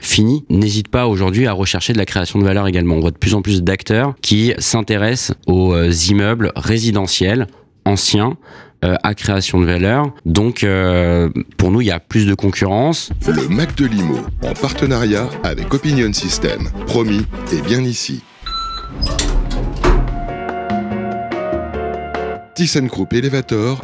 finis 0.00 0.44
n'hésitent 0.48 0.88
pas 0.88 1.06
aujourd'hui 1.06 1.46
à 1.46 1.52
rechercher 1.52 1.92
de 1.92 1.98
la 1.98 2.06
création 2.06 2.38
de 2.38 2.44
valeur 2.44 2.66
également. 2.66 2.96
On 2.96 3.00
voit 3.00 3.10
de 3.10 3.18
plus 3.18 3.34
en 3.34 3.42
plus 3.42 3.62
d'acteurs 3.62 4.14
qui 4.22 4.52
s'intéressent 4.58 5.36
aux 5.46 5.76
immeubles 5.90 6.52
résidentiels 6.56 7.46
anciens 7.88 8.36
euh, 8.84 8.94
à 9.02 9.14
création 9.14 9.60
de 9.60 9.66
valeur. 9.66 10.12
Donc, 10.24 10.62
euh, 10.62 11.28
pour 11.56 11.72
nous, 11.72 11.80
il 11.80 11.88
y 11.88 11.90
a 11.90 11.98
plus 11.98 12.26
de 12.26 12.34
concurrence. 12.34 13.10
Le 13.26 13.48
Mac 13.48 13.74
de 13.74 13.86
l'Imo, 13.86 14.18
en 14.42 14.52
partenariat 14.52 15.28
avec 15.42 15.74
Opinion 15.74 16.12
System. 16.12 16.68
Promis, 16.86 17.26
et 17.52 17.60
bien 17.60 17.82
ici. 17.82 18.22
ThyssenKrupp 22.54 23.12
Elevator 23.12 23.80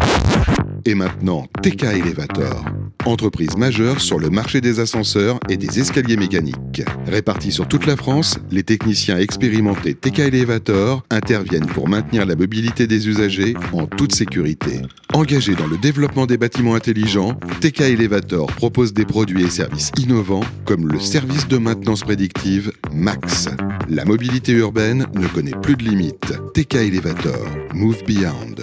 et 0.84 0.94
maintenant 0.94 1.46
TK 1.62 1.84
Elevator. 1.84 2.64
Entreprise 3.06 3.56
majeure 3.58 4.00
sur 4.00 4.18
le 4.18 4.30
marché 4.30 4.62
des 4.62 4.80
ascenseurs 4.80 5.38
et 5.50 5.58
des 5.58 5.78
escaliers 5.78 6.16
mécaniques. 6.16 6.82
Répartis 7.06 7.52
sur 7.52 7.68
toute 7.68 7.84
la 7.84 7.96
France, 7.96 8.38
les 8.50 8.62
techniciens 8.62 9.18
expérimentés 9.18 9.92
TK 9.94 10.20
Elevator 10.20 11.02
interviennent 11.10 11.66
pour 11.66 11.86
maintenir 11.86 12.24
la 12.24 12.34
mobilité 12.34 12.86
des 12.86 13.06
usagers 13.06 13.52
en 13.74 13.86
toute 13.86 14.14
sécurité. 14.14 14.80
Engagés 15.12 15.54
dans 15.54 15.66
le 15.66 15.76
développement 15.76 16.24
des 16.24 16.38
bâtiments 16.38 16.74
intelligents, 16.74 17.38
TK 17.60 17.82
Elevator 17.82 18.46
propose 18.46 18.94
des 18.94 19.04
produits 19.04 19.44
et 19.44 19.50
services 19.50 19.92
innovants 19.98 20.40
comme 20.64 20.88
le 20.88 20.98
service 20.98 21.46
de 21.46 21.58
maintenance 21.58 22.04
prédictive 22.04 22.72
MAX. 22.90 23.50
La 23.86 24.06
mobilité 24.06 24.52
urbaine 24.52 25.04
ne 25.14 25.26
connaît 25.26 25.60
plus 25.62 25.76
de 25.76 25.84
limites. 25.84 26.32
TK 26.54 26.76
Elevator, 26.76 27.50
Move 27.74 28.02
Beyond. 28.06 28.54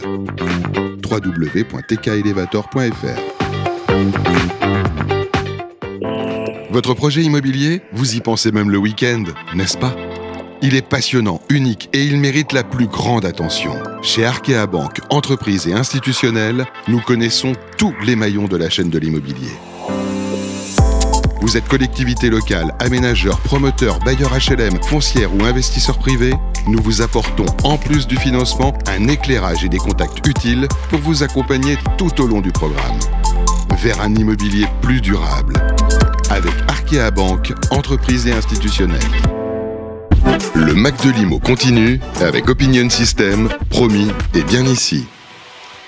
www.tkelevator.fr 1.04 3.41
Votre 6.72 6.93
projet 6.93 7.22
immobilier 7.22 7.82
Vous 7.91 8.16
y 8.16 8.22
pensez 8.22 8.52
même 8.52 8.70
le 8.70 8.78
week-end, 8.78 9.24
n'est-ce 9.54 9.78
pas? 9.78 9.95
Il 10.64 10.76
est 10.76 10.88
passionnant, 10.88 11.41
unique 11.49 11.89
et 11.91 12.04
il 12.06 12.18
mérite 12.18 12.54
la 12.54 12.64
plus 12.64 12.88
grande 12.88 13.26
attention. 13.26 13.74
Chez 14.04 14.26
Arkea 14.26 14.68
Banque, 14.68 14.99
entreprise 15.10 15.68
et 15.68 15.74
institutionnelle, 15.74 16.66
nous 16.88 16.99
connaissons 16.99 17.54
tous 17.78 17.93
les 18.06 18.16
maillons 18.16 18.47
de 18.47 18.58
la 18.58 18.70
chaîne 18.70 18.89
de 18.89 18.99
l'immobilier. 18.99 19.52
Vous 21.41 21.58
êtes 21.58 21.68
collectivité 21.68 22.30
locale, 22.30 22.74
aménageur, 22.80 23.39
promoteur, 23.39 23.97
bailleur 23.99 24.32
HLM, 24.32 24.82
foncière 24.84 25.34
ou 25.36 25.43
investisseur 25.43 25.97
privé 25.97 26.34
Nous 26.68 26.82
vous 26.82 27.02
apportons, 27.02 27.47
en 27.64 27.78
plus 27.78 28.06
du 28.06 28.16
financement, 28.16 28.74
un 28.88 29.08
éclairage 29.08 29.66
et 29.66 29.70
des 29.70 29.80
contacts 29.80 30.26
utiles 30.28 30.68
pour 30.89 30.99
vous 30.99 31.24
accompagner 31.24 31.78
tout 31.97 32.22
au 32.22 32.28
long 32.28 32.41
du 32.41 32.52
programme. 32.52 32.99
Vers 33.84 34.00
un 34.02 34.14
immobilier 34.14 34.68
plus 34.84 35.02
durable. 35.02 35.56
Avec 36.30 36.54
Arkea 36.68 37.10
Banque, 37.10 37.52
entreprise 37.72 38.28
et 38.28 38.32
institutionnelle. 38.32 39.00
Le 40.54 40.76
Mac 40.76 41.04
de 41.04 41.10
Limo 41.10 41.40
continue 41.40 42.00
avec 42.22 42.48
Opinion 42.48 42.88
System, 42.92 43.50
promis 43.72 44.12
et 44.36 44.44
bien 44.44 44.66
ici. 44.66 45.08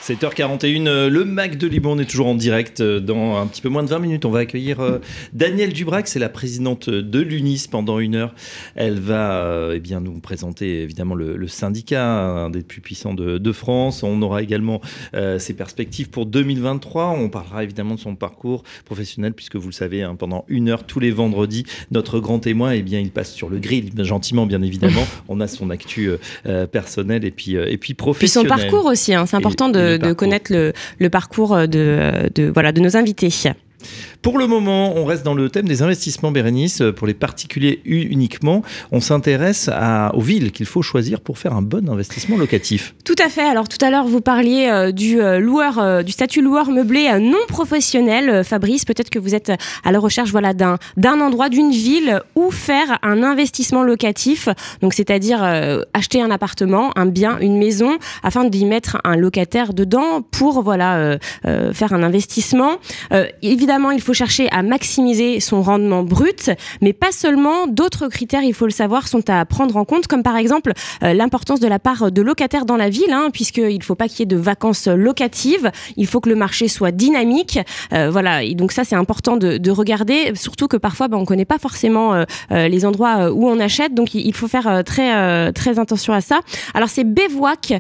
7h41, 0.06 0.88
euh, 0.88 1.10
le 1.10 1.24
Mac 1.24 1.58
de 1.58 1.66
Liban, 1.66 1.92
on 1.94 2.00
est 2.00 2.04
toujours 2.06 2.28
en 2.28 2.36
direct. 2.36 2.82
euh, 2.82 3.00
Dans 3.00 3.38
un 3.38 3.48
petit 3.48 3.62
peu 3.62 3.70
moins 3.70 3.84
de 3.84 3.88
20 3.88 4.00
minutes, 4.00 4.26
on 4.26 4.32
va 4.32 4.40
accueillir 4.40 4.82
euh, 4.82 5.00
Danielle 5.32 5.72
Dubrac, 5.72 6.10
c'est 6.10 6.20
la 6.20 6.28
présidente 6.28 6.90
de 6.90 7.20
l'UNIS 7.22 7.68
pendant 7.72 8.00
une 8.00 8.16
heure. 8.16 8.36
Elle 8.76 9.00
va 9.00 9.70
eh 9.74 9.80
bien, 9.80 10.02
nous 10.02 10.20
présenter 10.20 10.82
évidemment 10.82 11.16
le, 11.16 11.38
le 11.38 11.48
syndicat, 11.48 12.06
un 12.06 12.50
des 12.50 12.64
plus 12.64 12.82
puissants 12.82 13.14
de, 13.14 13.38
de 13.38 13.52
France. 13.54 14.04
On 14.04 14.22
aura 14.22 14.42
également 14.42 14.82
euh, 15.14 15.40
ses 15.40 15.54
perspectives 15.54 16.10
pour 16.10 16.26
2023. 16.26 17.12
On 17.18 17.30
parlera 17.30 17.64
évidemment 17.64 17.96
de 17.96 18.00
son 18.02 18.16
parcours 18.16 18.64
professionnel, 18.84 19.34
puisque 19.34 19.56
vous 19.56 19.70
le 19.70 19.74
savez, 19.74 20.04
hein, 20.04 20.16
pendant 20.16 20.44
une 20.50 20.68
heure 20.68 20.84
tous 20.84 21.00
les 21.00 21.12
vendredis, 21.12 21.64
notre 21.92 22.20
grand 22.20 22.40
témoin, 22.40 22.72
eh 22.72 22.82
bien, 22.82 23.00
il 23.00 23.12
passe 23.12 23.32
sur 23.32 23.48
le 23.50 23.58
grill, 23.58 23.92
gentiment 24.04 24.46
bien 24.46 24.62
évidemment. 24.64 25.06
on 25.30 25.40
a 25.40 25.48
son 25.48 25.70
actu 25.70 26.08
euh, 26.08 26.18
euh, 26.46 26.68
personnel 26.68 27.24
et 27.24 27.32
puis, 27.32 27.56
euh, 27.56 27.72
et 27.72 27.78
puis 27.78 27.94
Puis 27.94 28.28
son 28.28 28.44
parcours 28.44 28.86
aussi, 28.86 29.14
hein, 29.14 29.26
c'est 29.26 29.38
important 29.38 29.70
et 29.70 29.72
de, 29.72 29.93
de 29.98 30.14
connaître 30.14 30.52
le, 30.52 30.74
le 31.00 31.10
parcours 31.10 31.56
de, 31.68 32.30
de, 32.34 32.52
voilà, 32.54 32.72
de 32.72 32.82
nos 32.82 32.98
invités. 32.98 33.30
Pour 34.22 34.38
le 34.38 34.48
moment, 34.48 34.96
on 34.96 35.06
reste 35.06 35.24
dans 35.24 35.34
le 35.34 35.50
thème 35.50 35.68
des 35.68 35.82
investissements 35.82 36.32
Bérénice. 36.32 36.82
Pour 36.96 37.08
les 37.08 37.14
particuliers 37.14 37.82
uniquement, 37.86 38.62
on 38.92 39.00
s'intéresse 39.00 39.70
aux 40.14 40.22
villes 40.22 40.52
qu'il 40.52 40.66
faut 40.66 40.82
choisir 40.82 41.22
pour 41.22 41.38
faire 41.38 41.54
un 41.54 41.62
bon 41.62 41.90
investissement 41.90 42.38
locatif. 42.38 42.96
Tout 43.04 43.16
à 43.24 43.30
fait. 43.30 43.44
Alors 43.44 43.68
tout 43.68 43.84
à 43.84 43.90
l'heure, 43.90 44.06
vous 44.06 44.22
parliez 44.22 44.68
euh, 44.70 44.92
du 44.92 45.22
euh, 45.22 45.40
loueur, 45.40 45.80
euh, 45.80 46.04
du 46.04 46.12
statut 46.12 46.42
loueur 46.42 46.70
meublé 46.72 47.10
non 47.20 47.38
professionnel. 47.48 48.44
Fabrice, 48.44 48.86
peut-être 48.86 49.10
que 49.10 49.20
vous 49.20 49.36
êtes 49.36 49.52
à 49.84 49.92
la 49.92 50.00
recherche, 50.00 50.32
voilà, 50.32 50.54
d'un 50.54 50.78
endroit, 50.98 51.50
d'une 51.50 51.72
ville 51.72 52.22
où 52.36 52.52
faire 52.52 53.00
un 53.02 53.24
investissement 53.24 53.84
locatif. 53.84 54.50
C'est-à-dire 54.92 55.44
acheter 55.94 56.22
un 56.22 56.32
appartement, 56.32 56.92
un 56.96 57.06
bien, 57.06 57.38
une 57.40 57.58
maison, 57.58 57.98
afin 58.22 58.46
d'y 58.46 58.66
mettre 58.66 58.98
un 59.04 59.16
locataire 59.16 59.74
dedans 59.74 60.22
pour 60.22 60.62
voilà 60.62 61.18
faire 61.44 61.94
un 61.94 62.04
investissement. 62.04 62.78
Euh, 63.12 63.28
il 63.92 64.02
faut 64.02 64.14
chercher 64.14 64.50
à 64.52 64.62
maximiser 64.64 65.40
son 65.40 65.62
rendement 65.62 66.04
brut, 66.04 66.52
mais 66.82 66.94
pas 66.94 67.12
seulement. 67.12 67.68
D'autres 67.68 68.08
critères, 68.08 68.44
il 68.44 68.54
faut 68.54 68.66
le 68.66 68.72
savoir, 68.72 69.08
sont 69.08 69.30
à 69.30 69.46
prendre 69.46 69.78
en 69.78 69.86
compte, 69.86 70.08
comme 70.08 70.24
par 70.24 70.38
exemple 70.38 70.74
euh, 71.04 71.14
l'importance 71.14 71.60
de 71.60 71.68
la 71.68 71.80
part 71.80 72.12
de 72.12 72.22
locataires 72.22 72.66
dans 72.66 72.78
la 72.78 72.90
ville, 72.90 73.12
hein, 73.12 73.30
puisqu'il 73.32 73.78
ne 73.78 73.84
faut 73.84 73.96
pas 73.96 74.08
qu'il 74.08 74.20
y 74.20 74.24
ait 74.24 74.26
de 74.26 74.36
vacances 74.38 74.88
locatives, 74.88 75.72
il 75.98 76.08
faut 76.08 76.20
que 76.20 76.30
le 76.30 76.36
marché 76.36 76.68
soit 76.68 76.92
dynamique. 76.92 77.60
Euh, 77.94 78.10
voilà, 78.10 78.44
et 78.44 78.56
donc 78.56 78.72
ça 78.72 78.84
c'est 78.84 78.96
important 78.96 79.38
de, 79.38 79.58
de 79.58 79.72
regarder, 79.72 80.34
surtout 80.36 80.68
que 80.68 80.78
parfois 80.78 81.08
bah, 81.08 81.18
on 81.18 81.22
ne 81.22 81.26
connaît 81.26 81.46
pas 81.46 81.60
forcément 81.60 82.14
euh, 82.14 82.68
les 82.68 82.86
endroits 82.86 83.32
où 83.32 83.48
on 83.48 83.60
achète, 83.60 83.94
donc 83.94 84.14
il 84.14 84.34
faut 84.34 84.48
faire 84.48 84.84
très, 84.86 85.52
très 85.54 85.80
attention 85.80 86.14
à 86.14 86.22
ça. 86.22 86.42
Alors 86.74 86.90
c'est 86.90 87.04
Bévoac, 87.04 87.74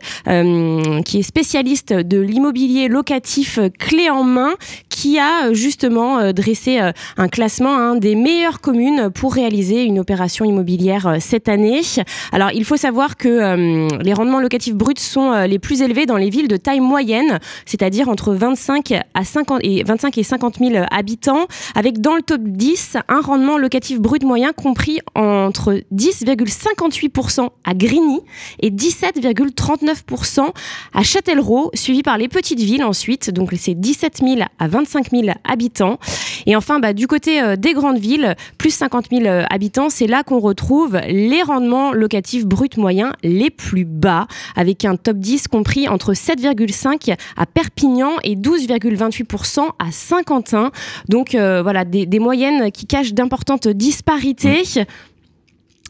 qui 1.05 1.19
est 1.19 1.23
spécialiste 1.23 1.93
de 1.93 2.19
l'immobilier 2.19 2.87
locatif 2.87 3.59
clé 3.79 4.09
en 4.09 4.23
main, 4.23 4.53
qui 4.89 5.19
a 5.19 5.47
euh, 5.47 5.53
justement 5.84 6.19
euh, 6.19 6.31
dressé 6.31 6.79
euh, 6.79 6.93
un 7.17 7.27
classement 7.27 7.75
hein, 7.75 7.95
des 7.97 8.15
meilleures 8.15 8.61
communes 8.61 9.09
pour 9.09 9.34
réaliser 9.34 9.84
une 9.84 9.99
opération 9.99 10.45
immobilière 10.45 11.07
euh, 11.07 11.17
cette 11.19 11.49
année. 11.49 11.81
Alors, 12.31 12.51
il 12.53 12.63
faut 12.63 12.77
savoir 12.77 13.17
que 13.17 14.01
les 14.01 14.13
rendements 14.13 14.39
locatifs 14.39 14.75
bruts 14.75 14.93
sont 14.97 15.34
les 15.43 15.59
plus 15.59 15.81
élevés 15.81 16.05
dans 16.05 16.15
les 16.15 16.29
villes 16.29 16.47
de 16.47 16.55
taille 16.55 16.79
moyenne, 16.79 17.39
c'est-à-dire 17.65 18.07
entre 18.07 18.34
25 18.34 18.93
à 19.13 19.23
50 19.25 19.59
et 19.63 19.84
25 19.84 20.17
et 20.17 20.23
50 20.23 20.59
000 20.59 20.86
habitants, 20.91 21.47
avec 21.75 21.99
dans 21.99 22.15
le 22.15 22.21
top 22.21 22.41
10 22.43 22.97
un 23.09 23.21
rendement 23.21 23.57
locatif 23.57 23.99
brut 23.99 24.23
moyen 24.23 24.53
compris 24.53 24.99
entre 25.15 25.81
10,58% 25.93 27.49
à 27.63 27.73
Grigny 27.73 28.21
et 28.61 28.69
17,39% 28.69 30.49
à 30.93 31.03
Châtellerault, 31.03 31.71
suivi 31.73 32.03
par 32.03 32.17
les 32.17 32.27
petites 32.27 32.61
villes 32.61 32.84
ensuite. 32.84 33.31
Donc 33.31 33.51
c'est 33.57 33.75
17 33.75 34.19
000 34.23 34.41
à 34.59 34.67
25 34.67 35.11
000 35.11 35.23
habitants. 35.43 35.72
Et 36.45 36.55
enfin, 36.55 36.80
bah, 36.80 36.93
du 36.93 37.07
côté 37.07 37.41
euh, 37.41 37.55
des 37.55 37.74
grandes 37.74 37.97
villes, 37.97 38.36
plus 38.57 38.71
50 38.71 39.07
000 39.11 39.26
euh, 39.26 39.43
habitants, 39.49 39.89
c'est 39.89 40.07
là 40.07 40.24
qu'on 40.24 40.39
retrouve 40.39 40.99
les 41.07 41.41
rendements 41.41 41.93
locatifs 41.93 42.45
bruts 42.45 42.69
moyens 42.78 43.13
les 43.24 43.49
plus 43.49 43.86
bas, 43.86 44.28
avec 44.55 44.86
un 44.86 44.95
top 44.95 45.17
10 45.17 45.47
compris 45.47 45.88
entre 45.88 46.13
7,5 46.13 47.15
à 47.38 47.45
Perpignan 47.45 48.11
et 48.24 48.36
12,28% 48.36 49.69
à 49.80 49.91
Saint-Quentin. 49.91 50.71
Donc 51.09 51.36
euh, 51.36 51.61
voilà, 51.61 51.86
des, 51.86 52.05
des 52.05 52.19
moyennes 52.19 52.71
qui 52.71 52.86
cachent 52.86 53.13
d'importantes 53.13 53.67
disparités. 53.67 54.63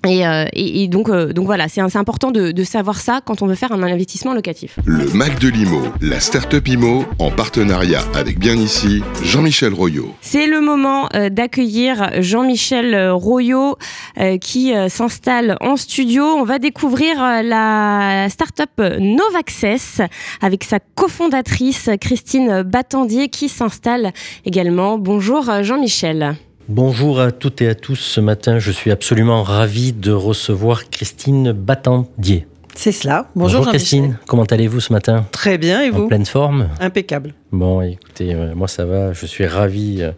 Et, 0.06 0.28
euh, 0.28 0.46
et- 0.52 0.84
et 0.84 0.88
donc, 0.90 1.08
euh, 1.08 1.32
donc 1.32 1.46
voilà, 1.46 1.70
c'est 1.70 1.80
important 1.96 2.32
de, 2.32 2.52
de 2.52 2.64
savoir 2.66 3.00
ça 3.00 3.22
quand 3.24 3.42
on 3.42 3.48
veut 3.48 3.56
faire 3.56 3.72
un 3.72 3.82
investissement 3.84 4.34
locatif. 4.34 4.78
Le 4.86 5.06
Mac 5.14 5.40
de 5.40 5.48
l'IMO, 5.48 5.82
la 6.02 6.20
start-up 6.20 6.68
IMO, 6.68 7.06
en 7.20 7.32
partenariat 7.32 8.02
avec 8.14 8.38
bien 8.38 8.56
ici, 8.56 9.02
Jean-Michel 9.24 9.74
Royot. 9.74 10.14
C'est 10.20 10.48
le 10.48 10.60
moment 10.60 11.08
euh, 11.16 11.30
d'accueillir 11.30 12.10
Jean-Michel 12.22 12.94
euh, 12.94 13.14
Royot 13.14 13.78
euh, 14.20 14.38
qui 14.38 14.74
s'installe 14.90 15.58
en 15.62 15.78
studio. 15.78 16.24
On 16.26 16.44
va 16.44 16.60
découvrir 16.60 17.16
la 17.44 18.28
start-up 18.30 18.72
Novaccess 19.00 20.02
avec 20.42 20.66
sa 20.66 20.80
cofondatrice 20.80 21.90
Christine 22.02 22.64
Battandier 22.64 23.30
qui 23.30 23.48
s'installe 23.48 24.12
également. 24.46 24.98
Bonjour 24.98 25.50
Jean-Michel. 25.64 26.36
Bonjour 26.70 27.20
à 27.20 27.34
toutes 27.34 27.62
et 27.62 27.68
à 27.68 27.76
tous. 27.76 27.98
Ce 27.98 28.22
matin, 28.22 28.58
je 28.58 28.72
suis 28.72 28.90
absolument 28.90 29.44
ravi 29.44 29.92
de 29.92 30.14
recevoir 30.14 30.90
Christine 30.90 31.52
Battandier. 31.52 32.48
C'est 32.76 32.92
cela. 32.92 33.30
Bonjour, 33.36 33.64
Jean-Michel. 33.64 33.80
Christine, 33.80 34.18
comment 34.28 34.44
allez-vous 34.44 34.80
ce 34.80 34.94
matin 34.94 35.26
Très 35.32 35.58
bien, 35.58 35.84
et 35.84 35.90
En 35.90 35.94
vous 35.94 36.08
pleine 36.08 36.26
forme 36.26 36.70
Impeccable. 36.80 37.34
Bon, 37.52 37.82
écoutez, 37.82 38.34
euh, 38.34 38.56
moi 38.56 38.68
ça 38.68 38.84
va, 38.84 39.14
je 39.14 39.28
suis 39.28 39.46
ravi 39.46 39.98
euh, 40.02 40.12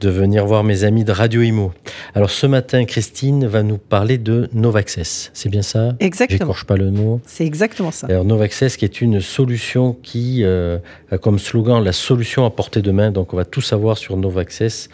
de 0.00 0.08
venir 0.08 0.46
voir 0.46 0.62
mes 0.62 0.84
amis 0.84 1.02
de 1.02 1.10
Radio 1.10 1.42
Imo. 1.42 1.72
Alors 2.14 2.30
ce 2.30 2.46
matin, 2.46 2.84
Christine 2.84 3.46
va 3.46 3.64
nous 3.64 3.76
parler 3.76 4.18
de 4.18 4.48
Novaccess, 4.52 5.30
c'est 5.34 5.48
bien 5.48 5.62
ça 5.62 5.94
Exactement. 5.98 6.38
J'écorche 6.38 6.64
pas 6.64 6.76
le 6.76 6.92
mot. 6.92 7.20
C'est 7.26 7.44
exactement 7.44 7.90
ça. 7.90 8.06
Alors 8.06 8.24
Novaccess 8.24 8.76
qui 8.76 8.84
est 8.84 9.00
une 9.00 9.20
solution 9.20 9.96
qui 10.00 10.44
euh, 10.44 10.78
a 11.10 11.18
comme 11.18 11.40
slogan 11.40 11.82
la 11.82 11.92
solution 11.92 12.46
à 12.46 12.50
portée 12.50 12.82
de 12.82 12.90
main. 12.92 13.10
Donc 13.10 13.34
on 13.34 13.36
va 13.36 13.44
tout 13.44 13.62
savoir 13.62 13.98
sur 13.98 14.16
Novaccess 14.16 14.88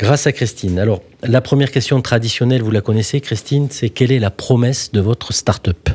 grâce 0.00 0.26
à 0.26 0.32
Christine. 0.32 0.80
Alors 0.80 1.00
la 1.22 1.40
première 1.40 1.70
question 1.70 2.02
traditionnelle, 2.02 2.62
vous 2.62 2.72
la 2.72 2.80
connaissez 2.80 3.20
Christine, 3.20 3.68
c'est 3.70 3.90
quelle 3.90 4.10
est 4.10 4.18
la 4.18 4.32
promesse 4.32 4.90
de 4.90 5.00
votre 5.00 5.32
start-up? 5.32 5.90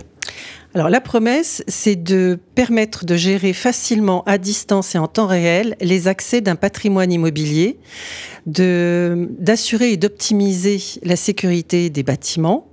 Alors 0.75 0.89
la 0.89 0.99
promesse, 0.99 1.63
c'est 1.69 1.95
de 1.95 2.37
permettre 2.53 3.05
de 3.05 3.15
gérer 3.15 3.53
facilement 3.53 4.23
à 4.25 4.37
distance 4.37 4.93
et 4.93 4.97
en 4.97 5.07
temps 5.07 5.25
réel 5.25 5.77
les 5.79 6.09
accès 6.09 6.41
d'un 6.41 6.57
patrimoine 6.57 7.13
immobilier, 7.13 7.79
d'assurer 8.45 9.93
et 9.93 9.97
d'optimiser 9.97 10.81
la 11.03 11.15
sécurité 11.15 11.89
des 11.89 12.03
bâtiments 12.03 12.67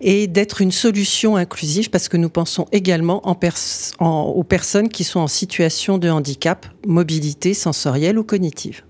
et 0.00 0.28
d'être 0.28 0.60
une 0.60 0.70
solution 0.70 1.34
inclusive 1.34 1.90
parce 1.90 2.08
que 2.08 2.16
nous 2.16 2.30
pensons 2.30 2.66
également 2.70 3.20
aux 3.28 4.44
personnes 4.44 4.88
qui 4.88 5.02
sont 5.02 5.18
en 5.18 5.26
situation 5.26 5.98
de 5.98 6.08
handicap, 6.08 6.66
mobilité 6.86 7.52
sensorielle 7.52 8.16
ou 8.16 8.22
cognitive. 8.22 8.84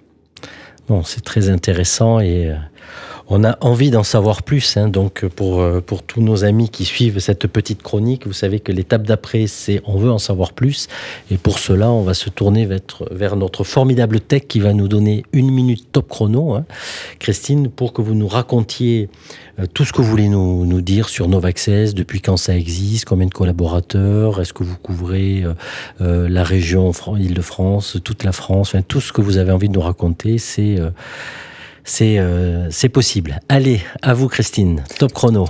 Bon, 0.86 1.02
c'est 1.02 1.24
très 1.24 1.48
intéressant 1.48 2.20
et 2.20 2.50
euh, 2.50 2.56
On 3.32 3.44
a 3.44 3.56
envie 3.60 3.92
d'en 3.92 4.02
savoir 4.02 4.42
plus, 4.42 4.76
hein, 4.76 4.88
donc 4.88 5.24
pour, 5.24 5.60
euh, 5.60 5.80
pour 5.80 6.02
tous 6.02 6.20
nos 6.20 6.44
amis 6.44 6.68
qui 6.68 6.84
suivent 6.84 7.20
cette 7.20 7.46
petite 7.46 7.80
chronique, 7.80 8.26
vous 8.26 8.32
savez 8.32 8.58
que 8.58 8.72
l'étape 8.72 9.04
d'après, 9.04 9.46
c'est 9.46 9.80
on 9.84 9.98
veut 9.98 10.10
en 10.10 10.18
savoir 10.18 10.52
plus. 10.52 10.88
Et 11.30 11.36
pour 11.38 11.60
cela, 11.60 11.92
on 11.92 12.02
va 12.02 12.14
se 12.14 12.28
tourner 12.28 12.66
vers, 13.12 13.36
notre 13.36 13.62
formidable 13.62 14.20
tech 14.20 14.48
qui 14.48 14.58
va 14.58 14.72
nous 14.72 14.88
donner 14.88 15.22
une 15.32 15.52
minute 15.52 15.92
top 15.92 16.08
chrono, 16.08 16.54
hein. 16.54 16.64
Christine, 17.20 17.70
pour 17.70 17.92
que 17.92 18.02
vous 18.02 18.16
nous 18.16 18.26
racontiez 18.26 19.08
euh, 19.60 19.66
tout 19.72 19.84
ce 19.84 19.92
que 19.92 20.02
vous 20.02 20.08
voulez 20.08 20.28
nous, 20.28 20.66
nous 20.66 20.80
dire 20.80 21.08
sur 21.08 21.28
Novaccess, 21.28 21.94
depuis 21.94 22.20
quand 22.20 22.36
ça 22.36 22.56
existe, 22.56 23.04
combien 23.04 23.26
de 23.26 23.32
collaborateurs, 23.32 24.40
est-ce 24.40 24.52
que 24.52 24.64
vous 24.64 24.76
couvrez 24.76 25.44
euh, 25.44 25.54
euh, 26.00 26.28
la 26.28 26.42
région 26.42 26.92
Fran- 26.92 27.16
Île-de-France, 27.16 27.98
toute 28.02 28.24
la 28.24 28.32
France, 28.32 28.70
enfin, 28.70 28.82
tout 28.82 29.00
ce 29.00 29.12
que 29.12 29.20
vous 29.20 29.38
avez 29.38 29.52
envie 29.52 29.68
de 29.68 29.74
nous 29.74 29.80
raconter, 29.80 30.38
c'est 30.38 30.80
euh, 30.80 30.90
c'est 31.90 32.18
euh, 32.18 32.68
c'est 32.70 32.88
possible. 32.88 33.40
Allez, 33.48 33.80
à 34.00 34.14
vous 34.14 34.28
Christine, 34.28 34.84
top 34.98 35.12
chrono. 35.12 35.46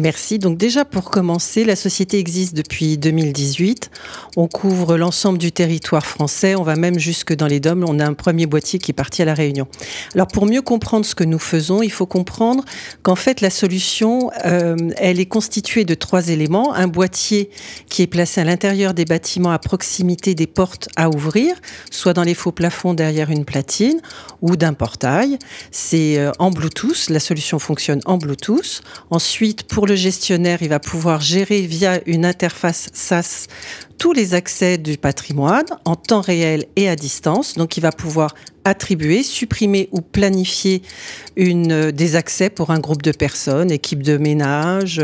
Merci. 0.00 0.38
Donc 0.38 0.56
déjà 0.56 0.86
pour 0.86 1.10
commencer, 1.10 1.64
la 1.64 1.76
société 1.76 2.18
existe 2.18 2.54
depuis 2.56 2.96
2018. 2.96 3.90
On 4.36 4.48
couvre 4.48 4.96
l'ensemble 4.96 5.36
du 5.36 5.52
territoire 5.52 6.06
français. 6.06 6.54
On 6.54 6.62
va 6.62 6.76
même 6.76 6.98
jusque 6.98 7.34
dans 7.34 7.46
les 7.46 7.60
DOM. 7.60 7.84
On 7.86 8.00
a 8.00 8.06
un 8.06 8.14
premier 8.14 8.46
boîtier 8.46 8.78
qui 8.78 8.90
est 8.90 8.94
parti 8.94 9.20
à 9.20 9.26
la 9.26 9.34
Réunion. 9.34 9.66
Alors 10.14 10.28
pour 10.28 10.46
mieux 10.46 10.62
comprendre 10.62 11.04
ce 11.04 11.14
que 11.14 11.24
nous 11.24 11.38
faisons, 11.38 11.82
il 11.82 11.90
faut 11.90 12.06
comprendre 12.06 12.64
qu'en 13.02 13.16
fait 13.16 13.42
la 13.42 13.50
solution, 13.50 14.30
euh, 14.46 14.76
elle 14.96 15.20
est 15.20 15.26
constituée 15.26 15.84
de 15.84 15.94
trois 15.94 16.28
éléments. 16.28 16.72
Un 16.72 16.88
boîtier 16.88 17.50
qui 17.88 18.00
est 18.02 18.06
placé 18.06 18.40
à 18.40 18.44
l'intérieur 18.44 18.94
des 18.94 19.04
bâtiments 19.04 19.50
à 19.50 19.58
proximité 19.58 20.34
des 20.34 20.46
portes 20.46 20.88
à 20.96 21.10
ouvrir, 21.10 21.54
soit 21.90 22.14
dans 22.14 22.22
les 22.22 22.34
faux 22.34 22.52
plafonds 22.52 22.94
derrière 22.94 23.30
une 23.30 23.44
platine 23.44 24.00
ou 24.40 24.56
d'un 24.56 24.72
portail. 24.72 25.38
C'est 25.70 26.18
euh, 26.18 26.32
en 26.38 26.50
Bluetooth. 26.50 27.10
La 27.10 27.20
solution 27.20 27.58
fonctionne 27.58 28.00
en 28.06 28.16
Bluetooth. 28.16 28.80
Ensuite, 29.10 29.64
pour 29.64 29.81
le 29.86 29.94
gestionnaire, 29.94 30.62
il 30.62 30.68
va 30.68 30.80
pouvoir 30.80 31.20
gérer 31.20 31.62
via 31.62 32.00
une 32.06 32.24
interface 32.24 32.90
SaaS 32.92 33.46
tous 34.02 34.12
les 34.12 34.34
accès 34.34 34.78
du 34.78 34.98
patrimoine 34.98 35.64
en 35.84 35.94
temps 35.94 36.22
réel 36.22 36.66
et 36.74 36.88
à 36.88 36.96
distance. 36.96 37.54
Donc, 37.54 37.76
il 37.76 37.82
va 37.82 37.92
pouvoir 37.92 38.34
attribuer, 38.64 39.22
supprimer 39.22 39.88
ou 39.92 40.00
planifier 40.00 40.82
une, 41.36 41.70
euh, 41.70 41.92
des 41.92 42.16
accès 42.16 42.50
pour 42.50 42.72
un 42.72 42.80
groupe 42.80 43.02
de 43.02 43.12
personnes, 43.12 43.70
équipe 43.70 44.02
de 44.02 44.16
ménage, 44.16 45.00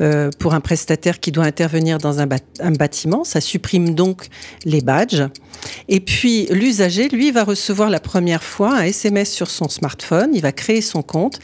euh, 0.00 0.30
pour 0.38 0.54
un 0.54 0.60
prestataire 0.60 1.20
qui 1.20 1.32
doit 1.32 1.44
intervenir 1.44 1.98
dans 1.98 2.20
un, 2.20 2.26
bâtiment. 2.26 3.24
Ça 3.24 3.42
supprime 3.42 3.94
donc 3.94 4.28
les 4.64 4.80
badges. 4.80 5.24
Et 5.88 6.00
puis, 6.00 6.46
l'usager, 6.46 7.10
lui, 7.10 7.32
va 7.32 7.44
recevoir 7.44 7.90
la 7.90 8.00
première 8.00 8.42
fois 8.42 8.74
un 8.74 8.84
SMS 8.84 9.30
sur 9.30 9.50
son 9.50 9.68
smartphone. 9.68 10.30
Il 10.32 10.40
va 10.40 10.52
créer 10.52 10.80
son 10.80 11.02
compte. 11.02 11.40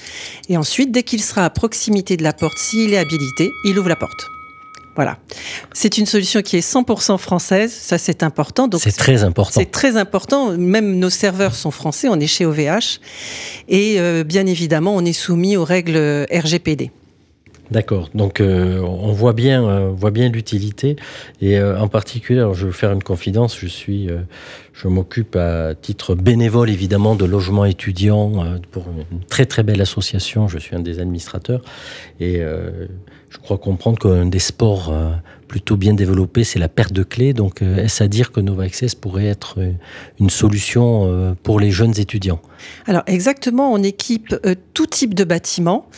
Et 0.49 0.57
ensuite, 0.57 0.93
dès 0.93 1.03
qu'il 1.03 1.23
sera 1.23 1.45
à 1.45 1.51
proximité 1.51 2.17
de 2.17 2.23
la 2.23 2.33
porte, 2.33 2.57
s'il 2.57 2.95
est 2.95 2.99
habilité, 2.99 3.51
il 3.67 3.79
ouvre 3.79 3.91
la 3.91 3.97
porte. 3.97 4.36
Voilà. 4.97 5.19
C'est 5.73 5.99
une 5.99 6.07
solution 6.07 6.43
qui 6.43 6.57
est 6.57 6.67
100% 6.67 7.19
française. 7.19 7.73
Ça, 7.73 7.99
c'est 7.99 8.23
important. 8.23 8.67
Donc, 8.67 8.81
C'est 8.83 8.97
très 8.97 9.23
important. 9.23 9.61
c'est 9.61 9.71
très 9.71 9.97
important. 9.97 10.57
Même 10.57 10.99
nos 10.99 11.11
serveurs 11.11 11.55
sont 11.55 11.71
français. 11.71 12.09
On 12.09 12.19
est 12.19 12.27
chez 12.27 12.47
OVH. 12.47 12.99
Et 13.69 13.97
euh, 14.01 14.25
bien 14.25 14.47
évidemment, 14.47 14.95
on 14.97 15.05
est 15.05 15.13
soumis 15.13 15.57
aux 15.57 15.65
règles 15.65 16.27
RGPD. 16.33 16.91
D'accord. 17.71 18.11
Donc 18.15 18.41
euh, 18.41 18.79
on 18.81 19.13
voit 19.13 19.33
bien, 19.33 19.65
euh, 19.65 19.89
on 19.91 19.95
voit 19.95 20.13
bien 20.13 20.29
l'utilité 20.29 20.97
et 21.41 21.59
euh, 21.59 21.79
en 21.79 21.89
particulier, 21.89 22.39
alors, 22.39 22.55
je 22.55 22.67
vais 22.67 22.73
faire 22.73 22.93
une 22.93 23.03
confidence. 23.03 23.59
Je 23.59 23.67
suis, 23.67 24.09
euh, 24.09 24.19
je 24.77 24.89
m'occupe 24.89 25.37
à 25.37 25.75
titre 25.75 26.15
bénévole 26.15 26.69
évidemment 26.69 27.15
de 27.15 27.25
logement 27.25 27.65
étudiant 27.65 28.45
euh, 28.45 28.59
pour 28.71 28.85
une 29.11 29.25
très 29.25 29.47
très 29.47 29.63
belle 29.63 29.81
association. 29.81 30.49
Je 30.49 30.59
suis 30.59 30.77
un 30.77 30.81
des 30.81 31.01
administrateurs 31.01 31.63
et 32.21 32.41
euh, 32.41 32.87
je 33.31 33.39
crois 33.39 33.57
comprendre 33.57 33.99
qu'un 33.99 34.27
des 34.27 34.39
sports 34.39 34.93
euh, 34.93 35.13
plutôt 35.49 35.77
bien 35.77 35.95
développés, 35.95 36.45
c'est 36.45 36.59
la 36.59 36.69
perte 36.69 36.93
de 36.93 37.05
clés. 37.05 37.33
Donc 37.33 37.63
est-ce 37.63 38.03
à 38.03 38.09
dire 38.09 38.33
que 38.33 38.41
Nova 38.41 38.65
Access 38.65 38.95
pourrait 38.95 39.27
être 39.27 39.59
une 40.19 40.29
solution 40.29 41.37
pour 41.45 41.61
les 41.61 41.71
jeunes 41.71 41.97
étudiants? 42.01 42.41
Alors 42.87 43.05
exactement, 43.07 43.73
on 43.73 43.81
équipe 43.81 44.35
tout 44.75 44.87
type 44.87 45.15
de 45.15 45.23
bâtiment, 45.23 45.89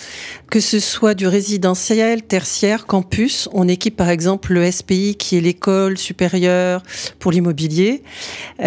que 0.50 0.60
ce 0.60 0.80
soit 0.80 1.14
du 1.14 1.26
résidentiel, 1.26 2.22
tertiaire, 2.22 2.84
campus. 2.84 3.48
On 3.54 3.68
équipe 3.68 3.96
par 3.96 4.10
exemple 4.10 4.52
le 4.52 4.70
SPI 4.70 5.16
qui 5.16 5.38
est 5.38 5.40
l'école 5.40 5.96
supérieure 5.96 6.82
pour 7.18 7.32
l'immobilier. 7.32 8.02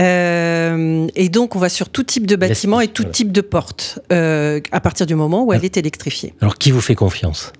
Euh, 0.02 1.08
et 1.16 1.30
donc 1.30 1.56
on 1.56 1.60
va 1.60 1.70
sur 1.70 1.89
tout 1.89 2.04
type 2.04 2.26
de 2.26 2.36
bâtiment 2.36 2.82
et 2.82 2.88
tout 2.88 3.04
type 3.04 3.32
de 3.32 3.41
porte 3.41 3.99
euh, 4.12 4.60
à 4.72 4.80
partir 4.80 5.06
du 5.06 5.16
moment 5.16 5.43
où 5.43 5.54
elle 5.54 5.64
est 5.64 5.78
électrifiée. 5.78 6.34
Alors 6.41 6.58
qui 6.58 6.72
vous 6.72 6.82
fait 6.82 6.95
confiance? 6.95 7.54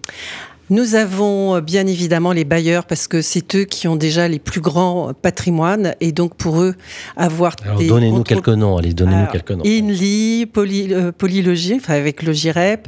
Nous 0.70 0.96
avons 0.96 1.56
euh, 1.56 1.62
bien 1.62 1.86
évidemment 1.86 2.32
les 2.32 2.46
bailleurs 2.46 2.86
parce 2.86 3.10
que 3.10 3.22
c'est 3.22 3.56
eux 3.56 3.66
qui 3.66 3.90
ont 3.90 3.98
déjà 3.98 4.30
les 4.30 4.40
plus 4.40 4.62
grands 4.62 5.12
patrimoines 5.14 5.96
et 6.00 6.14
donc 6.14 6.36
pour 6.36 6.62
eux 6.62 6.76
avoir 7.18 7.56
Alors 7.66 7.78
des 7.80 7.88
donnez-nous 7.88 8.24
quelques 8.24 8.48
noms. 8.48 8.78
Allez, 8.78 8.94
donnez-nous 8.94 9.28
quelques 9.28 9.52
noms. 9.52 9.64
Inly, 9.66 10.46
Poly, 10.46 10.94
euh, 10.94 11.12
Polylogie, 11.12 11.76
enfin 11.76 11.96
avec 11.96 12.24
Logirep, 12.24 12.88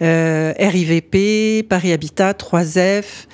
euh, 0.00 0.54
RIVP, 0.58 1.64
Paris 1.68 1.92
Habitat, 1.92 2.32
3F, 2.32 3.26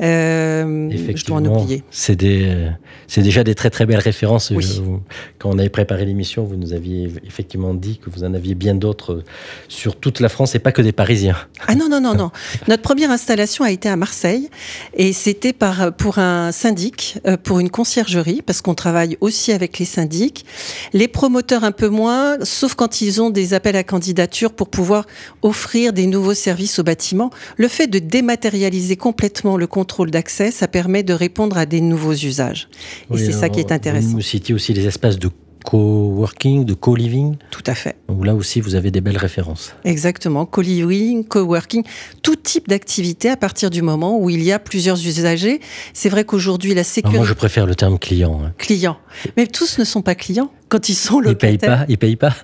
euh, 0.00 0.90
je 1.14 1.24
dois 1.24 1.38
en 1.38 1.44
oublier. 1.44 1.82
C'est 1.90 2.14
des, 2.14 2.68
c'est 3.08 3.22
déjà 3.22 3.42
des 3.42 3.56
très 3.56 3.70
très 3.70 3.86
belles 3.86 3.98
références. 3.98 4.52
Oui. 4.54 4.62
Je- 4.64 4.80
vous- 4.82 5.00
quand 5.38 5.50
on 5.50 5.58
avait 5.58 5.68
préparé 5.68 6.04
l'émission, 6.04 6.44
vous 6.44 6.54
nous 6.56 6.72
aviez 6.74 7.10
effectivement 7.26 7.74
dit 7.74 7.98
que 7.98 8.08
vous 8.08 8.22
en 8.22 8.34
aviez 8.34 8.54
bien 8.54 8.76
d'autres 8.76 9.24
sur 9.66 9.96
toute 9.96 10.20
la 10.20 10.28
France 10.28 10.54
et 10.54 10.60
pas 10.60 10.70
que 10.70 10.82
des 10.82 10.92
Parisiens. 10.92 11.36
Ah 11.66 11.74
non, 11.74 11.88
non, 11.88 12.00
non, 12.00 12.14
non. 12.14 12.30
Notre 12.68 12.82
première 12.82 13.10
installation 13.10 13.31
a 13.40 13.70
été 13.70 13.88
à 13.88 13.96
Marseille 13.96 14.48
et 14.94 15.12
c'était 15.12 15.52
par, 15.52 15.94
pour 15.94 16.18
un 16.18 16.52
syndic, 16.52 17.18
euh, 17.26 17.36
pour 17.36 17.60
une 17.60 17.70
conciergerie, 17.70 18.42
parce 18.42 18.60
qu'on 18.60 18.74
travaille 18.74 19.16
aussi 19.20 19.52
avec 19.52 19.78
les 19.78 19.84
syndics. 19.84 20.44
Les 20.92 21.08
promoteurs 21.08 21.64
un 21.64 21.72
peu 21.72 21.88
moins, 21.88 22.38
sauf 22.42 22.74
quand 22.74 23.00
ils 23.00 23.20
ont 23.20 23.30
des 23.30 23.54
appels 23.54 23.76
à 23.76 23.84
candidature 23.84 24.52
pour 24.52 24.68
pouvoir 24.68 25.06
offrir 25.42 25.92
des 25.92 26.06
nouveaux 26.06 26.34
services 26.34 26.78
au 26.78 26.82
bâtiment. 26.82 27.30
Le 27.56 27.68
fait 27.68 27.86
de 27.86 27.98
dématérialiser 27.98 28.96
complètement 28.96 29.56
le 29.56 29.66
contrôle 29.66 30.10
d'accès, 30.10 30.50
ça 30.50 30.68
permet 30.68 31.02
de 31.02 31.14
répondre 31.14 31.56
à 31.56 31.66
des 31.66 31.80
nouveaux 31.80 32.14
usages. 32.14 32.68
Et 33.10 33.14
Oui, 33.14 33.22
c'est 33.24 33.32
ça 33.32 33.48
qui 33.48 33.60
est 33.60 33.72
intéressant. 33.72 34.08
Vous 34.08 34.16
nous 34.16 34.20
citiez 34.22 34.54
aussi 34.54 34.72
les 34.72 34.86
espaces 34.86 35.18
de 35.18 35.30
coworking, 35.62 36.64
de 36.64 36.74
co-living. 36.74 37.36
Tout 37.50 37.62
à 37.66 37.74
fait. 37.74 37.96
Donc 38.08 38.24
là 38.26 38.34
aussi, 38.34 38.60
vous 38.60 38.74
avez 38.74 38.90
des 38.90 39.00
belles 39.00 39.16
références. 39.16 39.74
Exactement, 39.84 40.44
co-living, 40.46 41.24
coworking, 41.24 41.82
tout 42.22 42.36
type 42.36 42.68
d'activité 42.68 43.28
à 43.30 43.36
partir 43.36 43.70
du 43.70 43.82
moment 43.82 44.18
où 44.18 44.30
il 44.30 44.42
y 44.42 44.52
a 44.52 44.58
plusieurs 44.58 44.96
usagers. 45.06 45.60
C'est 45.94 46.08
vrai 46.08 46.24
qu'aujourd'hui 46.24 46.74
la 46.74 46.84
sécurité 46.84 47.18
moi, 47.18 47.26
je 47.26 47.34
préfère 47.34 47.66
le 47.66 47.74
terme 47.74 47.98
client. 47.98 48.40
hein. 48.44 48.52
client, 48.58 48.98
mais 49.36 49.46
tous 49.46 49.78
ne 49.78 49.84
sont 49.84 50.02
pas 50.02 50.14
clients 50.14 50.50
quand 50.68 50.88
ils 50.88 50.94
sont 50.94 51.20
Ils 51.22 51.36
payent 51.36 51.52
locataires. 51.52 51.78
pas, 51.80 51.84
ils 51.88 51.98
payent 51.98 52.16
pas. 52.16 52.34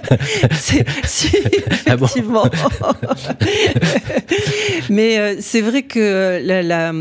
C'est- 0.52 0.84
si, 1.04 1.28
Ah 1.86 1.96
bon 1.96 2.06
effectivement. 2.06 2.44
Mais 4.90 5.18
euh, 5.18 5.36
c'est 5.40 5.60
vrai 5.60 5.82
que 5.82 6.40
la, 6.44 6.62
la, 6.62 6.92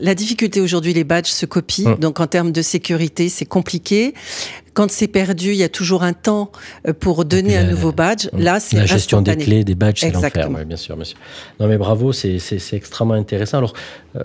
la 0.00 0.14
difficulté 0.14 0.60
aujourd'hui, 0.60 0.92
les 0.94 1.04
badges 1.04 1.26
se 1.28 1.46
copient. 1.46 1.92
Hum. 1.92 1.98
Donc 1.98 2.20
en 2.20 2.26
termes 2.26 2.52
de 2.52 2.62
sécurité, 2.62 3.28
c'est 3.28 3.46
compliqué. 3.46 4.14
Quand 4.78 4.92
c'est 4.92 5.08
perdu, 5.08 5.48
il 5.48 5.56
y 5.56 5.64
a 5.64 5.68
toujours 5.68 6.04
un 6.04 6.12
temps 6.12 6.52
euh, 6.86 6.92
pour 6.92 7.24
donner 7.24 7.56
un 7.56 7.64
nouveau 7.64 7.90
badge. 7.90 8.28
Là, 8.32 8.60
c'est 8.60 8.76
La 8.76 8.86
gestion 8.86 9.22
des 9.22 9.36
clés, 9.36 9.64
des 9.64 9.74
badges, 9.74 9.98
c'est 9.98 10.12
l'enfer. 10.12 10.48
Ouais, 10.52 10.64
bien 10.64 10.76
sûr, 10.76 10.94
bien 10.94 11.04
sûr. 11.04 11.18
Non, 11.58 11.66
mais 11.66 11.78
bravo, 11.78 12.12
c'est 12.12 12.38
extrêmement 12.70 13.14
intéressant. 13.14 13.58
Alors, 13.58 13.72
euh, 14.14 14.20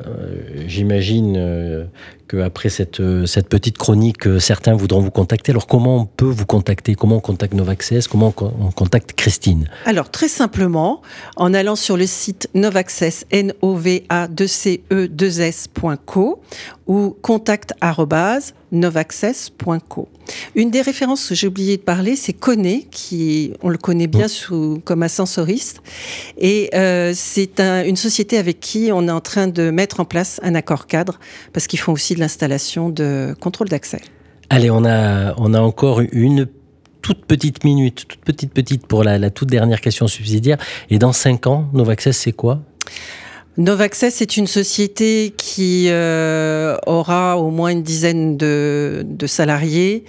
j'imagine 0.67 1.33
euh, 1.37 1.85
qu'après 2.33 2.69
cette, 2.69 2.99
euh, 2.99 3.25
cette 3.25 3.47
petite 3.49 3.77
chronique, 3.77 4.25
euh, 4.27 4.39
certains 4.39 4.73
voudront 4.75 5.01
vous 5.01 5.11
contacter. 5.11 5.51
Alors, 5.51 5.67
comment 5.67 5.97
on 6.01 6.05
peut 6.05 6.25
vous 6.25 6.45
contacter? 6.45 6.95
Comment 6.95 7.17
on 7.17 7.19
contacte 7.19 7.53
Novaccess? 7.53 8.07
Comment 8.07 8.27
on 8.27 8.31
co- 8.31 8.51
on 8.59 8.71
contacte 8.71 9.13
Christine? 9.13 9.69
Alors, 9.85 10.09
très 10.09 10.27
simplement, 10.27 11.01
en 11.35 11.53
allant 11.53 11.75
sur 11.75 11.97
le 11.97 12.05
site 12.07 12.49
novaccess, 12.53 13.25
n 13.31 13.53
o 13.61 13.75
v 13.75 14.03
a 14.09 14.27
2 14.27 14.47
c 14.47 14.81
e 14.91 15.07
2 15.07 15.39
s.co 15.41 16.41
ou 16.87 17.15
contact 17.21 17.73
novaccess.co. 18.71 20.07
Une 20.55 20.71
des 20.71 20.81
références 20.81 21.27
que 21.29 21.35
j'ai 21.35 21.47
oublié 21.47 21.77
de 21.77 21.81
parler, 21.81 22.15
c'est 22.15 22.33
Coné, 22.33 22.87
qui 22.89 23.53
on 23.61 23.69
le 23.69 23.77
connaît 23.77 24.07
bien 24.07 24.27
sous, 24.27 24.81
comme 24.85 25.03
ascensoriste, 25.03 25.81
et 26.37 26.69
euh, 26.73 27.11
c'est 27.15 27.59
un- 27.59 27.83
une 27.85 27.95
société 27.97 28.37
avec 28.37 28.59
qui 28.59 28.89
on 28.91 29.07
est 29.07 29.11
en 29.11 29.21
train 29.21 29.47
de 29.47 29.69
mettre 29.69 29.99
en 29.99 30.05
place 30.05 30.39
un 30.43 30.55
accord 30.55 30.87
cadre, 30.87 31.19
parce 31.51 31.67
qu'ils 31.67 31.79
font 31.79 31.91
aussi 31.91 32.15
de 32.15 32.19
l'installation 32.23 32.89
de 32.89 33.35
contrôle 33.39 33.69
d'accès. 33.69 34.01
Allez, 34.49 34.69
on 34.71 34.85
a, 34.85 35.33
on 35.37 35.53
a 35.53 35.59
encore 35.59 36.01
une 36.01 36.47
toute 37.01 37.25
petite 37.25 37.63
minute, 37.63 38.05
toute 38.07 38.21
petite 38.21 38.53
petite 38.53 38.87
pour 38.87 39.03
la, 39.03 39.19
la 39.19 39.29
toute 39.29 39.49
dernière 39.49 39.81
question 39.81 40.07
subsidiaire. 40.07 40.57
Et 40.89 40.97
dans 40.99 41.11
cinq 41.11 41.47
ans, 41.47 41.67
Novaccess, 41.73 42.17
c'est 42.17 42.31
quoi? 42.31 42.61
Novaccess 43.57 44.21
est 44.21 44.37
une 44.37 44.47
société 44.47 45.33
qui 45.37 45.87
euh, 45.89 46.75
aura 46.87 47.37
au 47.37 47.51
moins 47.51 47.69
une 47.69 47.83
dizaine 47.83 48.35
de, 48.35 49.05
de 49.05 49.27
salariés 49.27 50.05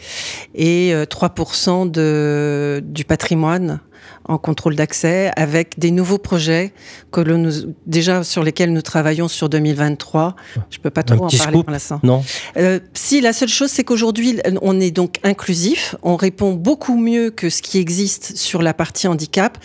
et 0.55 0.95
euh, 0.95 1.05
3% 1.05 1.91
de, 1.91 2.83
du 2.83 3.05
patrimoine 3.05 3.81
en 4.27 4.39
contrôle 4.39 4.75
d'accès, 4.77 5.31
avec 5.37 5.79
des 5.79 5.91
nouveaux 5.91 6.19
projets 6.19 6.73
que 7.11 7.21
nous, 7.21 7.75
déjà 7.87 8.25
sur 8.25 8.43
lesquels 8.43 8.73
nous 8.73 8.83
travaillons 8.83 9.29
sur 9.29 9.49
2023. 9.49 10.35
Je 10.71 10.79
peux 10.79 10.91
pas 10.91 11.03
Un 11.03 11.17
trop 11.17 11.27
en 11.27 11.29
parler 11.29 11.63
pour 11.63 11.71
l'instant. 11.71 12.01
Non? 12.03 12.25
Euh, 12.57 12.81
si, 12.95 13.21
la 13.21 13.33
seule 13.33 13.49
chose, 13.49 13.71
c'est 13.71 13.85
qu'aujourd'hui, 13.85 14.41
on 14.63 14.81
est 14.81 14.91
donc 14.91 15.17
inclusif. 15.25 15.95
On 16.03 16.17
répond 16.17 16.53
beaucoup 16.53 16.97
mieux 16.97 17.31
que 17.31 17.51
ce 17.51 17.63
qui 17.63 17.79
existe 17.79 18.37
sur 18.37 18.63
la 18.63 18.75
partie 18.75 19.09
handicap. 19.09 19.59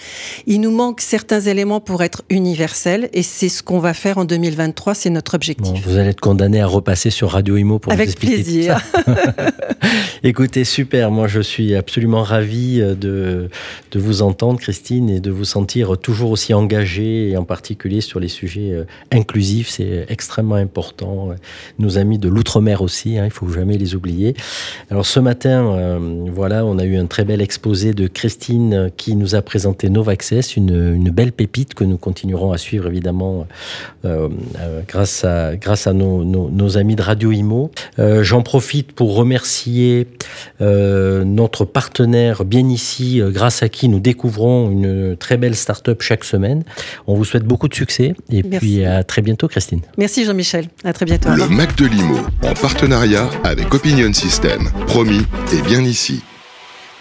Il 0.45 0.61
nous 0.61 0.71
manque 0.71 1.01
certains 1.01 1.41
éléments 1.41 1.79
pour 1.79 2.03
être 2.03 2.23
universels 2.29 3.09
et 3.13 3.23
c'est 3.23 3.49
ce 3.49 3.63
qu'on 3.63 3.79
va 3.79 3.93
faire 3.93 4.17
en 4.17 4.25
2023. 4.25 4.93
C'est 4.93 5.09
notre 5.09 5.35
objectif. 5.35 5.73
Bon, 5.73 5.79
vous 5.85 5.97
allez 5.97 6.09
être 6.09 6.21
condamné 6.21 6.61
à 6.61 6.67
repasser 6.67 7.09
sur 7.09 7.29
Radio 7.31 7.57
Imo 7.57 7.79
pour 7.79 7.93
Avec 7.93 8.07
vous 8.07 8.11
expliquer 8.13 8.37
tout 8.37 8.43
plaisir. 8.43 8.81
ça. 9.05 9.25
Écoutez, 10.23 10.63
super. 10.65 11.11
Moi, 11.11 11.27
je 11.27 11.39
suis 11.39 11.75
absolument 11.75 12.23
ravi 12.23 12.79
de, 12.79 13.49
de 13.91 13.99
vous 13.99 14.21
entendre, 14.21 14.48
Christine, 14.57 15.09
et 15.09 15.19
de 15.19 15.31
vous 15.31 15.45
sentir 15.45 15.97
toujours 15.97 16.31
aussi 16.31 16.53
engagée, 16.53 17.29
et 17.29 17.37
en 17.37 17.43
particulier 17.43 18.01
sur 18.01 18.19
les 18.19 18.27
sujets 18.27 18.71
euh, 18.71 18.83
inclusifs. 19.11 19.69
C'est 19.69 20.05
extrêmement 20.09 20.55
important. 20.55 21.29
Nos 21.77 21.97
amis 21.97 22.17
de 22.17 22.29
l'outre-mer 22.29 22.81
aussi, 22.81 23.17
hein, 23.17 23.25
il 23.25 23.31
faut 23.31 23.49
jamais 23.49 23.77
les 23.77 23.95
oublier. 23.95 24.35
Alors, 24.89 25.05
ce 25.05 25.19
matin, 25.19 25.67
euh, 25.67 25.99
voilà, 26.31 26.65
on 26.65 26.77
a 26.79 26.85
eu 26.85 26.97
un 26.97 27.05
très 27.05 27.25
bel 27.25 27.41
exposé 27.41 27.93
de 27.93 28.07
Christine 28.07 28.73
euh, 28.73 28.89
qui 28.95 29.15
nous 29.15 29.35
a 29.35 29.41
présenté 29.41 29.89
Novaccess, 29.89 30.55
une, 30.55 30.93
une 30.95 31.09
belle 31.09 31.31
pépite 31.31 31.73
que 31.73 31.83
nous 31.83 31.97
continuerons 31.97 32.51
à 32.51 32.57
suivre 32.57 32.87
évidemment 32.87 33.47
euh, 34.05 34.29
euh, 34.59 34.81
grâce 34.87 35.23
à, 35.23 35.93
nos, 35.93 36.77
amis 36.77 36.95
de 36.95 37.01
Radio 37.01 37.31
Imo. 37.31 37.71
Euh, 37.97 38.23
J'en 38.23 38.41
profite 38.41 38.91
pour 38.93 39.15
remercier 39.15 40.07
euh, 40.61 41.23
notre 41.25 41.65
partenaire 41.65 42.45
bien 42.45 42.67
ici, 42.69 43.21
euh, 43.21 43.31
grâce 43.31 43.63
à 43.63 43.69
qui 43.69 43.89
nous 43.89 43.99
découvrons 43.99 44.38
une 44.39 45.15
très 45.17 45.37
belle 45.37 45.55
start-up 45.55 46.01
chaque 46.01 46.23
semaine. 46.23 46.63
On 47.07 47.15
vous 47.15 47.25
souhaite 47.25 47.43
beaucoup 47.43 47.67
de 47.67 47.73
succès 47.75 48.13
et 48.31 48.43
Merci. 48.43 48.57
puis 48.57 48.85
à 48.85 49.03
très 49.03 49.21
bientôt, 49.21 49.47
Christine. 49.47 49.81
Merci 49.97 50.25
Jean-Michel. 50.25 50.67
À 50.83 50.93
très 50.93 51.05
bientôt. 51.05 51.29
Le 51.29 51.47
Mac 51.47 51.75
de 51.77 51.85
Limo, 51.85 52.17
en 52.43 52.53
partenariat 52.53 53.29
avec 53.43 53.73
Opinion 53.73 54.11
System. 54.13 54.69
Promis, 54.87 55.25
et 55.53 55.61
bien 55.61 55.81
ici. 55.83 56.21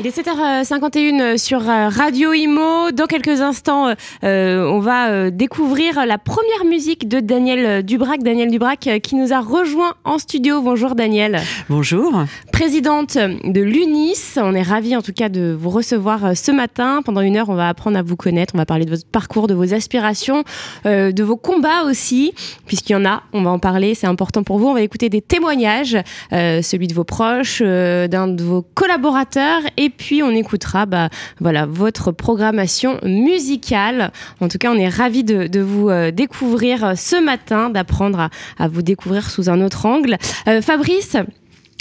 Il 0.00 0.06
est 0.06 0.16
7h51 0.16 1.36
sur 1.38 1.68
euh, 1.68 1.88
Radio 1.88 2.32
Imo. 2.32 2.92
Dans 2.92 3.06
quelques 3.06 3.40
instants, 3.40 3.94
euh, 4.22 4.64
on 4.64 4.78
va 4.78 5.08
euh, 5.08 5.30
découvrir 5.30 6.06
la 6.06 6.18
première 6.18 6.64
musique 6.64 7.08
de 7.08 7.18
Daniel 7.18 7.82
Dubrac. 7.84 8.22
Daniel 8.22 8.48
Dubrac 8.48 8.86
euh, 8.86 9.00
qui 9.00 9.16
nous 9.16 9.32
a 9.32 9.40
rejoint 9.40 9.94
en 10.04 10.18
studio. 10.18 10.62
Bonjour 10.62 10.94
Daniel. 10.94 11.40
Bonjour. 11.68 12.12
Présidente 12.52 13.16
de 13.16 13.60
l'UNIS. 13.60 14.36
On 14.36 14.54
est 14.54 14.62
ravis 14.62 14.94
en 14.94 15.02
tout 15.02 15.12
cas 15.12 15.28
de 15.28 15.56
vous 15.58 15.70
recevoir 15.70 16.24
euh, 16.24 16.34
ce 16.34 16.52
matin. 16.52 17.02
Pendant 17.04 17.20
une 17.20 17.36
heure, 17.36 17.48
on 17.48 17.54
va 17.54 17.68
apprendre 17.68 17.98
à 17.98 18.02
vous 18.02 18.14
connaître. 18.14 18.54
On 18.54 18.58
va 18.58 18.66
parler 18.66 18.84
de 18.84 18.90
votre 18.90 19.06
parcours, 19.06 19.48
de 19.48 19.54
vos 19.54 19.74
aspirations, 19.74 20.44
euh, 20.86 21.10
de 21.10 21.24
vos 21.24 21.36
combats 21.36 21.82
aussi, 21.84 22.34
puisqu'il 22.66 22.92
y 22.92 22.96
en 22.96 23.04
a. 23.04 23.24
On 23.32 23.42
va 23.42 23.50
en 23.50 23.58
parler. 23.58 23.96
C'est 23.96 24.06
important 24.06 24.44
pour 24.44 24.58
vous. 24.58 24.68
On 24.68 24.74
va 24.74 24.82
écouter 24.82 25.08
des 25.08 25.22
témoignages, 25.22 25.96
euh, 26.32 26.62
celui 26.62 26.86
de 26.86 26.94
vos 26.94 27.04
proches, 27.04 27.62
euh, 27.64 28.06
d'un 28.06 28.28
de 28.28 28.44
vos 28.44 28.62
collaborateurs, 28.62 29.62
et 29.76 29.87
puis 29.90 30.22
on 30.22 30.30
écoutera, 30.30 30.86
bah, 30.86 31.08
voilà, 31.40 31.66
votre 31.66 32.12
programmation 32.12 32.98
musicale. 33.02 34.12
En 34.40 34.48
tout 34.48 34.58
cas, 34.58 34.70
on 34.72 34.78
est 34.78 34.88
ravis 34.88 35.24
de, 35.24 35.60
vous 35.60 35.88
euh, 35.90 36.10
découvrir 36.10 36.84
euh, 36.84 36.94
ce 36.96 37.22
matin, 37.22 37.70
d'apprendre 37.70 38.28
à, 38.58 38.68
vous 38.68 38.82
découvrir 38.82 39.30
sous 39.30 39.48
un 39.48 39.60
autre 39.60 39.86
angle. 39.86 40.16
Euh, 40.46 40.62
Fabrice. 40.62 41.16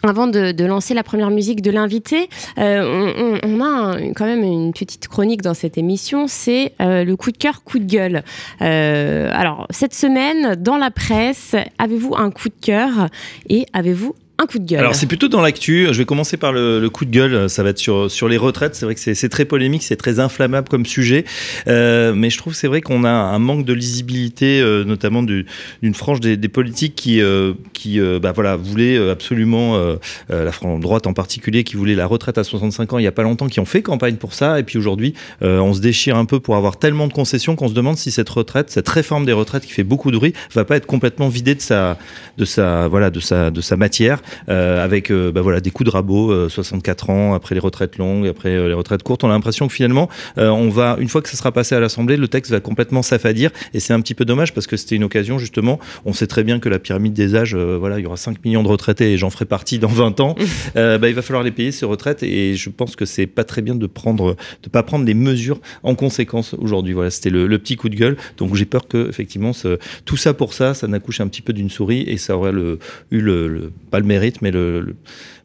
Avant 0.03 0.27
de, 0.27 0.63
lancer 0.63 0.93
la 0.93 1.01
première 1.01 1.31
musique 1.31 1.63
de 1.63 1.71
l'invité, 1.71 2.29
on, 2.55 3.61
a 3.61 3.97
quand 4.15 4.25
même 4.25 4.43
une 4.43 4.71
petite 4.71 5.07
chronique 5.07 5.41
dans 5.41 5.55
cette 5.55 5.75
émission, 5.75 6.27
c'est 6.27 6.73
le 6.79 7.15
coup 7.15 7.31
de 7.31 7.37
cœur, 7.37 7.63
coup 7.63 7.79
de 7.79 7.85
gueule. 7.85 8.23
Alors, 8.59 9.65
cette 9.71 9.95
semaine, 9.95 10.53
dans 10.53 10.77
la 10.77 10.91
presse, 10.91 11.55
avez-vous 11.79 12.13
un 12.15 12.29
coup 12.29 12.49
de 12.49 12.55
cœur 12.61 13.09
et 13.49 13.65
avez-vous 13.73 14.13
un 14.39 14.45
coup 14.45 14.59
de 14.59 14.65
gueule 14.65 14.79
Alors 14.79 14.93
c'est 14.95 15.07
plutôt 15.07 15.27
dans 15.29 15.41
l'actu. 15.41 15.87
Je 15.91 15.97
vais 15.97 16.05
commencer 16.05 16.37
par 16.37 16.51
le, 16.51 16.79
le 16.79 16.89
coup 16.89 17.05
de 17.05 17.09
gueule. 17.11 17.49
Ça 17.49 17.63
va 17.63 17.69
être 17.69 17.79
sur, 17.79 18.11
sur 18.11 18.27
les 18.27 18.37
retraites. 18.37 18.75
C'est 18.75 18.85
vrai 18.85 18.93
que 18.93 19.01
c'est 19.01 19.29
très 19.29 19.45
polémique, 19.45 19.81
c'est 19.83 19.95
très 19.95 20.19
inflammable 20.19 20.67
comme 20.69 20.85
sujet. 20.85 21.25
Euh, 21.67 22.13
mais 22.13 22.29
je 22.29 22.37
trouve 22.37 22.53
c'est 22.53 22.67
vrai 22.67 22.81
qu'on 22.81 23.03
a 23.03 23.09
un 23.09 23.39
manque 23.39 23.65
de 23.65 23.73
lisibilité, 23.73 24.61
euh, 24.61 24.83
notamment 24.83 25.23
du- 25.23 25.45
d'une 25.81 25.95
frange 25.95 26.19
des, 26.19 26.37
des 26.37 26.47
politiques 26.49 26.93
qui, 26.95 27.19
euh, 27.21 27.53
qui 27.73 27.99
euh, 27.99 28.19
bah, 28.19 28.31
voilà, 28.31 28.55
voulaient 28.57 28.97
euh, 28.97 29.11
absolument, 29.11 29.75
euh, 29.77 29.95
la 30.29 30.51
frange 30.51 30.81
droite 30.81 31.07
en 31.07 31.13
particulier, 31.13 31.63
qui 31.63 31.75
voulait 31.75 31.95
la 31.95 32.05
retraite 32.05 32.37
à 32.37 32.43
65 32.43 32.93
ans 32.93 32.99
il 32.99 33.01
n'y 33.03 33.07
a 33.07 33.11
pas 33.11 33.23
longtemps, 33.23 33.47
qui 33.47 33.59
ont 33.59 33.65
fait 33.65 33.81
campagne 33.81 34.17
pour 34.17 34.33
ça. 34.33 34.59
Et 34.59 34.63
puis 34.63 34.77
aujourd'hui, 34.77 35.13
on 35.41 35.73
se 35.73 35.81
déchire 35.81 36.15
un 36.15 36.25
peu 36.25 36.39
pour 36.39 36.55
avoir 36.55 36.77
tellement 36.77 37.07
de 37.07 37.13
concessions 37.13 37.55
qu'on 37.55 37.67
se 37.69 37.73
demande 37.73 37.97
si 37.97 38.11
cette 38.11 38.29
retraite, 38.29 38.69
cette 38.69 38.87
réforme 38.89 39.25
des 39.25 39.33
retraites 39.33 39.65
qui 39.65 39.71
fait 39.71 39.83
beaucoup 39.83 40.11
de 40.11 40.17
bruit, 40.17 40.33
va 40.53 40.63
pas 40.65 40.75
être 40.77 40.85
complètement 40.85 41.27
vidée 41.29 41.55
de 41.55 41.61
sa, 41.61 41.97
de 42.37 42.45
sa, 42.45 42.87
voilà, 42.87 43.09
de 43.09 43.19
sa, 43.19 43.49
de 43.51 43.61
sa 43.61 43.75
matière 43.77 44.19
avec 44.47 45.11
euh, 45.11 45.31
bah 45.31 45.41
voilà, 45.41 45.59
des 45.59 45.71
coups 45.71 45.89
de 45.89 45.91
rabot, 45.93 46.31
euh, 46.31 46.49
64 46.49 47.09
ans, 47.09 47.33
après 47.33 47.55
les 47.55 47.61
retraites 47.61 47.97
longues, 47.97 48.27
après 48.27 48.49
euh, 48.49 48.67
les 48.67 48.73
retraites 48.73 49.03
courtes. 49.03 49.23
On 49.23 49.29
a 49.29 49.33
l'impression 49.33 49.67
que 49.67 49.73
finalement, 49.73 50.09
euh, 50.37 50.49
on 50.49 50.69
va, 50.69 50.97
une 50.99 51.09
fois 51.09 51.21
que 51.21 51.29
ça 51.29 51.37
sera 51.37 51.51
passé 51.51 51.75
à 51.75 51.79
l'Assemblée, 51.79 52.17
le 52.17 52.27
texte 52.27 52.51
va 52.51 52.59
complètement 52.59 53.01
s'affadir. 53.01 53.51
Et 53.73 53.79
c'est 53.79 53.93
un 53.93 54.01
petit 54.01 54.13
peu 54.13 54.25
dommage 54.25 54.53
parce 54.53 54.67
que 54.67 54.77
c'était 54.77 54.95
une 54.95 55.03
occasion, 55.03 55.39
justement. 55.39 55.79
On 56.05 56.13
sait 56.13 56.27
très 56.27 56.43
bien 56.43 56.59
que 56.59 56.69
la 56.69 56.79
pyramide 56.79 57.13
des 57.13 57.35
âges, 57.35 57.55
euh, 57.55 57.77
voilà, 57.79 57.99
il 57.99 58.03
y 58.03 58.05
aura 58.05 58.17
5 58.17 58.43
millions 58.45 58.63
de 58.63 58.67
retraités 58.67 59.13
et 59.13 59.17
j'en 59.17 59.29
ferai 59.29 59.45
partie 59.45 59.79
dans 59.79 59.87
20 59.87 60.19
ans. 60.19 60.35
Euh, 60.75 60.97
bah, 60.97 61.07
il 61.09 61.15
va 61.15 61.21
falloir 61.21 61.43
les 61.43 61.51
payer, 61.51 61.71
ces 61.71 61.85
retraites. 61.85 62.23
Et 62.23 62.55
je 62.55 62.69
pense 62.69 62.95
que 62.95 63.05
c'est 63.05 63.25
pas 63.25 63.43
très 63.43 63.61
bien 63.61 63.73
de 63.75 63.87
prendre, 63.87 64.35
de 64.63 64.69
pas 64.69 64.83
prendre 64.83 65.05
des 65.05 65.13
mesures 65.13 65.59
en 65.83 65.95
conséquence 65.95 66.53
aujourd'hui. 66.57 66.93
Voilà, 66.93 67.09
c'était 67.09 67.29
le, 67.29 67.47
le 67.47 67.57
petit 67.57 67.75
coup 67.77 67.89
de 67.89 67.95
gueule. 67.95 68.17
Donc 68.37 68.55
j'ai 68.55 68.65
peur 68.65 68.87
que, 68.87 69.07
effectivement, 69.09 69.53
ce- 69.53 69.77
tout 70.05 70.17
ça 70.17 70.33
pour 70.33 70.53
ça, 70.53 70.73
ça 70.73 70.87
n'accouche 70.87 71.21
un 71.21 71.27
petit 71.27 71.41
peu 71.41 71.53
d'une 71.53 71.69
souris 71.69 72.01
et 72.07 72.17
ça 72.17 72.35
aurait 72.37 72.51
le, 72.51 72.79
eu 73.11 73.21
le, 73.21 73.47
le- 73.47 73.71
pas 73.91 73.99
le 73.99 74.05
mérite, 74.17 74.41
mais 74.41 74.51
le, 74.51 74.81
le, 74.81 74.95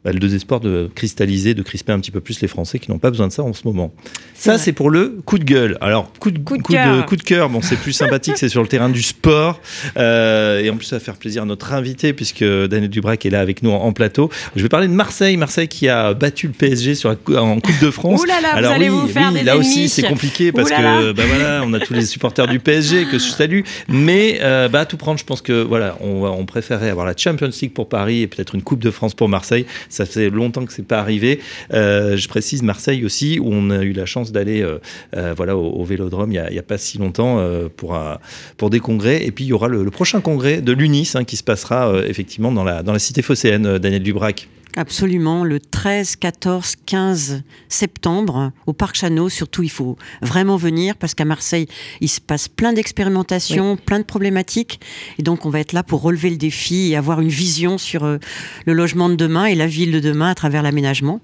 bah, 0.03 0.11
le 0.11 0.19
désespoir 0.19 0.59
de 0.59 0.89
cristalliser, 0.93 1.53
de 1.53 1.61
crisper 1.61 1.91
un 1.93 1.99
petit 1.99 2.11
peu 2.11 2.19
plus 2.21 2.41
les 2.41 2.47
Français 2.47 2.79
qui 2.79 2.91
n'ont 2.91 2.99
pas 2.99 3.09
besoin 3.09 3.27
de 3.27 3.31
ça 3.31 3.43
en 3.43 3.53
ce 3.53 3.61
moment. 3.65 3.93
Ça, 4.33 4.57
c'est 4.57 4.73
pour 4.73 4.89
le 4.89 5.17
coup 5.25 5.37
de 5.37 5.43
gueule. 5.43 5.77
Alors, 5.81 6.11
coup 6.19 6.31
de, 6.31 6.39
coup 6.39 6.57
de, 6.57 7.01
coup 7.05 7.15
de 7.15 7.23
cœur, 7.23 7.49
bon, 7.49 7.61
c'est 7.61 7.77
plus 7.77 7.93
sympathique, 7.93 8.37
c'est 8.37 8.49
sur 8.49 8.61
le 8.61 8.67
terrain 8.67 8.89
du 8.89 9.01
sport. 9.01 9.61
Euh, 9.97 10.59
et 10.59 10.69
en 10.69 10.75
plus, 10.75 10.85
ça 10.85 10.97
va 10.97 10.99
faire 10.99 11.15
plaisir 11.15 11.43
à 11.43 11.45
notre 11.45 11.71
invité, 11.73 12.13
puisque 12.13 12.43
Daniel 12.43 12.89
Dubrac 12.89 13.25
est 13.25 13.29
là 13.29 13.39
avec 13.39 13.63
nous 13.63 13.71
en, 13.71 13.77
en 13.81 13.93
plateau. 13.93 14.29
Je 14.55 14.63
vais 14.63 14.69
parler 14.69 14.87
de 14.87 14.93
Marseille. 14.93 15.37
Marseille 15.37 15.67
qui 15.67 15.87
a 15.87 16.13
battu 16.13 16.47
le 16.47 16.53
PSG 16.53 16.95
sur 16.95 17.09
la 17.09 17.41
en 17.41 17.59
Coupe 17.59 17.79
de 17.81 17.91
France. 17.91 18.21
Ouh 18.21 18.25
là 18.25 18.41
là, 18.41 18.51
vous 18.51 18.57
Alors 18.57 18.73
allez 18.73 18.89
oui, 18.89 18.97
vous 19.01 19.07
faire 19.07 19.29
oui, 19.29 19.39
des 19.39 19.43
là 19.43 19.53
ennemis. 19.55 19.65
aussi, 19.67 19.89
c'est 19.89 20.03
compliqué 20.03 20.51
parce 20.51 20.69
là 20.69 20.77
que 20.77 21.11
bah 21.13 21.23
voilà, 21.27 21.63
on 21.65 21.73
a 21.73 21.79
tous 21.79 21.93
les 21.93 22.05
supporters 22.05 22.47
du 22.47 22.59
PSG 22.59 23.05
que 23.05 23.17
je 23.17 23.23
salue. 23.29 23.61
Mais 23.87 24.39
euh, 24.41 24.67
bah, 24.67 24.81
à 24.81 24.85
tout 24.85 24.97
prendre, 24.97 25.19
je 25.19 25.23
pense 25.25 25.41
que 25.41 25.63
voilà, 25.63 25.97
on, 26.01 26.23
on 26.25 26.45
préférait 26.45 26.89
avoir 26.89 27.05
la 27.05 27.13
Champions 27.15 27.49
League 27.61 27.73
pour 27.73 27.87
Paris 27.87 28.21
et 28.21 28.27
peut-être 28.27 28.55
une 28.55 28.61
Coupe 28.63 28.79
de 28.81 28.91
France 28.91 29.13
pour 29.13 29.29
Marseille. 29.29 29.65
Ça 29.93 30.07
fait 30.07 30.31
longtemps 30.31 30.65
que 30.65 30.73
c'est 30.73 30.87
pas 30.87 30.99
arrivé. 30.99 31.39
Euh, 31.71 32.17
je 32.17 32.27
précise 32.27 32.63
Marseille 32.63 33.05
aussi, 33.05 33.39
où 33.39 33.49
on 33.51 33.69
a 33.69 33.83
eu 33.83 33.93
la 33.93 34.07
chance 34.07 34.31
d'aller 34.31 34.63
euh, 34.63 34.79
euh, 35.15 35.35
voilà, 35.37 35.55
au, 35.55 35.83
Vélodrome 35.83 36.31
il 36.31 36.35
y, 36.35 36.59
a, 36.59 36.63
pas 36.63 36.79
si 36.79 36.97
longtemps 36.97 37.47
pour, 37.77 38.69
des 38.71 38.79
congrès. 38.79 39.23
Et 39.23 39.31
puis 39.31 39.45
il 39.45 39.49
y 39.49 39.53
aura 39.53 39.67
le, 39.67 39.89
prochain 39.91 40.19
congrès 40.19 40.61
de 40.61 40.71
l'UNIS 40.71 41.11
hein, 41.13 41.25
qui 41.25 41.37
se 41.37 41.43
passera 41.43 41.93
effectivement 42.07 42.51
dans 42.51 42.63
la, 42.63 42.81
dans 42.81 42.93
la 42.93 42.99
cité 42.99 43.21
phocéenne, 43.21 43.77
Daniel 43.77 44.01
Dubrac. 44.01 44.47
Absolument, 44.75 45.43
le 45.43 45.59
13, 45.59 46.15
14, 46.15 46.77
15 46.87 47.43
septembre 47.69 48.51
au 48.65 48.73
Parc 48.73 48.95
Chano. 48.95 49.29
Surtout, 49.29 49.61
il 49.61 49.69
faut 49.69 49.97
vraiment 50.23 50.57
venir 50.57 50.95
parce 50.95 51.13
qu'à 51.13 51.25
Marseille, 51.25 51.67
il 52.01 52.09
se 52.09 52.19
passe 52.19 52.47
plein 52.47 52.73
d'expérimentations, 52.73 53.77
plein 53.77 53.99
de 53.99 54.03
problématiques. 54.03 54.79
Et 55.19 55.23
donc, 55.23 55.45
on 55.45 55.51
va 55.51 55.59
être 55.59 55.73
là 55.73 55.83
pour 55.83 56.01
relever 56.01 56.31
le 56.31 56.37
défi 56.37 56.91
et 56.91 56.95
avoir 56.95 57.21
une 57.21 57.29
vision 57.29 57.77
sur 57.77 58.03
euh, 58.03 58.17
le 58.65 58.73
logement 58.73 59.09
de 59.09 59.15
demain 59.15 59.45
et 59.45 59.53
la 59.53 59.67
ville 59.67 59.91
de 59.91 59.99
demain 59.99 60.29
à 60.29 60.35
travers 60.35 60.63
l'aménagement. 60.63 61.19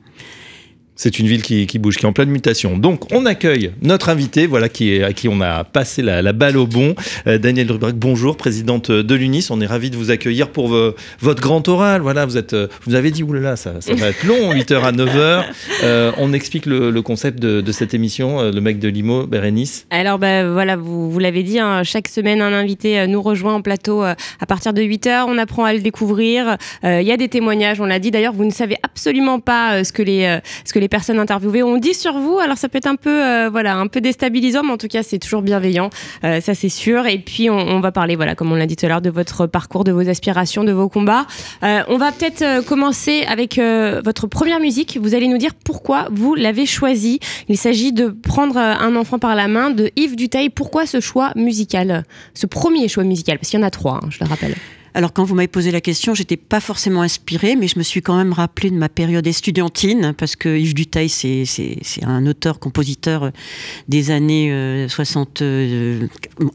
C'est 1.02 1.18
une 1.18 1.28
ville 1.28 1.42
qui, 1.42 1.66
qui 1.66 1.80
bouge, 1.80 1.96
qui 1.96 2.04
est 2.04 2.10
en 2.10 2.12
pleine 2.12 2.28
mutation. 2.30 2.78
Donc, 2.78 3.10
on 3.14 3.26
accueille 3.26 3.72
notre 3.82 4.10
invité, 4.10 4.48
voilà, 4.48 4.68
qui 4.68 4.94
est, 4.94 5.02
à 5.06 5.14
qui 5.14 5.30
on 5.30 5.40
a 5.40 5.64
passé 5.64 6.02
la, 6.02 6.22
la 6.22 6.34
balle 6.34 6.58
au 6.58 6.68
bon. 6.68 6.94
Euh, 7.26 7.38
Daniel 7.38 7.68
Drubrac, 7.68 7.96
bonjour, 7.96 8.36
présidente 8.36 8.92
de 8.92 9.16
l'UNIS. 9.16 9.48
On 9.50 9.62
est 9.62 9.66
ravi 9.66 9.92
de 9.92 9.96
vous 9.96 10.12
accueillir 10.12 10.50
pour 10.50 10.68
vo- 10.68 10.94
votre 11.22 11.42
grand 11.42 11.66
oral. 11.70 12.02
Voilà, 12.02 12.26
vous 12.26 12.36
êtes, 12.36 12.52
euh, 12.52 12.68
vous 12.86 12.96
avez 12.96 13.12
dit, 13.12 13.24
oulala, 13.24 13.56
ça, 13.56 13.76
ça 13.80 13.94
va 13.94 14.08
être 14.10 14.26
long, 14.26 14.52
8h 14.54 14.82
à 14.82 14.92
9h. 14.92 15.44
Euh, 15.86 16.12
on 16.18 16.34
explique 16.34 16.66
le, 16.66 16.92
le 16.92 17.02
concept 17.02 17.40
de, 17.40 17.62
de 17.62 17.72
cette 17.72 17.94
émission, 17.94 18.42
euh, 18.42 18.52
le 18.52 18.60
mec 18.60 18.78
de 18.80 18.90
Limo, 18.90 19.26
Bérénice. 19.26 19.86
Alors 19.92 20.20
bah, 20.20 20.52
voilà, 20.52 20.76
vous, 20.76 21.10
vous 21.10 21.20
l'avez 21.20 21.44
dit, 21.44 21.60
hein, 21.60 21.82
chaque 21.86 22.10
semaine 22.10 22.42
un 22.42 22.52
invité 22.52 23.08
nous 23.08 23.22
rejoint 23.22 23.56
en 23.56 23.62
plateau 23.62 24.02
à 24.04 24.18
partir 24.50 24.74
de 24.74 24.82
8h, 24.82 25.24
on 25.30 25.38
apprend 25.38 25.64
à 25.64 25.72
le 25.74 25.80
découvrir, 25.80 26.58
Euh, 26.84 27.00
il 27.02 27.08
y 27.08 27.12
a 27.14 27.18
des 27.18 27.30
témoignages, 27.30 27.80
on 27.80 27.86
l'a 27.86 28.00
dit 28.00 28.12
d'ailleurs, 28.12 28.34
vous 28.34 28.44
ne 28.44 28.52
savez 28.52 28.76
absolument 28.84 29.40
pas 29.40 29.86
ce, 29.86 29.94
que 29.94 30.04
les, 30.04 30.40
ce 30.66 30.74
que 30.74 30.80
les 30.80 30.89
les 30.90 30.98
personnes 30.98 31.20
interviewées 31.20 31.62
ont 31.62 31.78
dit 31.78 31.94
sur 31.94 32.18
vous. 32.18 32.40
Alors 32.40 32.58
ça 32.58 32.68
peut 32.68 32.80
être 32.80 32.88
un 32.88 32.96
peu, 32.96 33.24
euh, 33.24 33.50
voilà, 33.52 33.76
un 33.76 33.86
peu 33.86 34.02
déstabilisant, 34.02 34.64
mais 34.64 34.72
en 34.72 34.78
tout 34.78 34.88
cas 34.88 35.04
c'est 35.04 35.20
toujours 35.20 35.44
bienveillant, 35.44 35.92
euh, 36.24 36.42
ça 36.42 36.56
c'est 36.56 36.70
sûr. 36.70 37.06
Et 37.06 37.20
puis 37.20 37.48
on, 37.52 37.80
va 37.80 37.92
parler, 37.92 38.16
voilà, 38.16 38.34
comme 38.34 38.52
on 38.52 38.56
l'a 38.56 38.66
dit 38.66 38.76
tout 38.76 38.88
à 38.88 38.90
l'heure, 38.90 39.02
de 39.02 39.12
votre 39.12 39.46
parcours, 39.46 39.84
de 39.84 39.92
vos 39.92 40.10
aspirations, 40.10 40.64
de 40.64 40.72
vos 40.72 40.90
combats. 40.90 41.28
Euh, 41.62 41.84
on 41.90 41.98
va 41.98 42.12
peut-être 42.12 42.66
commencer 42.66 43.24
avec 43.28 43.60
votre 43.60 44.26
première 44.26 44.60
musique. 44.60 44.98
Vous 45.00 45.14
allez 45.14 45.28
nous 45.28 45.38
dire 45.38 45.54
pourquoi 45.54 46.08
vous 46.12 46.34
l'avez 46.34 46.66
choisie. 46.66 47.20
Il 47.50 47.58
s'agit 47.58 47.94
de 47.94 48.08
prendre 48.08 48.58
un 48.58 48.96
enfant 48.96 49.20
par 49.20 49.36
la 49.36 49.48
main 49.48 49.70
de 49.70 49.92
Yves 49.96 50.16
Duteil. 50.16 50.50
Pourquoi 50.50 50.88
ce 50.88 51.00
choix 51.00 51.32
musical, 51.36 52.04
ce 52.34 52.48
premier 52.48 52.88
choix 52.88 53.04
musical, 53.04 53.38
parce 53.38 53.52
qu'il 53.52 53.60
y 53.60 53.64
en 53.64 53.68
a 53.68 53.72
trois, 53.72 54.00
hein, 54.02 54.08
je 54.10 54.24
le 54.24 54.28
rappelle. 54.28 54.56
Alors 54.94 55.14
quand 55.14 55.24
vous 55.24 55.36
m'avez 55.36 55.48
posé 55.48 55.72
la 55.72 55.82
question, 55.82 56.14
j'étais 56.14 56.38
pas 56.38 56.60
forcément 56.60 57.02
inspirée, 57.02 57.56
mais 57.56 57.68
je 57.68 57.78
me 57.78 57.84
suis 57.84 58.02
quand 58.02 58.18
même 58.18 58.34
rappelé 58.34 58.72
de 58.72 58.76
ma 58.76 58.90
période 58.90 59.26
estudiantine, 59.26 60.14
parce 60.18 60.36
que 60.36 60.58
Yves 60.58 60.74
Duteil, 60.74 61.10
c'est, 61.10 61.46
un 62.04 62.26
auteur-compositeur 62.26 63.24
euh, 63.24 63.30
des 63.88 64.12
années 64.12 64.52
euh, 64.52 64.88
60, 64.88 65.42
euh, 65.42 66.08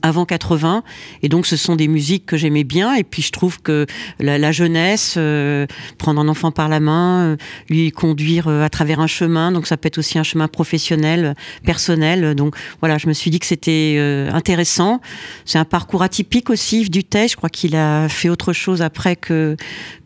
avant 0.03 0.24
80, 0.24 0.82
et 1.22 1.28
donc 1.28 1.47
ce 1.47 1.57
sont 1.57 1.76
des 1.76 1.89
musiques 1.89 2.26
que 2.26 2.37
j'aimais 2.37 2.64
bien, 2.64 2.95
et 2.95 3.05
puis 3.05 3.22
je 3.22 3.30
trouve 3.30 3.61
que 3.61 3.87
la, 4.18 4.53
jeunesse, 4.53 5.14
euh, 5.16 5.66
prendre 5.99 6.20
un 6.20 6.28
enfant 6.28 6.51
par 6.51 6.68
la 6.68 6.80
main, 6.80 7.22
euh, 7.22 7.37
lui 7.68 7.91
conduire 7.93 8.49
euh, 8.49 8.62
à 8.62 8.68
travers 8.68 9.01
un 9.01 9.07
chemin, 9.07 9.53
donc 9.53 9.66
ça 9.66 9.76
peut 9.76 9.87
être 9.87 9.99
aussi 9.99 10.18
un 10.18 10.22
chemin 10.22 10.49
professionnel, 10.49 11.24
euh, 11.24 11.35
personnel, 11.64 12.35
donc 12.35 12.55
voilà, 12.80 12.99
je 12.99 13.09
me 13.09 13.12
suis 13.12 13.30
dit 13.30 13.39
que 13.39 13.47
c'était 13.47 13.97
euh, 13.99 14.30
intéressant. 14.32 15.01
C'est 15.45 15.59
un 15.59 15.64
parcours 15.64 16.03
atypique 16.03 16.51
aussi, 16.51 16.80
Yves 16.80 16.91
Duteil, 16.91 17.28
je 17.28 17.37
crois 17.37 17.49
qu'il 17.49 17.76
a 17.76 18.09
fait 18.09 18.24
autre 18.29 18.53
chose 18.53 18.83
après 18.83 19.16
que, 19.16 19.57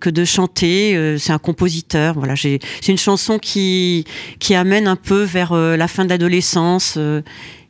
que 0.01 0.11
de 0.11 0.25
chanter. 0.25 0.97
Euh, 0.97 1.19
c'est 1.19 1.33
un 1.33 1.39
compositeur. 1.39 2.15
Voilà, 2.15 2.35
c'est 2.37 2.61
une 2.89 2.99
chanson 2.99 3.39
qui, 3.39 4.05
qui 4.39 4.55
amène 4.55 4.87
un 4.87 4.97
peu 4.97 5.23
vers 5.23 5.53
euh, 5.53 5.77
la 5.77 5.89
fin 5.89 6.05
de 6.05 6.11
l'adolescence. 6.11 6.99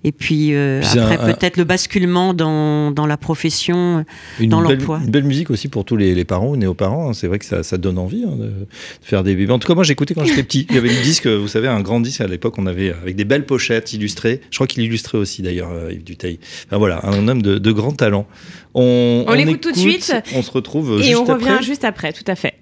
Euh, 0.04 0.08
et 0.08 0.12
puis 0.12 0.54
euh, 0.54 0.80
Puis 0.80 0.98
après 0.98 1.34
peut-être 1.34 1.56
le 1.56 1.64
basculement 1.64 2.32
dans, 2.34 2.90
dans 2.90 3.06
la 3.06 3.16
profession, 3.16 4.04
Une 4.38 4.50
dans 4.50 4.60
l'emploi. 4.60 5.00
une 5.04 5.10
belle 5.10 5.24
musique 5.24 5.50
aussi 5.50 5.68
pour 5.68 5.84
tous 5.84 5.96
les, 5.96 6.14
les 6.14 6.24
parents 6.24 6.48
ou 6.48 6.56
néo-parents. 6.56 7.10
hein. 7.10 7.12
C'est 7.14 7.26
vrai 7.26 7.38
que 7.38 7.44
ça, 7.44 7.62
ça 7.62 7.78
donne 7.78 7.98
envie 7.98 8.24
hein, 8.24 8.36
de, 8.36 8.44
de 8.46 8.66
faire 9.02 9.22
des 9.24 9.34
bébés. 9.34 9.52
En 9.52 9.58
tout 9.58 9.66
cas, 9.68 9.74
moi, 9.74 9.84
j'écoutais 9.84 10.14
quand 10.14 10.24
j'étais 10.24 10.42
petit. 10.44 10.66
Il 10.70 10.74
y 10.76 10.78
avait 10.78 10.88
le 10.88 11.02
disque, 11.02 11.26
vous 11.26 11.48
savez, 11.48 11.68
un 11.68 11.80
grand 11.80 12.00
disque 12.00 12.20
à 12.20 12.26
l'époque. 12.26 12.54
On 12.58 12.66
avait 12.66 12.92
avec 12.92 13.16
des 13.16 13.24
belles 13.24 13.44
pochettes 13.46 13.92
illustrées. 13.92 14.40
Je 14.50 14.56
crois 14.56 14.66
qu'il 14.66 14.82
illustrait 14.84 15.18
aussi 15.18 15.42
d'ailleurs 15.42 15.70
euh, 15.72 15.92
Yves 15.92 16.04
Duteil. 16.04 16.38
Enfin, 16.66 16.78
voilà, 16.78 17.04
un 17.06 17.26
homme 17.28 17.42
de, 17.42 17.58
de 17.58 17.72
grand 17.72 17.92
talent. 17.92 18.26
On, 18.74 19.24
On 19.26 19.32
l'écoute 19.32 19.60
tout 19.60 19.72
de 19.72 19.76
suite. 19.76 20.14
On 20.34 20.42
se 20.42 20.50
retrouve 20.50 21.00
Et 21.00 21.04
juste 21.04 21.16
on 21.18 21.24
revient 21.24 21.48
après. 21.48 21.62
juste 21.64 21.84
après, 21.84 22.12
tout 22.12 22.24
à 22.26 22.34
fait. 22.36 22.54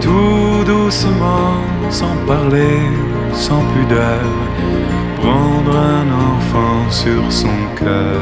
Tout 0.00 0.64
doucement, 0.66 1.56
sans 1.90 2.16
parler, 2.26 2.80
sans 3.32 3.62
pudeur, 3.72 4.28
prendre 5.20 5.76
un 5.76 6.06
enfant 6.30 6.90
sur 6.90 7.22
son 7.30 7.56
cœur, 7.76 8.20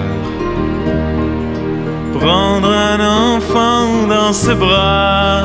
prendre 2.18 2.70
un 2.70 3.00
enfant 3.34 4.07
dans 4.09 4.32
ses 4.32 4.55
bras, 4.55 5.42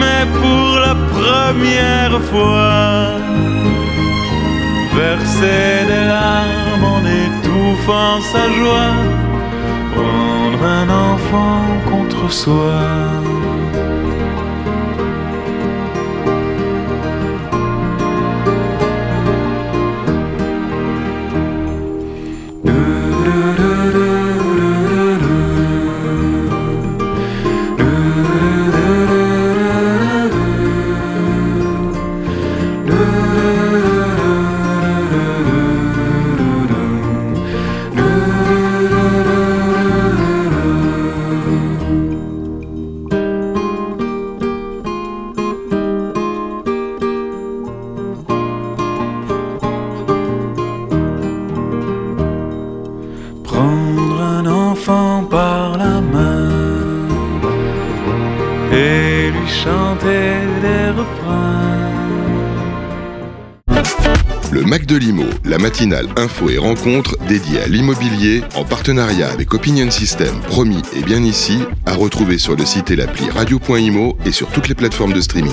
mais 0.00 0.24
pour 0.40 0.78
la 0.86 0.94
première 1.16 2.20
fois, 2.30 3.18
verser 4.94 5.84
des 5.86 6.04
larmes 6.08 6.84
en 6.96 7.02
étouffant 7.22 8.20
sa 8.32 8.44
joie, 8.58 8.94
prendre 10.00 10.64
un 10.64 10.88
enfant 10.88 11.64
contre 11.90 12.32
soi. 12.32 13.19
Et 66.48 66.58
rencontre 66.58 67.18
dédiée 67.28 67.60
à 67.60 67.66
l'immobilier 67.66 68.42
en 68.54 68.64
partenariat 68.64 69.28
avec 69.30 69.52
Opinion 69.52 69.90
System, 69.90 70.40
promis 70.46 70.82
et 70.96 71.02
bien 71.02 71.22
ici, 71.22 71.58
à 71.84 71.94
retrouver 71.94 72.38
sur 72.38 72.56
le 72.56 72.64
site 72.64 72.90
et 72.90 72.96
l'appli 72.96 73.28
radio.imo 73.28 74.16
et 74.24 74.32
sur 74.32 74.48
toutes 74.48 74.68
les 74.68 74.74
plateformes 74.74 75.12
de 75.12 75.20
streaming. 75.20 75.52